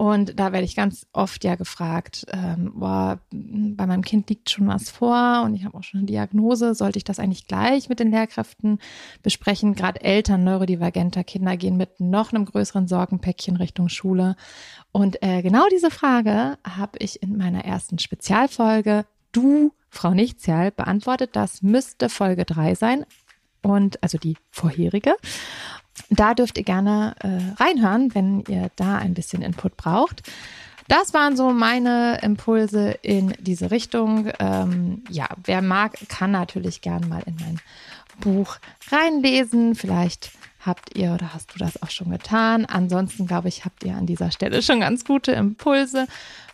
und 0.02 0.40
da 0.40 0.52
werde 0.52 0.66
ich 0.66 0.76
ganz 0.76 1.06
oft 1.14 1.44
ja 1.44 1.54
gefragt, 1.54 2.26
ähm, 2.34 2.72
boah, 2.74 3.20
bei 3.30 3.86
meinem 3.86 4.02
Kind 4.02 4.32
liegt 4.32 4.50
schon 4.50 4.68
was 4.68 4.90
vor 4.90 5.44
und 5.46 5.54
ich 5.54 5.64
habe 5.64 5.78
auch 5.78 5.84
schon 5.84 6.00
eine 6.00 6.08
Diagnose. 6.08 6.74
Sollte 6.74 6.98
ich 6.98 7.04
das 7.04 7.20
eigentlich 7.20 7.46
gleich 7.46 7.88
mit 7.88 8.00
den 8.00 8.10
Lehrkräften 8.10 8.80
besprechen? 9.22 9.76
Gerade 9.76 10.02
Eltern 10.02 10.44
neurodivergenter 10.44 11.24
Kinder 11.24 11.56
gehen 11.56 11.78
mit 11.78 12.00
noch 12.00 12.34
einem 12.34 12.46
größeren 12.46 12.88
Sorgenpäckchen 12.88 13.58
Richtung 13.58 13.90
Schule. 13.90 14.38
Und 14.92 15.22
äh, 15.22 15.44
genau 15.44 15.66
diese 15.72 15.92
Frage 15.92 16.58
habe 16.68 16.98
ich 16.98 17.22
in 17.22 17.38
meiner 17.38 17.64
ersten 17.64 18.00
Spezialfolge 18.00 19.06
Du, 19.32 19.72
Frau 19.88 20.16
Nichtzial, 20.16 20.72
beantwortet. 20.72 21.36
Das 21.36 21.62
müsste 21.62 22.10
Folge 22.10 22.46
drei 22.46 22.74
sein. 22.74 23.06
Und 23.62 24.02
also 24.02 24.18
die 24.18 24.36
vorherige. 24.50 25.14
Da 26.10 26.34
dürft 26.34 26.58
ihr 26.58 26.64
gerne 26.64 27.16
äh, 27.20 27.62
reinhören, 27.62 28.14
wenn 28.14 28.44
ihr 28.48 28.70
da 28.76 28.98
ein 28.98 29.14
bisschen 29.14 29.42
Input 29.42 29.78
braucht. 29.78 30.24
Das 30.88 31.14
waren 31.14 31.38
so 31.38 31.52
meine 31.52 32.20
Impulse 32.22 32.92
in 33.02 33.34
diese 33.40 33.72
Richtung. 33.72 34.30
Ähm, 34.40 35.04
ja, 35.10 35.28
wer 35.46 35.62
mag, 35.62 35.98
kann 36.10 36.32
natürlich 36.32 36.82
gern 36.82 37.08
mal 37.08 37.24
in 37.26 37.36
mein 37.40 37.60
Buch 38.20 38.58
reinlesen. 38.92 39.76
Vielleicht 39.76 40.32
habt 40.66 40.98
ihr 40.98 41.14
oder 41.14 41.34
hast 41.34 41.54
du 41.54 41.60
das 41.60 41.82
auch 41.82 41.90
schon 41.90 42.12
getan. 42.12 42.66
Ansonsten 42.66 43.26
glaube 43.26 43.48
ich, 43.48 43.64
habt 43.66 43.84
ihr 43.84 43.96
an 43.96 44.06
dieser 44.06 44.32
Stelle 44.32 44.62
schon 44.62 44.82
ganz 44.82 45.06
gute 45.06 45.32
Impulse 45.32 46.08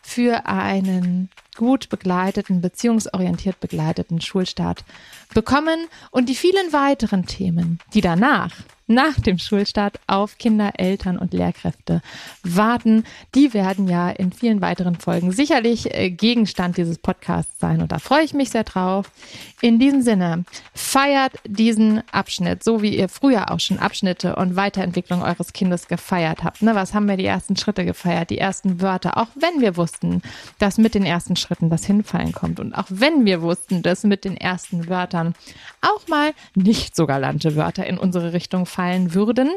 für 0.07 0.45
einen 0.45 1.29
gut 1.57 1.89
begleiteten, 1.89 2.61
beziehungsorientiert 2.61 3.59
begleiteten 3.59 4.21
Schulstart 4.21 4.85
bekommen 5.33 5.87
und 6.11 6.29
die 6.29 6.35
vielen 6.35 6.71
weiteren 6.71 7.25
Themen, 7.25 7.79
die 7.93 8.01
danach 8.01 8.51
nach 8.87 9.19
dem 9.19 9.37
Schulstart 9.37 9.99
auf 10.07 10.37
Kinder, 10.37 10.71
Eltern 10.77 11.17
und 11.17 11.33
Lehrkräfte 11.33 12.01
warten. 12.43 13.03
Die 13.35 13.53
werden 13.53 13.87
ja 13.87 14.09
in 14.09 14.31
vielen 14.31 14.61
weiteren 14.61 14.95
Folgen 14.95 15.31
sicherlich 15.31 15.93
äh, 15.93 16.09
Gegenstand 16.09 16.77
dieses 16.77 16.97
Podcasts 16.97 17.59
sein 17.59 17.81
und 17.81 17.91
da 17.91 17.99
freue 17.99 18.23
ich 18.23 18.33
mich 18.33 18.49
sehr 18.49 18.63
drauf. 18.63 19.11
In 19.59 19.77
diesem 19.79 20.01
Sinne, 20.01 20.45
feiert 20.73 21.33
diesen 21.45 22.01
Abschnitt, 22.11 22.63
so 22.63 22.81
wie 22.81 22.95
ihr 22.95 23.09
früher 23.09 23.51
auch 23.51 23.59
schon 23.59 23.79
Abschnitte 23.79 24.35
und 24.35 24.55
Weiterentwicklung 24.55 25.21
eures 25.21 25.51
Kindes 25.51 25.87
gefeiert 25.87 26.43
habt. 26.43 26.61
Ne, 26.61 26.73
was 26.73 26.93
haben 26.93 27.09
wir 27.09 27.17
die 27.17 27.25
ersten 27.25 27.57
Schritte 27.57 27.83
gefeiert, 27.83 28.29
die 28.29 28.37
ersten 28.37 28.81
Wörter, 28.81 29.17
auch 29.17 29.27
wenn 29.35 29.61
wir 29.61 29.75
wussten, 29.97 30.21
dass 30.59 30.77
mit 30.77 30.95
den 30.95 31.05
ersten 31.05 31.35
Schritten 31.35 31.69
das 31.69 31.85
Hinfallen 31.85 32.31
kommt 32.31 32.59
und 32.59 32.73
auch 32.73 32.85
wenn 32.89 33.25
wir 33.25 33.41
wussten, 33.41 33.81
dass 33.81 34.03
mit 34.03 34.25
den 34.25 34.37
ersten 34.37 34.87
Wörtern 34.87 35.33
auch 35.81 36.07
mal 36.07 36.33
nicht 36.55 36.95
so 36.95 37.07
galante 37.07 37.55
Wörter 37.55 37.85
in 37.85 37.97
unsere 37.97 38.33
Richtung 38.33 38.65
fallen 38.65 39.13
würden, 39.13 39.49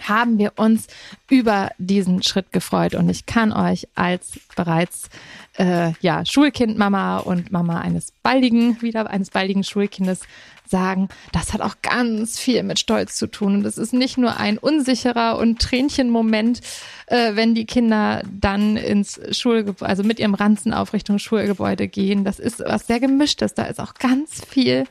haben 0.00 0.38
wir 0.38 0.52
uns 0.56 0.88
über 1.30 1.70
diesen 1.78 2.22
Schritt 2.22 2.52
gefreut. 2.52 2.94
Und 2.94 3.08
ich 3.08 3.24
kann 3.24 3.50
euch 3.50 3.88
als 3.94 4.38
bereits 4.54 5.08
äh, 5.56 5.92
ja, 6.00 6.26
Schulkind, 6.26 6.76
Mama 6.76 7.18
und 7.18 7.50
Mama 7.50 7.80
eines 7.80 8.12
baldigen, 8.22 8.80
wieder 8.82 9.08
eines 9.08 9.30
baldigen 9.30 9.64
Schulkindes 9.64 10.20
sagen, 10.68 11.08
das 11.32 11.52
hat 11.52 11.60
auch 11.60 11.76
ganz 11.82 12.38
viel 12.38 12.62
mit 12.62 12.78
Stolz 12.78 13.16
zu 13.16 13.26
tun. 13.26 13.56
Und 13.56 13.66
es 13.66 13.78
ist 13.78 13.92
nicht 13.92 14.18
nur 14.18 14.36
ein 14.38 14.58
unsicherer 14.58 15.38
und 15.38 15.60
Tränchenmoment, 15.60 16.60
äh, 17.06 17.34
wenn 17.34 17.54
die 17.54 17.66
Kinder 17.66 18.22
dann 18.30 18.76
ins 18.76 19.20
Schulgebäude, 19.36 19.88
also 19.88 20.02
mit 20.02 20.18
ihrem 20.18 20.34
Ranzen 20.34 20.72
auf 20.72 20.92
Richtung 20.92 21.18
Schulgebäude 21.18 21.88
gehen. 21.88 22.24
Das 22.24 22.38
ist 22.38 22.60
was 22.60 22.86
sehr 22.86 23.00
gemischtes. 23.00 23.54
Da 23.54 23.64
ist 23.64 23.80
auch 23.80 23.94
ganz 23.94 24.44
viel 24.44 24.84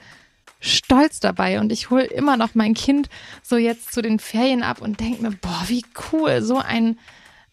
stolz 0.59 1.19
dabei 1.19 1.59
und 1.59 1.71
ich 1.71 1.89
hole 1.89 2.05
immer 2.05 2.37
noch 2.37 2.55
mein 2.55 2.73
Kind 2.73 3.09
so 3.43 3.57
jetzt 3.57 3.93
zu 3.93 4.01
den 4.01 4.19
Ferien 4.19 4.63
ab 4.63 4.81
und 4.81 4.99
denke 4.99 5.21
mir, 5.21 5.31
boah, 5.31 5.63
wie 5.67 5.85
cool, 6.11 6.41
so 6.41 6.57
ein, 6.57 6.97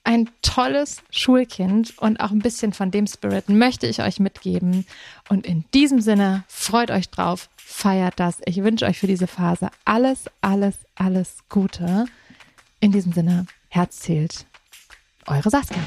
ein 0.05 0.31
tolles 0.41 1.03
Schulkind 1.11 1.99
und 1.99 2.21
auch 2.21 2.31
ein 2.31 2.41
bisschen 2.41 2.73
von 2.73 2.91
dem 2.91 3.07
Spirit 3.07 3.49
möchte 3.49 3.87
ich 3.87 4.03
euch 4.03 4.19
mitgeben. 4.19 4.87
Und 5.29 5.47
in 5.47 5.65
diesem 5.75 6.01
Sinne, 6.01 6.45
freut 6.49 6.91
euch 6.91 7.11
drauf, 7.11 7.49
feiert 7.73 8.21
das. 8.21 8.39
Ich 8.45 8.63
wünsche 8.63 8.85
euch 8.87 8.99
für 8.99 9.07
diese 9.07 9.27
Phase 9.27 9.71
alles, 9.85 10.25
alles, 10.41 10.77
alles 10.95 11.39
Gute. 11.49 12.07
In 12.81 12.93
diesem 12.93 13.13
Sinne, 13.13 13.47
Herz 13.69 14.01
zählt. 14.01 14.47
Eure 15.27 15.51
Saskia. 15.51 15.83